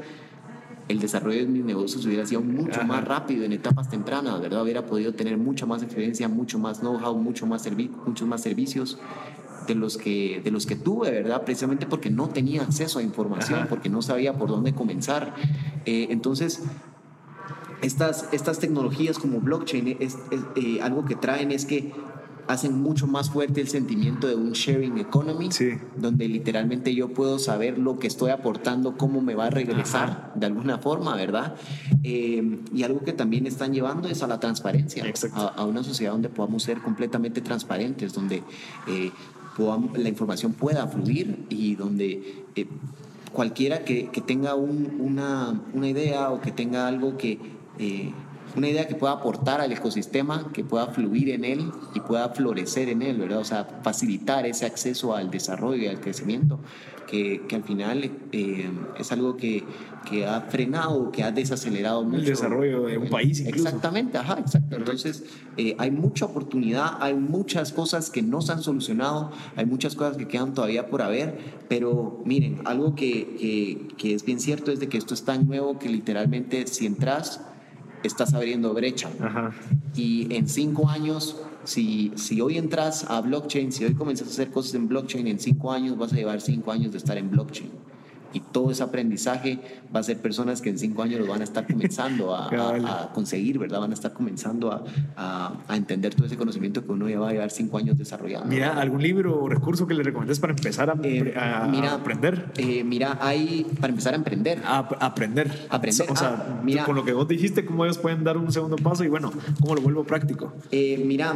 el 0.87 0.99
desarrollo 0.99 1.41
de 1.41 1.47
mis 1.47 1.63
negocios 1.63 2.03
hubiera 2.05 2.25
sido 2.25 2.41
mucho 2.41 2.83
más 2.83 3.05
rápido 3.05 3.43
en 3.43 3.53
etapas 3.53 3.89
tempranas, 3.89 4.41
¿verdad? 4.41 4.63
Hubiera 4.63 4.85
podido 4.87 5.13
tener 5.13 5.37
mucha 5.37 5.67
más 5.67 5.83
experiencia, 5.83 6.27
mucho 6.27 6.57
más 6.57 6.79
know-how, 6.79 7.15
mucho 7.15 7.45
más 7.45 7.69
muchos 8.05 8.27
más 8.27 8.41
servicios 8.41 8.99
de 9.67 9.75
los 9.75 9.97
que, 9.97 10.41
de 10.43 10.51
los 10.51 10.65
que 10.65 10.75
tuve, 10.75 11.11
¿verdad? 11.11 11.43
Precisamente 11.43 11.85
porque 11.85 12.09
no 12.09 12.29
tenía 12.29 12.61
acceso 12.61 12.99
a 12.99 13.03
información, 13.03 13.67
porque 13.69 13.89
no 13.89 14.01
sabía 14.01 14.33
por 14.37 14.49
dónde 14.49 14.73
comenzar. 14.73 15.35
Eh, 15.85 16.07
entonces, 16.09 16.63
estas, 17.81 18.29
estas 18.31 18.59
tecnologías 18.59 19.19
como 19.19 19.39
blockchain, 19.39 19.97
es, 19.99 20.17
eh, 20.55 20.79
algo 20.81 21.05
que 21.05 21.15
traen 21.15 21.51
es 21.51 21.65
que 21.65 21.93
hacen 22.47 22.79
mucho 22.81 23.07
más 23.07 23.29
fuerte 23.29 23.61
el 23.61 23.67
sentimiento 23.67 24.27
de 24.27 24.35
un 24.35 24.51
sharing 24.51 24.97
economy, 24.97 25.49
donde 25.95 26.27
literalmente 26.27 26.93
yo 26.93 27.09
puedo 27.09 27.39
saber 27.39 27.77
lo 27.79 27.97
que 27.97 28.07
estoy 28.07 28.31
aportando, 28.31 28.97
cómo 28.97 29.21
me 29.21 29.35
va 29.35 29.45
a 29.45 29.49
regresar 29.49 30.31
de 30.35 30.45
alguna 30.45 30.77
forma, 30.77 31.15
¿verdad? 31.15 31.55
Eh, 32.03 32.59
y 32.73 32.83
algo 32.83 33.03
que 33.03 33.13
también 33.13 33.47
están 33.47 33.73
llevando 33.73 34.07
es 34.09 34.21
a 34.21 34.27
la 34.27 34.39
transparencia, 34.39 35.03
a, 35.33 35.65
una 35.65 35.83
sociedad 35.83 36.11
donde 36.11 36.29
podamos 36.29 36.63
ser 36.63 36.81
completamente 36.81 37.41
transparentes, 37.41 38.13
donde 38.13 38.43
la 39.57 40.09
información 40.09 40.53
pueda 40.53 40.87
fluir 40.87 41.45
y 41.49 41.75
donde 41.75 42.43
eh, 42.55 42.67
cualquiera 43.31 43.83
que, 43.83 44.09
que 44.09 44.21
tenga 44.21 44.55
una, 44.55 45.61
una, 45.73 45.87
idea 45.87 46.31
o 46.31 46.41
que 46.41 46.51
tenga 46.51 46.87
algo 46.87 47.17
que... 47.17 47.39
Eh, 47.79 48.11
una 48.55 48.69
idea 48.69 48.87
que 48.87 48.95
pueda 48.95 49.11
aportar 49.11 49.59
al 49.59 49.73
ecosistema, 49.73 50.49
que 50.53 50.63
pueda 50.63 50.87
fluir 50.87 51.29
en 51.31 51.43
él 51.43 51.71
y 51.93 51.99
pueda 51.99 52.29
florecer 52.29 52.87
en 52.87 53.01
él, 53.01 53.17
¿verdad? 53.17 53.39
O 53.39 53.43
sea, 53.43 53.65
facilitar 53.83 54.45
ese 54.45 54.65
acceso 54.65 55.13
al 55.13 55.29
desarrollo 55.29 55.83
y 55.83 55.87
al 55.87 55.99
crecimiento 55.99 56.59
que, 57.05 57.43
que 57.47 57.55
al 57.55 57.63
final 57.63 58.11
eh, 58.31 58.69
es 58.97 59.11
algo 59.11 59.37
que, 59.37 59.63
que, 60.09 60.25
ha 60.25 60.41
frenado, 60.41 61.11
que 61.11 61.23
ha 61.23 61.31
desacelerado 61.31 62.03
mucho. 62.03 62.19
El 62.19 62.25
desarrollo 62.25 62.83
de 62.83 62.97
un 62.97 63.09
país 63.09 63.39
incluso. 63.39 63.67
Exactamente, 63.67 64.17
ajá, 64.17 64.37
exacto. 64.39 64.75
Entonces, 64.75 65.23
eh, 65.57 65.75
hay 65.77 65.91
mucha 65.91 66.25
oportunidad, 66.25 66.97
hay 66.99 67.13
muchas 67.13 67.71
cosas 67.71 68.09
que 68.09 68.21
no 68.21 68.41
se 68.41 68.51
han 68.53 68.61
solucionado, 68.61 69.31
hay 69.55 69.65
muchas 69.65 69.95
cosas 69.95 70.17
que 70.17 70.27
quedan 70.27 70.53
todavía 70.53 70.87
por 70.87 71.01
haber, 71.01 71.37
pero 71.69 72.21
miren, 72.25 72.61
algo 72.65 72.95
que, 72.95 73.35
que, 73.37 73.87
que 73.97 74.13
es 74.13 74.25
bien 74.25 74.39
cierto 74.39 74.71
es 74.71 74.79
de 74.79 74.87
que 74.87 74.97
esto 74.97 75.13
es 75.13 75.23
tan 75.23 75.47
nuevo 75.47 75.79
que 75.79 75.89
literalmente 75.89 76.67
si 76.67 76.85
entras, 76.85 77.41
estás 78.03 78.33
abriendo 78.33 78.73
brecha. 78.73 79.09
Ajá. 79.19 79.51
Y 79.95 80.33
en 80.33 80.47
cinco 80.47 80.89
años 80.89 81.41
si, 81.65 82.11
si 82.15 82.41
hoy 82.41 82.57
entras 82.57 83.05
a 83.09 83.21
blockchain, 83.21 83.71
si 83.71 83.85
hoy 83.85 83.93
comienzas 83.93 84.27
a 84.27 84.31
hacer 84.31 84.51
cosas 84.51 84.75
en 84.75 84.87
blockchain, 84.87 85.27
en 85.27 85.39
cinco 85.39 85.71
años 85.71 85.97
vas 85.97 86.13
a 86.13 86.15
llevar 86.15 86.41
cinco 86.41 86.71
años 86.71 86.91
de 86.91 86.97
estar 86.97 87.17
en 87.17 87.29
blockchain. 87.29 87.71
Y 88.35 88.41
todo 88.41 88.69
ese 88.71 88.83
aprendizaje 88.83 89.59
va 89.95 90.01
a 90.01 90.03
ser 90.03 90.17
personas 90.17 90.61
que 90.61 90.69
en 90.69 90.77
cinco 90.77 91.01
años 91.03 91.21
lo 91.21 91.27
van 91.27 91.39
a 91.39 91.45
estar 91.45 91.65
comenzando 91.65 92.35
a, 92.35 92.47
a, 93.03 93.13
conseguir, 93.13 93.57
¿verdad? 93.57 93.79
Van 93.79 93.91
a 93.91 93.93
estar 93.93 94.11
comenzando 94.11 94.71
a, 94.71 94.83
a, 95.67 95.75
entender 95.75 96.13
todo 96.13 96.27
ese 96.27 96.35
conocimiento 96.35 96.85
que 96.85 96.91
uno 96.91 97.07
ya 97.07 97.19
va 97.19 97.29
a 97.29 97.31
llevar 97.31 97.49
cinco 97.49 97.77
años 97.77 97.97
desarrollando. 97.97 98.47
Mira, 98.47 98.79
¿algún 98.79 99.01
libro 99.01 99.41
o 99.41 99.47
recurso 99.47 99.87
que 99.87 99.93
le 99.93 100.03
recomiendes 100.03 100.39
para 100.39 100.51
empezar 100.51 100.89
a, 100.89 100.97
eh, 101.01 101.33
mira, 101.69 101.93
aprender? 101.93 102.51
Eh, 102.57 102.83
mira, 102.83 103.17
hay 103.21 103.65
para 103.79 103.91
empezar 103.91 104.13
a 104.13 104.17
emprender. 104.17 104.61
A, 104.65 104.79
aprender. 104.79 105.67
Aprender. 105.69 106.07
O 106.09 106.15
sea, 106.15 106.29
ah, 106.29 106.61
mira, 106.61 106.83
con 106.83 106.95
lo 106.95 107.05
que 107.05 107.13
vos 107.13 107.27
dijiste, 107.27 107.65
¿cómo 107.65 107.85
ellos 107.85 107.97
pueden 107.97 108.25
dar 108.25 108.37
un 108.37 108.51
segundo 108.51 108.75
paso 108.75 109.05
y 109.05 109.07
bueno, 109.07 109.31
cómo 109.61 109.75
lo 109.75 109.81
vuelvo 109.81 110.03
práctico? 110.03 110.53
Eh, 110.71 111.01
mira, 111.05 111.35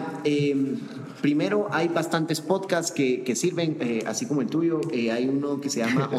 primero 1.21 1.67
hay 1.71 1.88
bastantes 1.88 2.41
podcasts 2.41 2.91
que, 2.91 3.23
que 3.23 3.36
sirven, 3.36 3.77
así 4.05 4.25
como 4.25 4.41
el 4.41 4.47
tuyo. 4.47 4.82
hay 4.91 5.27
uno 5.27 5.60
que 5.62 5.69
se 5.69 5.79
llama 5.79 6.10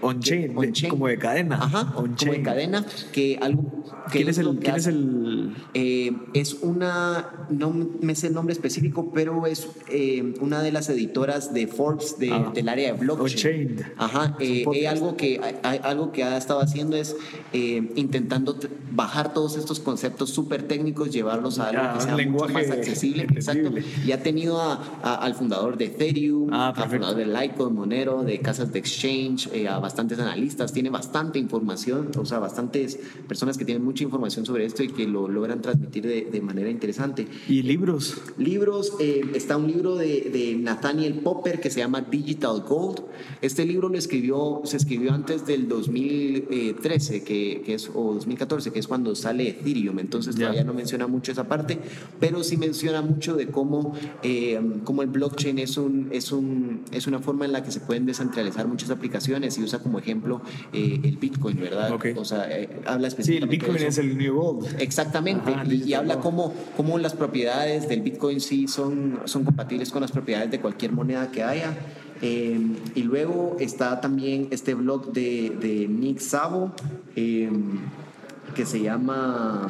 On-Chain. 0.00 0.56
On-chain, 0.56 0.90
como 0.90 1.08
de 1.08 1.18
cadena. 1.18 1.56
Ajá, 1.56 1.92
como 1.94 2.08
de 2.08 2.42
cadena, 2.42 2.84
que 3.12 3.38
algo... 3.40 3.64
Que 4.10 4.18
¿Quién 4.18 4.28
es 4.28 4.38
el...? 4.38 4.58
¿quién 4.58 4.76
es, 4.76 4.86
el... 4.86 5.54
Eh, 5.74 6.12
es 6.34 6.54
una, 6.62 7.46
no 7.50 7.70
me 8.00 8.14
sé 8.14 8.28
el 8.28 8.34
nombre 8.34 8.52
específico, 8.52 9.10
pero 9.12 9.46
es 9.46 9.68
eh, 9.90 10.34
una 10.40 10.62
de 10.62 10.72
las 10.72 10.88
editoras 10.88 11.52
de 11.52 11.66
Forbes 11.66 12.18
de, 12.18 12.32
ah. 12.32 12.50
del 12.54 12.68
área 12.68 12.92
de 12.92 12.98
blockchain. 12.98 13.68
On-chain. 13.68 13.92
Ajá, 13.98 14.36
eh, 14.40 14.88
algo, 14.88 15.16
que, 15.16 15.40
algo 15.62 16.12
que 16.12 16.24
ha 16.24 16.36
estado 16.38 16.60
haciendo 16.60 16.96
es 16.96 17.16
intentando 17.52 18.56
bajar 18.92 19.32
todos 19.34 19.56
estos 19.56 19.80
conceptos 19.80 20.30
súper 20.30 20.62
técnicos, 20.62 21.12
llevarlos 21.12 21.58
a 21.58 21.68
algo 21.68 21.98
que 21.98 22.04
sea 22.04 22.16
mucho 22.28 22.48
más 22.48 22.70
accesible. 22.70 23.24
Exacto. 23.24 23.70
Y 24.06 24.12
ha 24.12 24.22
tenido 24.22 24.60
a, 24.60 25.14
al 25.16 25.34
fundador 25.34 25.76
de 25.76 25.86
Ethereum, 25.86 26.50
ah, 26.52 26.72
al 26.74 26.88
fundador 26.88 27.16
de 27.16 27.26
Litecoin, 27.26 27.74
Monero, 27.74 28.22
de 28.22 28.40
casas 28.40 28.72
de 28.72 28.78
exchange, 28.78 29.48
a 29.68 29.78
bastantes 29.88 30.18
analistas, 30.18 30.70
tiene 30.74 30.90
bastante 30.90 31.38
información, 31.38 32.10
o 32.18 32.26
sea, 32.26 32.38
bastantes 32.38 32.98
personas 33.26 33.56
que 33.56 33.64
tienen 33.64 33.82
mucha 33.82 34.04
información 34.04 34.44
sobre 34.44 34.66
esto 34.66 34.82
y 34.82 34.88
que 34.88 35.06
lo 35.06 35.28
logran 35.28 35.62
transmitir 35.62 36.06
de, 36.06 36.40
manera 36.42 36.70
interesante. 36.70 37.26
¿Y 37.48 37.62
libros? 37.62 38.18
Libros, 38.36 38.92
eh, 39.00 39.22
está 39.34 39.56
un 39.56 39.66
libro 39.66 39.96
de, 39.96 40.30
de, 40.30 40.56
Nathaniel 40.56 41.14
Popper 41.14 41.58
que 41.60 41.70
se 41.70 41.80
llama 41.80 42.02
Digital 42.02 42.60
Gold. 42.68 43.00
Este 43.40 43.64
libro 43.64 43.88
lo 43.88 43.96
escribió, 43.96 44.60
se 44.64 44.76
escribió 44.76 45.12
antes 45.12 45.46
del 45.46 45.68
2013, 45.68 47.24
que, 47.24 47.62
que 47.64 47.74
es, 47.74 47.90
o 47.92 48.14
2014, 48.14 48.70
que 48.70 48.78
es 48.78 48.86
cuando 48.86 49.14
sale 49.14 49.48
Ethereum, 49.48 49.98
entonces 49.98 50.36
todavía 50.36 50.64
no 50.64 50.74
menciona 50.74 51.06
mucho 51.06 51.32
esa 51.32 51.48
parte, 51.48 51.78
pero 52.20 52.44
sí 52.44 52.58
menciona 52.58 53.00
mucho 53.00 53.36
de 53.36 53.48
cómo, 53.48 53.94
eh, 54.22 54.60
cómo 54.84 55.02
el 55.02 55.08
blockchain 55.08 55.58
es, 55.58 55.78
un, 55.78 56.08
es, 56.12 56.30
un, 56.30 56.82
es 56.92 57.06
una 57.06 57.20
forma 57.20 57.46
en 57.46 57.52
la 57.52 57.62
que 57.62 57.70
se 57.70 57.80
pueden 57.80 58.06
descentralizar 58.06 58.68
muchas 58.68 58.90
aplicaciones 58.90 59.56
y 59.58 59.62
usa 59.78 59.82
como 59.82 59.98
ejemplo 59.98 60.40
eh, 60.72 61.00
el 61.02 61.16
Bitcoin, 61.16 61.58
¿verdad? 61.60 61.98
O 62.16 62.24
sea, 62.24 62.48
eh, 62.50 62.68
habla 62.86 63.08
específicamente. 63.08 63.56
Sí, 63.56 63.62
el 63.62 63.72
Bitcoin 63.72 63.88
es 63.88 63.98
el 63.98 64.18
New 64.18 64.34
Gold. 64.34 64.80
Exactamente, 64.80 65.52
y, 65.70 65.94
habla 65.94 66.20
cómo, 66.20 66.52
cómo 66.76 66.98
las 66.98 67.14
propiedades 67.14 67.88
del 67.88 68.02
Bitcoin 68.02 68.40
sí 68.40 68.68
son, 68.68 69.20
son 69.24 69.44
compatibles 69.44 69.90
con 69.90 70.02
las 70.02 70.12
propiedades 70.12 70.50
de 70.50 70.60
cualquier 70.60 70.92
moneda 70.92 71.30
que 71.30 71.42
haya. 71.42 71.76
Eh, 72.20 72.58
y 72.96 73.02
luego 73.04 73.56
está 73.60 74.00
también 74.00 74.48
este 74.50 74.74
blog 74.74 75.12
de, 75.12 75.56
de 75.60 75.86
Nick 75.86 76.18
Savo 76.18 76.72
que 77.14 78.66
se 78.66 78.80
llama 78.80 79.68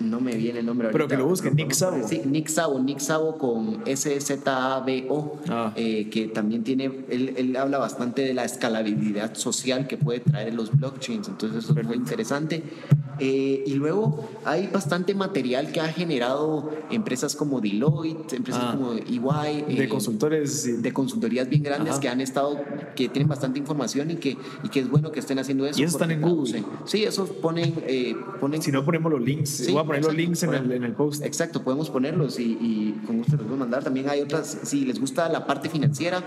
no 0.00 0.20
me 0.20 0.34
viene 0.34 0.60
el 0.60 0.66
nombre 0.66 0.88
Pero 0.90 1.08
que 1.08 1.16
lo 1.16 1.26
busquen, 1.26 1.54
Nick 1.54 1.72
Sabo. 1.72 2.06
Sí, 2.06 2.22
Nick 2.24 2.48
Sabo, 2.48 2.80
Nick 2.80 2.98
Sabo 2.98 3.36
con 3.36 3.82
S-Z-A-B-O, 3.86 5.40
ah. 5.48 5.72
eh, 5.76 6.08
que 6.10 6.28
también 6.28 6.64
tiene, 6.64 6.90
él, 7.08 7.34
él, 7.36 7.56
habla 7.56 7.78
bastante 7.78 8.22
de 8.22 8.34
la 8.34 8.44
escalabilidad 8.44 9.34
social 9.34 9.86
que 9.86 9.96
puede 9.96 10.20
traer 10.20 10.54
los 10.54 10.76
blockchains, 10.76 11.28
entonces 11.28 11.64
eso 11.64 11.78
es 11.78 11.86
muy 11.86 11.96
interesante. 11.96 12.62
Eh, 13.22 13.64
y 13.66 13.74
luego 13.74 14.26
hay 14.46 14.68
bastante 14.68 15.14
material 15.14 15.72
que 15.72 15.80
ha 15.80 15.88
generado 15.88 16.70
empresas 16.90 17.36
como 17.36 17.60
Deloitte, 17.60 18.32
empresas 18.32 18.62
ah. 18.64 18.74
como 18.74 18.92
EY. 18.94 19.76
de 19.76 19.84
eh, 19.84 19.88
consultores. 19.88 20.82
De 20.82 20.92
consultorías 20.94 21.48
bien 21.48 21.62
grandes 21.62 21.98
que 21.98 22.08
han 22.08 22.22
estado, 22.22 22.58
que 22.96 23.10
tienen 23.10 23.28
bastante 23.28 23.58
información 23.58 24.10
y 24.10 24.16
que, 24.16 24.38
y 24.62 24.68
que 24.70 24.80
es 24.80 24.88
bueno 24.88 25.12
que 25.12 25.20
estén 25.20 25.38
haciendo 25.38 25.66
eso. 25.66 25.78
Y 25.78 25.84
están 25.84 26.10
en 26.10 26.22
Google. 26.22 26.64
Sí, 26.86 27.04
esos 27.04 27.28
ponen, 27.30 27.74
ponen... 28.40 28.62
Si 28.62 28.72
no 28.72 28.84
ponemos 28.86 29.12
los 29.12 29.20
links, 29.20 29.50
sí, 29.50 29.74
poner 29.90 30.04
los 30.04 30.14
links 30.14 30.42
en 30.42 30.54
el, 30.54 30.72
en 30.72 30.84
el, 30.84 30.92
post. 30.92 31.24
Exacto, 31.24 31.62
podemos 31.62 31.90
ponerlos 31.90 32.38
y, 32.38 32.58
y 32.60 33.02
con 33.06 33.18
gusto 33.18 33.36
los 33.36 33.46
voy 33.46 33.56
a 33.56 33.58
mandar. 33.58 33.84
También 33.84 34.08
hay 34.08 34.20
otras, 34.20 34.58
si 34.64 34.84
les 34.84 34.98
gusta 34.98 35.28
la 35.28 35.46
parte 35.46 35.68
financiera, 35.68 36.22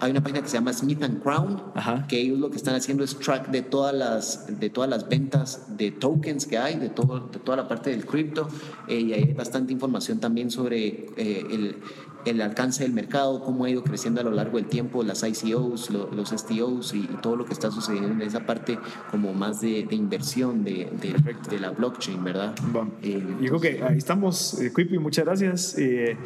hay 0.00 0.10
una 0.10 0.22
página 0.22 0.42
que 0.42 0.48
se 0.48 0.54
llama 0.54 0.72
Smith 0.72 1.02
and 1.02 1.22
Crown, 1.22 1.62
que 2.08 2.20
ellos 2.20 2.38
lo 2.38 2.50
que 2.50 2.56
están 2.56 2.74
haciendo 2.74 3.04
es 3.04 3.18
track 3.18 3.50
de 3.50 3.62
todas 3.62 3.94
las, 3.94 4.60
de 4.60 4.70
todas 4.70 4.90
las 4.90 5.08
ventas 5.08 5.76
de 5.76 5.90
tokens 5.90 6.46
que 6.46 6.58
hay, 6.58 6.76
de, 6.76 6.88
todo, 6.88 7.20
de 7.20 7.38
toda 7.38 7.56
la 7.56 7.68
parte 7.68 7.90
del 7.90 8.04
cripto, 8.04 8.48
eh, 8.88 9.00
y 9.00 9.12
hay 9.12 9.32
bastante 9.32 9.72
información 9.72 10.18
también 10.18 10.50
sobre 10.50 11.06
eh, 11.16 11.46
el, 11.50 11.76
el 12.24 12.40
alcance 12.40 12.82
del 12.82 12.92
mercado, 12.92 13.42
cómo 13.42 13.64
ha 13.64 13.70
ido 13.70 13.82
creciendo 13.82 14.20
a 14.20 14.24
lo 14.24 14.30
largo 14.30 14.58
del 14.58 14.66
tiempo, 14.66 15.02
las 15.02 15.22
ICOs, 15.22 15.90
los 15.90 16.30
STOs 16.30 16.94
y, 16.94 17.08
todo 17.22 17.36
lo 17.36 17.44
que 17.44 17.52
está 17.52 17.70
sucediendo 17.70 18.10
en 18.10 18.22
esa 18.22 18.46
parte 18.46 18.78
como 19.10 19.32
más 19.32 19.60
de, 19.60 19.86
inversión 19.90 20.64
de, 20.64 20.88
de, 21.00 21.58
la 21.58 21.70
blockchain, 21.70 22.22
¿verdad? 22.24 22.54
Eh, 23.02 23.22
Yo 23.40 23.58
creo 23.58 23.60
que 23.60 23.82
ahí 23.82 23.98
estamos, 23.98 24.60
eh, 24.60 24.72
Quippy, 24.74 24.98
muchas 24.98 25.24
gracias. 25.24 25.78
Eh, 25.78 26.16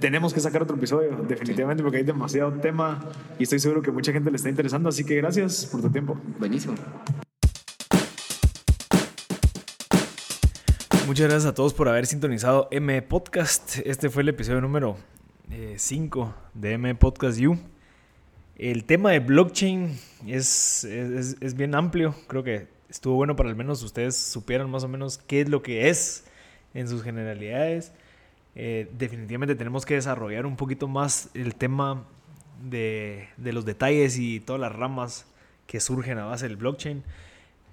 tenemos 0.00 0.34
que 0.34 0.40
sacar 0.40 0.62
otro 0.62 0.76
episodio, 0.76 1.24
definitivamente, 1.28 1.82
porque 1.82 1.98
hay 1.98 2.04
demasiado 2.04 2.52
tema 2.54 3.00
y 3.38 3.44
estoy 3.44 3.58
seguro 3.58 3.82
que 3.82 3.90
mucha 3.90 4.12
gente 4.12 4.30
le 4.30 4.36
está 4.36 4.48
interesando, 4.48 4.88
así 4.88 5.04
que 5.04 5.16
gracias 5.16 5.66
por 5.66 5.80
tu 5.80 5.90
tiempo. 5.90 6.18
Buenísimo. 6.38 6.74
Muchas 11.06 11.28
gracias 11.28 11.46
a 11.46 11.54
todos 11.54 11.74
por 11.74 11.88
haber 11.88 12.06
sintonizado 12.06 12.68
M 12.70 13.02
Podcast. 13.02 13.78
Este 13.84 14.10
fue 14.10 14.22
el 14.22 14.28
episodio 14.28 14.60
número 14.60 14.96
5 15.76 16.22
eh, 16.22 16.50
de 16.54 16.72
M 16.74 16.94
Podcast 16.94 17.40
U. 17.40 17.58
El 18.56 18.84
tema 18.84 19.10
de 19.10 19.18
blockchain 19.18 19.98
es, 20.26 20.84
es, 20.84 21.54
bien 21.54 21.74
amplio. 21.74 22.14
Creo 22.28 22.44
que 22.44 22.68
estuvo 22.88 23.14
bueno 23.14 23.34
para 23.34 23.48
al 23.48 23.56
menos 23.56 23.82
ustedes 23.82 24.16
supieran 24.16 24.70
más 24.70 24.84
o 24.84 24.88
menos 24.88 25.18
qué 25.18 25.40
es 25.40 25.48
lo 25.48 25.62
que 25.62 25.88
es 25.88 26.24
en 26.74 26.86
sus 26.86 27.02
generalidades. 27.02 27.92
Eh, 28.54 28.88
definitivamente 28.96 29.54
tenemos 29.54 29.84
que 29.84 29.94
desarrollar 29.94 30.46
un 30.46 30.56
poquito 30.56 30.86
más 30.86 31.30
el 31.34 31.54
tema 31.54 32.04
de, 32.62 33.28
de, 33.36 33.52
los 33.52 33.64
detalles 33.64 34.18
y 34.18 34.40
todas 34.40 34.60
las 34.60 34.74
ramas 34.74 35.26
que 35.66 35.80
surgen 35.80 36.18
a 36.18 36.24
base 36.24 36.48
del 36.48 36.56
blockchain. 36.56 37.02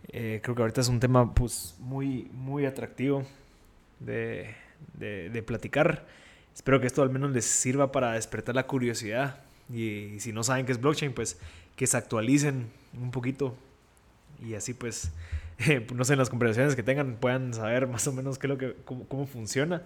Eh, 0.09 0.39
creo 0.41 0.55
que 0.55 0.61
ahorita 0.61 0.81
es 0.81 0.87
un 0.87 0.99
tema 0.99 1.33
pues, 1.33 1.75
muy, 1.79 2.29
muy 2.33 2.65
atractivo 2.65 3.25
de, 3.99 4.55
de, 4.93 5.43
platicar. 5.43 6.05
Espero 6.55 6.79
que 6.79 6.87
esto 6.87 7.01
al 7.01 7.09
menos 7.09 7.31
les 7.31 7.45
sirva 7.45 7.91
para 7.91 8.13
despertar 8.13 8.55
la 8.55 8.67
curiosidad. 8.67 9.41
Y, 9.73 10.19
si 10.19 10.31
no 10.31 10.43
saben 10.43 10.65
qué 10.65 10.71
es 10.71 10.79
blockchain, 10.79 11.13
pues 11.13 11.37
que 11.75 11.87
se 11.87 11.97
actualicen 11.97 12.69
un 12.99 13.11
poquito. 13.11 13.55
Y 14.43 14.53
así 14.53 14.73
pues, 14.73 15.11
no 15.93 16.05
sé, 16.05 16.13
en 16.13 16.19
las 16.19 16.29
conversaciones 16.29 16.75
que 16.75 16.83
tengan 16.83 17.15
puedan 17.15 17.53
saber 17.53 17.87
más 17.87 18.07
o 18.07 18.13
menos 18.13 18.37
qué 18.37 18.47
es 18.47 18.49
lo 18.49 18.57
que, 18.57 18.75
cómo, 18.85 19.27
funciona. 19.27 19.83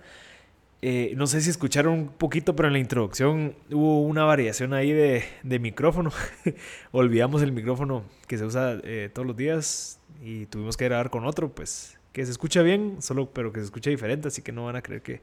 Eh, 0.84 1.14
no 1.16 1.28
sé 1.28 1.42
si 1.42 1.50
escucharon 1.50 1.94
un 1.94 2.08
poquito, 2.08 2.56
pero 2.56 2.68
en 2.68 2.74
la 2.74 2.80
introducción 2.80 3.56
hubo 3.72 4.02
una 4.02 4.24
variación 4.24 4.74
ahí 4.74 4.92
de, 4.92 5.60
micrófono. 5.60 6.12
Olvidamos 6.92 7.44
el 7.44 7.52
micrófono 7.52 8.04
que 8.28 8.38
se 8.38 8.46
usa 8.46 8.80
eh, 8.84 9.10
todos 9.14 9.28
los 9.28 9.38
días 9.38 10.00
y 10.24 10.48
tuvimos 10.48 10.78
que 10.78 10.86
grabar 10.86 11.10
con 11.12 11.26
otro, 11.26 11.54
pues 11.54 12.00
que 12.14 12.26
se 12.26 12.32
escucha 12.32 12.62
bien, 12.62 13.02
solo 13.02 13.32
pero 13.32 13.54
que 13.54 13.60
se 13.60 13.66
escucha 13.66 13.90
diferente, 13.90 14.28
así 14.28 14.42
que 14.42 14.52
no 14.52 14.66
van 14.66 14.76
a 14.76 14.82
creer 14.82 15.02
que 15.02 15.22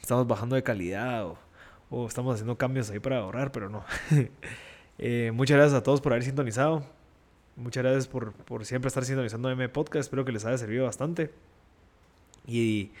estamos 0.00 0.26
bajando 0.26 0.56
de 0.56 0.62
calidad 0.62 1.26
o, 1.90 2.06
estamos 2.06 2.34
haciendo 2.34 2.56
cambios 2.56 2.90
ahí 2.90 3.00
para 3.00 3.18
ahorrar, 3.18 3.52
pero 3.52 3.68
no. 3.68 3.84
Eh, 5.04 5.32
muchas 5.34 5.56
gracias 5.56 5.80
a 5.80 5.82
todos 5.82 6.00
por 6.00 6.12
haber 6.12 6.22
sintonizado. 6.22 6.84
Muchas 7.56 7.82
gracias 7.82 8.06
por, 8.06 8.34
siempre 8.64 8.86
estar 8.86 9.04
sintonizando 9.04 9.50
M 9.50 9.68
Podcast. 9.68 10.02
Espero 10.02 10.24
que 10.24 10.30
les 10.30 10.44
haya 10.44 10.56
servido 10.58 10.84
bastante. 10.84 11.32
Y 12.46 12.92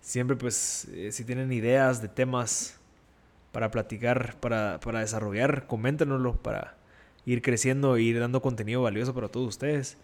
siempre, 0.00 0.36
pues, 0.36 0.86
eh, 0.92 1.10
si 1.12 1.24
tienen 1.24 1.52
ideas 1.52 2.02
de 2.02 2.08
temas 2.08 2.78
para 3.52 3.70
platicar, 3.70 4.36
para, 4.40 4.80
para 4.80 5.00
desarrollar, 5.00 5.66
coméntenoslo 5.66 6.36
para 6.36 6.76
ir 7.24 7.42
creciendo 7.42 7.96
e 7.96 8.02
ir 8.02 8.20
dando 8.20 8.40
contenido 8.40 8.82
valioso 8.82 9.14
para 9.14 9.28
todos 9.28 9.48
ustedes. 9.48 9.96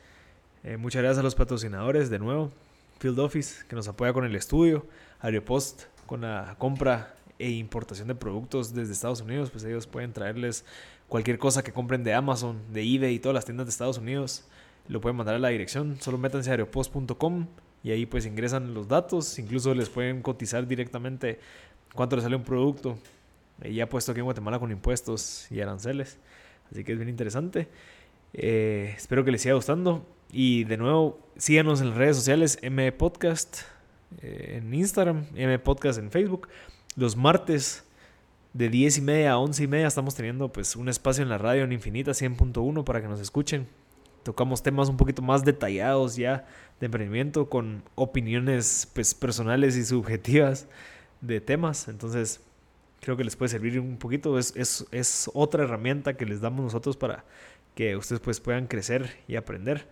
Eh, 0.64 0.76
muchas 0.76 1.02
gracias 1.02 1.18
a 1.18 1.22
los 1.22 1.34
patrocinadores 1.34 2.10
de 2.10 2.18
nuevo. 2.18 2.50
Field 2.98 3.18
Office, 3.18 3.64
que 3.68 3.74
nos 3.76 3.88
apoya 3.88 4.12
con 4.12 4.24
el 4.24 4.34
estudio. 4.34 4.86
Aeropost, 5.20 5.84
con 6.06 6.22
la 6.22 6.56
compra 6.58 7.14
e 7.38 7.50
importación 7.50 8.08
de 8.08 8.14
productos 8.14 8.74
desde 8.74 8.92
Estados 8.92 9.20
Unidos, 9.20 9.50
pues 9.50 9.64
ellos 9.64 9.86
pueden 9.86 10.12
traerles 10.12 10.64
cualquier 11.08 11.38
cosa 11.38 11.62
que 11.62 11.72
compren 11.72 12.04
de 12.04 12.14
Amazon, 12.14 12.60
de 12.72 12.82
eBay 12.82 13.14
y 13.14 13.18
todas 13.18 13.34
las 13.34 13.44
tiendas 13.44 13.66
de 13.66 13.70
Estados 13.70 13.98
Unidos. 13.98 14.44
Lo 14.88 15.00
pueden 15.00 15.16
mandar 15.16 15.34
a 15.34 15.38
la 15.38 15.48
dirección, 15.48 15.96
solo 16.00 16.18
métanse 16.18 16.50
a 16.50 16.52
aeropost.com 16.52 17.46
y 17.82 17.90
ahí 17.90 18.06
pues 18.06 18.26
ingresan 18.26 18.74
los 18.74 18.88
datos, 18.88 19.38
incluso 19.38 19.74
les 19.74 19.88
pueden 19.88 20.22
cotizar 20.22 20.66
directamente 20.66 21.40
cuánto 21.94 22.16
les 22.16 22.22
sale 22.22 22.36
un 22.36 22.44
producto, 22.44 22.96
ya 23.62 23.88
puesto 23.88 24.12
aquí 24.12 24.20
en 24.20 24.24
Guatemala 24.24 24.58
con 24.58 24.70
impuestos 24.70 25.50
y 25.50 25.60
aranceles. 25.60 26.18
Así 26.70 26.84
que 26.84 26.92
es 26.92 26.98
bien 26.98 27.08
interesante. 27.08 27.68
Eh, 28.32 28.94
espero 28.96 29.24
que 29.24 29.30
les 29.30 29.42
siga 29.42 29.54
gustando. 29.54 30.06
Y 30.32 30.64
de 30.64 30.78
nuevo, 30.78 31.20
síganos 31.36 31.80
en 31.82 31.90
las 31.90 31.98
redes 31.98 32.16
sociales, 32.16 32.58
M 32.62 32.90
Podcast 32.92 33.60
eh, 34.22 34.60
en 34.62 34.72
Instagram, 34.72 35.26
M 35.34 35.58
Podcast 35.58 35.98
en 35.98 36.10
Facebook. 36.10 36.48
Los 36.96 37.16
martes 37.16 37.84
de 38.54 38.68
10 38.68 38.98
y 38.98 39.00
media 39.02 39.32
a 39.32 39.38
11 39.38 39.64
y 39.64 39.66
media 39.66 39.86
estamos 39.86 40.14
teniendo 40.14 40.50
pues 40.50 40.76
un 40.76 40.88
espacio 40.88 41.22
en 41.22 41.28
la 41.28 41.38
radio 41.38 41.64
en 41.64 41.72
Infinita 41.72 42.12
100.1 42.12 42.84
para 42.84 43.02
que 43.02 43.08
nos 43.08 43.20
escuchen. 43.20 43.66
Tocamos 44.22 44.62
temas 44.62 44.88
un 44.88 44.96
poquito 44.96 45.22
más 45.22 45.44
detallados 45.44 46.16
ya 46.16 46.46
de 46.80 46.86
emprendimiento 46.86 47.48
con 47.48 47.82
opiniones 47.94 48.88
pues 48.94 49.14
personales 49.14 49.76
y 49.76 49.84
subjetivas 49.84 50.68
de 51.20 51.40
temas. 51.40 51.88
Entonces 51.88 52.40
creo 53.00 53.16
que 53.16 53.24
les 53.24 53.36
puede 53.36 53.48
servir 53.48 53.80
un 53.80 53.98
poquito. 53.98 54.38
Es, 54.38 54.54
es, 54.56 54.86
es 54.90 55.30
otra 55.34 55.64
herramienta 55.64 56.14
que 56.14 56.26
les 56.26 56.40
damos 56.40 56.62
nosotros 56.62 56.96
para 56.96 57.24
que 57.74 57.96
ustedes 57.96 58.20
pues 58.20 58.40
puedan 58.40 58.66
crecer 58.66 59.18
y 59.28 59.36
aprender. 59.36 59.88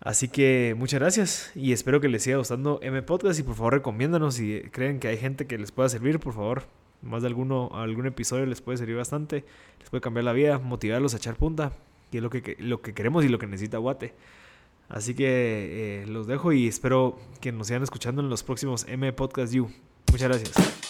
Así 0.00 0.28
que 0.28 0.74
muchas 0.78 1.00
gracias 1.00 1.52
y 1.54 1.72
espero 1.72 2.00
que 2.00 2.08
les 2.08 2.22
siga 2.22 2.38
gustando 2.38 2.80
M 2.82 3.02
Podcast 3.02 3.38
y 3.38 3.42
por 3.42 3.54
favor 3.54 3.74
recomiéndanos 3.74 4.36
si 4.36 4.62
creen 4.72 4.98
que 4.98 5.08
hay 5.08 5.18
gente 5.18 5.46
que 5.46 5.58
les 5.58 5.72
pueda 5.72 5.90
servir, 5.90 6.18
por 6.20 6.32
favor. 6.32 6.62
Más 7.02 7.22
de 7.22 7.28
alguno, 7.28 7.70
algún 7.74 8.06
episodio 8.06 8.46
les 8.46 8.60
puede 8.60 8.78
servir 8.78 8.96
bastante, 8.96 9.44
les 9.78 9.90
puede 9.90 10.00
cambiar 10.00 10.24
la 10.24 10.32
vida, 10.32 10.58
motivarlos 10.58 11.14
a 11.14 11.16
echar 11.18 11.36
punta, 11.36 11.72
que 12.10 12.18
es 12.18 12.22
lo 12.22 12.30
que, 12.30 12.56
lo 12.58 12.82
que 12.82 12.94
queremos 12.94 13.24
y 13.24 13.28
lo 13.28 13.38
que 13.38 13.46
necesita 13.46 13.78
Guate. 13.78 14.14
Así 14.88 15.14
que 15.14 16.02
eh, 16.02 16.06
los 16.06 16.26
dejo 16.26 16.52
y 16.52 16.66
espero 16.66 17.18
que 17.40 17.52
nos 17.52 17.68
sigan 17.68 17.82
escuchando 17.82 18.22
en 18.22 18.28
los 18.28 18.42
próximos 18.42 18.84
M 18.88 19.12
Podcast 19.12 19.52
You. 19.52 19.70
Muchas 20.10 20.28
gracias. 20.28 20.89